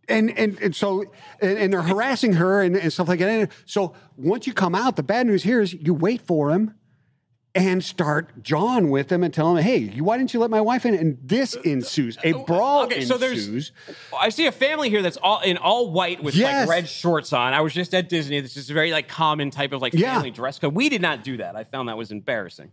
And, 0.08 0.36
and, 0.36 0.58
and 0.60 0.74
so 0.74 1.04
and, 1.40 1.58
and 1.58 1.72
they're 1.72 1.82
harassing 1.82 2.34
her 2.34 2.62
and, 2.62 2.76
and 2.76 2.92
stuff 2.92 3.08
like 3.08 3.20
that. 3.20 3.50
So 3.66 3.94
once 4.16 4.46
you 4.46 4.52
come 4.52 4.74
out, 4.74 4.96
the 4.96 5.02
bad 5.02 5.26
news 5.26 5.42
here 5.42 5.60
is 5.60 5.72
you 5.72 5.94
wait 5.94 6.20
for 6.20 6.50
him 6.50 6.74
and 7.54 7.84
start 7.84 8.42
jawing 8.42 8.88
with 8.88 9.12
him 9.12 9.22
and 9.22 9.32
tell 9.34 9.54
him, 9.54 9.62
hey, 9.62 9.88
why 10.00 10.16
didn't 10.16 10.32
you 10.32 10.40
let 10.40 10.48
my 10.48 10.60
wife 10.60 10.86
in? 10.86 10.94
And 10.94 11.18
this 11.22 11.54
uh, 11.54 11.60
ensues. 11.64 12.16
A 12.24 12.32
brawl 12.32 12.84
okay, 12.84 13.04
so 13.04 13.18
there's- 13.18 13.72
I 14.18 14.30
see 14.30 14.46
a 14.46 14.52
family 14.52 14.88
here 14.88 15.02
that's 15.02 15.18
all 15.18 15.40
in 15.40 15.58
all 15.58 15.90
white 15.92 16.22
with 16.22 16.34
Yes. 16.34 16.66
like 16.66 16.76
red 16.76 16.88
shorts 16.88 17.32
on. 17.34 17.52
I 17.52 17.60
was 17.60 17.74
just 17.74 17.92
at 17.94 18.08
Disney. 18.08 18.40
This 18.40 18.56
is 18.56 18.70
a 18.70 18.72
very 18.74 18.90
like 18.90 19.06
common 19.06 19.50
type 19.50 19.72
of 19.72 19.82
like 19.82 19.92
Yeah. 19.92 20.14
family 20.14 20.30
dress 20.30 20.58
code. 20.58 20.74
We 20.74 20.88
did 20.88 21.02
not 21.02 21.24
do 21.24 21.36
that. 21.38 21.54
I 21.54 21.64
found 21.64 21.88
that 21.90 21.98
was 21.98 22.10
embarrassing. 22.10 22.70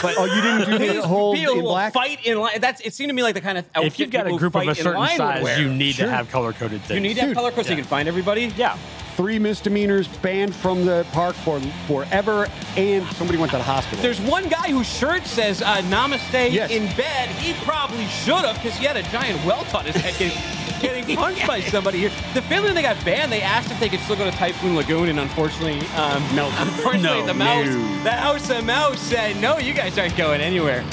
But 0.00 0.14
Oh, 0.16 0.24
you 0.24 0.40
didn't 0.40 0.78
do 0.80 0.92
the 1.02 1.06
whole 1.06 1.34
be 1.34 1.44
a 1.44 1.52
in 1.52 1.60
black? 1.60 1.92
fight 1.92 2.24
in 2.24 2.38
line. 2.38 2.58
That's 2.62 2.80
it 2.80 2.94
seemed 2.94 3.10
to 3.10 3.14
me 3.14 3.22
like 3.22 3.34
the 3.34 3.42
kind 3.42 3.58
of 3.58 3.66
If 3.76 3.98
you've 3.98 4.10
got 4.10 4.26
a 4.26 4.34
group 4.34 4.54
of 4.54 4.66
a 4.66 4.74
certain 4.74 5.06
size, 5.08 5.58
you 5.58 5.68
need 5.70 5.96
Sure. 5.96 6.06
to 6.06 6.10
have 6.10 6.30
color 6.30 6.54
coded 6.54 6.80
things. 6.80 6.94
You 6.94 7.00
need 7.06 7.14
to 7.16 7.20
have 7.20 7.28
Dude, 7.30 7.36
color 7.36 7.50
code 7.50 7.66
so 7.66 7.72
you 7.72 7.76
can 7.76 7.84
find 7.84 8.08
everybody. 8.08 8.46
Yeah. 8.56 8.78
Three 9.16 9.38
misdemeanors 9.38 10.08
banned 10.08 10.54
from 10.54 10.86
the 10.86 11.06
park 11.12 11.34
for 11.36 11.60
forever, 11.86 12.48
and 12.76 13.06
somebody 13.08 13.38
went 13.38 13.52
to 13.52 13.58
the 13.58 13.62
hospital. 13.62 14.02
There's 14.02 14.20
one 14.20 14.48
guy 14.48 14.70
whose 14.70 14.88
shirt 14.88 15.26
says 15.26 15.60
uh, 15.60 15.82
"Namaste" 15.82 16.50
Yes. 16.50 16.70
in 16.70 16.86
bed. 16.96 17.28
He 17.30 17.52
probably 17.64 18.06
should 18.06 18.44
have 18.44 18.56
because 18.56 18.76
he 18.78 18.86
had 18.86 18.96
a 18.96 19.02
giant 19.04 19.44
welt 19.44 19.74
on 19.74 19.84
his 19.84 19.96
head 19.96 20.14
getting, 20.18 20.38
getting 21.04 21.16
punched 21.16 21.46
by 21.46 21.60
somebody 21.60 21.98
here. 21.98 22.10
The 22.32 22.40
family 22.42 22.72
they 22.72 22.80
got 22.82 23.02
banned, 23.04 23.30
they 23.30 23.42
asked 23.42 23.70
if 23.70 23.78
they 23.78 23.90
could 23.90 24.00
still 24.00 24.16
go 24.16 24.24
to 24.30 24.36
Typhoon 24.38 24.74
Lagoon, 24.76 25.10
and 25.10 25.20
unfortunately, 25.20 25.86
um, 25.96 26.22
No. 26.34 26.50
unfortunately, 26.58 27.20
No. 27.20 27.26
the 27.26 27.34
mouse, 27.34 27.66
No. 27.66 28.02
the 28.04 28.10
house 28.12 28.48
of 28.50 28.64
mouse 28.64 28.98
said, 28.98 29.36
"No, 29.42 29.58
you 29.58 29.74
guys 29.74 29.98
aren't 29.98 30.16
going 30.16 30.40
anywhere." 30.40 30.84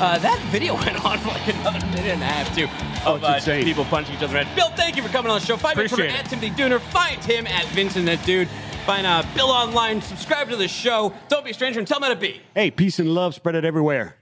Uh, 0.00 0.18
that 0.18 0.40
video 0.50 0.74
went 0.84 1.04
on 1.04 1.18
for 1.18 1.28
like 1.28 1.48
another 1.48 1.84
minute 1.88 2.06
and 2.06 2.22
a 2.22 2.26
half 2.26 2.54
too 2.54 2.66
Oh, 3.06 3.14
of 3.16 3.22
it's 3.22 3.28
uh, 3.30 3.34
insane. 3.36 3.64
people 3.64 3.84
punching 3.86 4.14
each 4.16 4.22
other. 4.22 4.38
in. 4.38 4.48
Bill, 4.54 4.70
thank 4.70 4.96
you 4.96 5.02
for 5.02 5.08
coming 5.10 5.30
on 5.30 5.40
the 5.40 5.46
show. 5.46 5.56
Find 5.56 5.76
me 5.76 5.84
on 5.84 5.88
Twitter 5.88 6.04
Appreciate 6.04 6.24
at. 6.24 6.30
Timothy 6.30 6.50
Dooner. 6.50 6.80
Find 6.80 7.22
him 7.24 7.46
at 7.46 7.64
Vincent 7.66 8.06
that 8.06 8.24
dude. 8.26 8.48
Find 8.86 9.06
uh, 9.06 9.22
Bill 9.34 9.48
online. 9.50 10.00
Subscribe 10.02 10.48
to 10.50 10.56
the 10.56 10.68
show. 10.68 11.12
Don't 11.28 11.44
be 11.44 11.50
a 11.50 11.54
stranger 11.54 11.78
and 11.78 11.86
tell 11.88 11.98
him 11.98 12.02
how 12.04 12.08
to 12.10 12.16
be. 12.16 12.40
hey, 12.54 12.70
peace 12.70 12.98
and 12.98 13.14
love, 13.14 13.34
spread 13.34 13.54
it 13.54 13.64
everywhere. 13.64 14.16